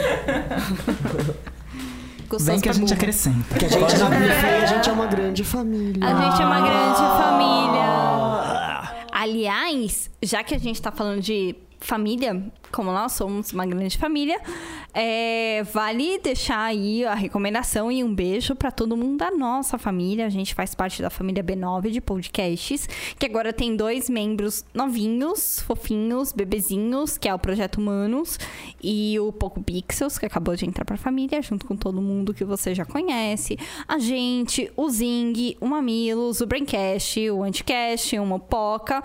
Gostoso 2.29 2.45
vem 2.51 2.61
que 2.61 2.69
a 2.69 2.73
gente 2.73 2.93
acrescenta. 2.93 3.59
Que 3.59 3.65
a 3.65 3.69
gente, 3.69 3.97
na 3.99 4.09
Bife, 4.11 4.47
a 4.63 4.67
gente 4.67 4.89
é 4.89 4.93
uma 4.93 5.07
grande 5.07 5.45
família. 5.45 6.05
A 6.07 6.09
gente 6.31 6.43
é 6.43 6.45
uma 6.47 6.61
grande 6.61 7.01
Ah. 7.01 7.23
família. 7.23 9.05
Aliás, 9.13 10.11
já 10.23 10.43
que 10.43 10.55
a 10.55 10.59
gente 10.59 10.81
tá 10.83 10.91
falando 10.93 11.21
de 11.23 11.55
família, 11.85 12.43
como 12.73 12.91
nós 12.91 13.13
somos 13.13 13.53
uma 13.53 13.67
grande 13.67 13.99
família, 13.99 14.41
é, 14.93 15.63
vale 15.65 16.19
deixar 16.19 16.65
aí 16.65 17.05
a 17.05 17.15
recomendação 17.15 17.93
e 17.93 18.03
um 18.03 18.15
beijo 18.15 18.57
pra 18.57 18.71
todo 18.71 18.97
mundo 18.97 19.19
da 19.19 19.31
nossa 19.31 19.77
família. 19.77 20.27
A 20.27 20.31
gente 20.31 20.55
faz 20.55 20.75
parte 20.75 21.03
da 21.03 21.11
família 21.11 21.45
B9 21.45 21.91
de 21.91 22.01
podcasts, 22.01 22.89
que 23.19 23.27
agora 23.27 23.53
tem 23.53 23.77
dois 23.77 24.09
membros 24.09 24.65
novinhos, 24.73 25.61
fofinhos, 25.61 26.33
bebezinhos, 26.33 27.19
que 27.19 27.29
é 27.29 27.35
o 27.35 27.39
Projeto 27.39 27.77
Humanos, 27.77 28.39
e 28.83 29.19
o 29.21 29.31
Poco 29.33 29.63
Pixels, 29.63 30.19
que 30.19 30.27
acabou 30.27 30.57
de 30.57 30.65
entrar 30.67 30.85
pra 30.85 30.97
família, 30.97 31.43
junto 31.43 31.67
com 31.67 31.77
todo 31.77 32.01
mundo 32.01 32.33
que 32.33 32.45
você 32.45 32.75
já 32.75 32.85
conhece. 32.85 33.59
A 33.87 33.99
gente, 33.99 34.73
o 34.77 34.89
Zing, 34.89 35.57
o 35.61 35.67
Mamilos, 35.67 36.41
o 36.41 36.47
Braincast, 36.47 37.31
o 37.31 37.43
Anticast, 37.43 38.19
o 38.19 38.25
Mopoca 38.25 39.03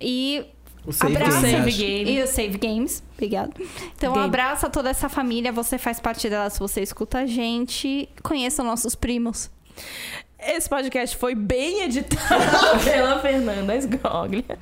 e 0.00 0.44
O 0.84 0.92
Save 0.92 1.16
abraça 1.16 1.40
Game, 1.42 1.72
Save. 1.72 1.72
Game. 1.72 2.10
e 2.10 2.22
o 2.22 2.26
Save 2.26 2.58
Games. 2.58 3.02
Obrigado. 3.14 3.52
Então, 3.96 4.12
Game. 4.14 4.26
abraça 4.26 4.68
toda 4.68 4.90
essa 4.90 5.08
família. 5.08 5.52
Você 5.52 5.78
faz 5.78 6.00
parte 6.00 6.28
dela 6.28 6.50
se 6.50 6.58
você 6.58 6.80
escuta 6.82 7.18
a 7.18 7.26
gente. 7.26 8.08
Conheça 8.22 8.62
nossos 8.64 8.94
primos. 8.94 9.50
Esse 10.44 10.68
podcast 10.68 11.16
foi 11.16 11.34
bem 11.34 11.82
editado 11.82 12.42
pela 12.84 13.20
Fernanda 13.20 13.76
Sgoglia. 13.76 14.58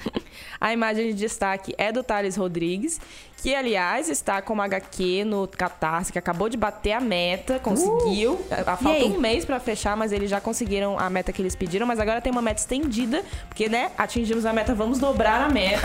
A 0.60 0.72
imagem 0.72 1.08
de 1.08 1.14
destaque 1.14 1.74
é 1.78 1.90
do 1.90 2.02
Thales 2.02 2.36
Rodrigues, 2.36 3.00
que, 3.38 3.54
aliás, 3.54 4.10
está 4.10 4.42
com 4.42 4.52
uma 4.52 4.64
HQ 4.66 5.24
no 5.24 5.48
Catarse, 5.48 6.12
que 6.12 6.18
acabou 6.18 6.50
de 6.50 6.58
bater 6.58 6.92
a 6.92 7.00
meta, 7.00 7.58
conseguiu. 7.58 8.38
A- 8.50 8.76
Falta 8.76 8.98
Yay. 8.98 9.10
um 9.10 9.18
mês 9.18 9.46
pra 9.46 9.58
fechar, 9.58 9.96
mas 9.96 10.12
eles 10.12 10.28
já 10.28 10.38
conseguiram 10.38 10.98
a 10.98 11.08
meta 11.08 11.32
que 11.32 11.40
eles 11.40 11.56
pediram. 11.56 11.86
Mas 11.86 11.98
agora 11.98 12.20
tem 12.20 12.30
uma 12.30 12.42
meta 12.42 12.60
estendida, 12.60 13.22
porque, 13.48 13.68
né, 13.70 13.90
atingimos 13.96 14.44
a 14.44 14.52
meta, 14.52 14.74
vamos 14.74 14.98
dobrar 14.98 15.40
a 15.40 15.48
meta. 15.48 15.80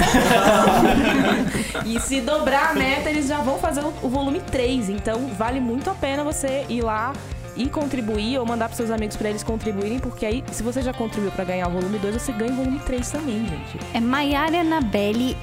e 1.86 1.98
se 2.02 2.20
dobrar 2.20 2.72
a 2.72 2.74
meta, 2.74 3.10
eles 3.10 3.28
já 3.28 3.38
vão 3.38 3.58
fazer 3.60 3.80
o, 3.82 3.94
o 4.04 4.10
volume 4.10 4.42
3. 4.42 4.90
Então, 4.90 5.28
vale 5.38 5.62
muito 5.62 5.90
a 5.90 5.94
pena 5.96 6.22
você 6.24 6.66
ir 6.68 6.82
lá 6.82 7.14
e 7.56 7.70
contribuir 7.70 8.38
ou 8.40 8.46
mandar 8.46 8.66
pros 8.66 8.78
seus 8.78 8.92
amigos 8.92 9.16
pra 9.16 9.30
eles 9.30 9.44
contribuírem, 9.44 10.00
porque 10.00 10.26
aí, 10.26 10.44
se 10.52 10.62
você 10.62 10.82
já 10.82 10.94
contribuiu 10.94 11.32
pra 11.32 11.44
ganhar 11.44 11.68
o 11.68 11.72
volume 11.72 11.98
2, 11.98 12.22
você 12.22 12.32
ganha 12.32 12.52
o 12.52 12.56
volume 12.56 12.80
3 12.80 13.12
também, 13.12 13.46
gente. 13.46 13.80
É 13.94 14.00
Maiara 14.00 14.62
Anabelle. 14.62 15.38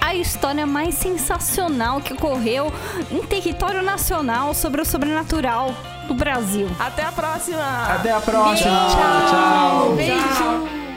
A 0.00 0.14
história 0.14 0.66
mais 0.66 0.96
sensacional 0.96 2.00
que 2.00 2.12
ocorreu 2.12 2.72
em 3.10 3.22
território 3.22 3.82
nacional 3.82 4.52
sobre 4.52 4.82
o 4.82 4.84
sobrenatural 4.84 5.74
do 6.08 6.14
Brasil. 6.14 6.68
Até 6.78 7.02
a 7.04 7.12
próxima! 7.12 7.86
Até 7.86 8.10
a 8.10 8.20
próxima. 8.20 8.70
Tchau. 8.90 9.30
Tchau. 9.30 9.96
Beijo! 9.96 10.91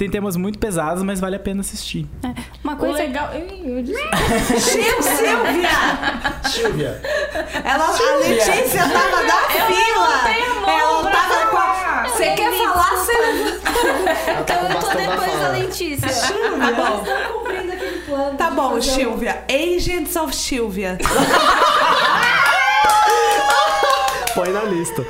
Tem 0.00 0.08
temas 0.08 0.34
muito 0.34 0.58
pesados, 0.58 1.02
mas 1.02 1.20
vale 1.20 1.36
a 1.36 1.38
pena 1.38 1.60
assistir. 1.60 2.06
Uma 2.64 2.72
O 2.72 2.76
coisa 2.78 3.00
legal. 3.00 3.28
Eu 3.34 3.82
disse- 3.82 4.00
Chico 4.72 5.02
Silvia! 5.02 5.68
Silvia. 6.48 7.02
Ela, 7.62 7.84
a 7.84 8.16
Letícia 8.16 8.80
tava 8.88 9.22
na 9.24 9.36
fila! 9.66 10.70
Ela 10.72 11.10
tava 11.10 11.46
com 11.50 11.56
a... 11.58 12.04
Você 12.08 12.30
quer 12.30 12.50
falar, 12.50 12.96
Silvia? 12.96 13.60
Ela 14.26 14.42
tá 14.44 14.54
com 14.56 14.72
Eu 14.72 14.80
tô 14.80 14.88
depois 14.96 15.38
da. 15.38 15.48
Letícia. 15.50 16.08
Tá 16.08 16.72
bom. 16.72 18.36
Tá 18.38 18.50
bom, 18.52 18.80
Silvia. 18.80 19.44
Agents 19.50 20.16
of 20.16 20.34
Silvia. 20.34 20.96
Põe 24.34 24.48
na 24.48 24.62
lista. 24.64 25.04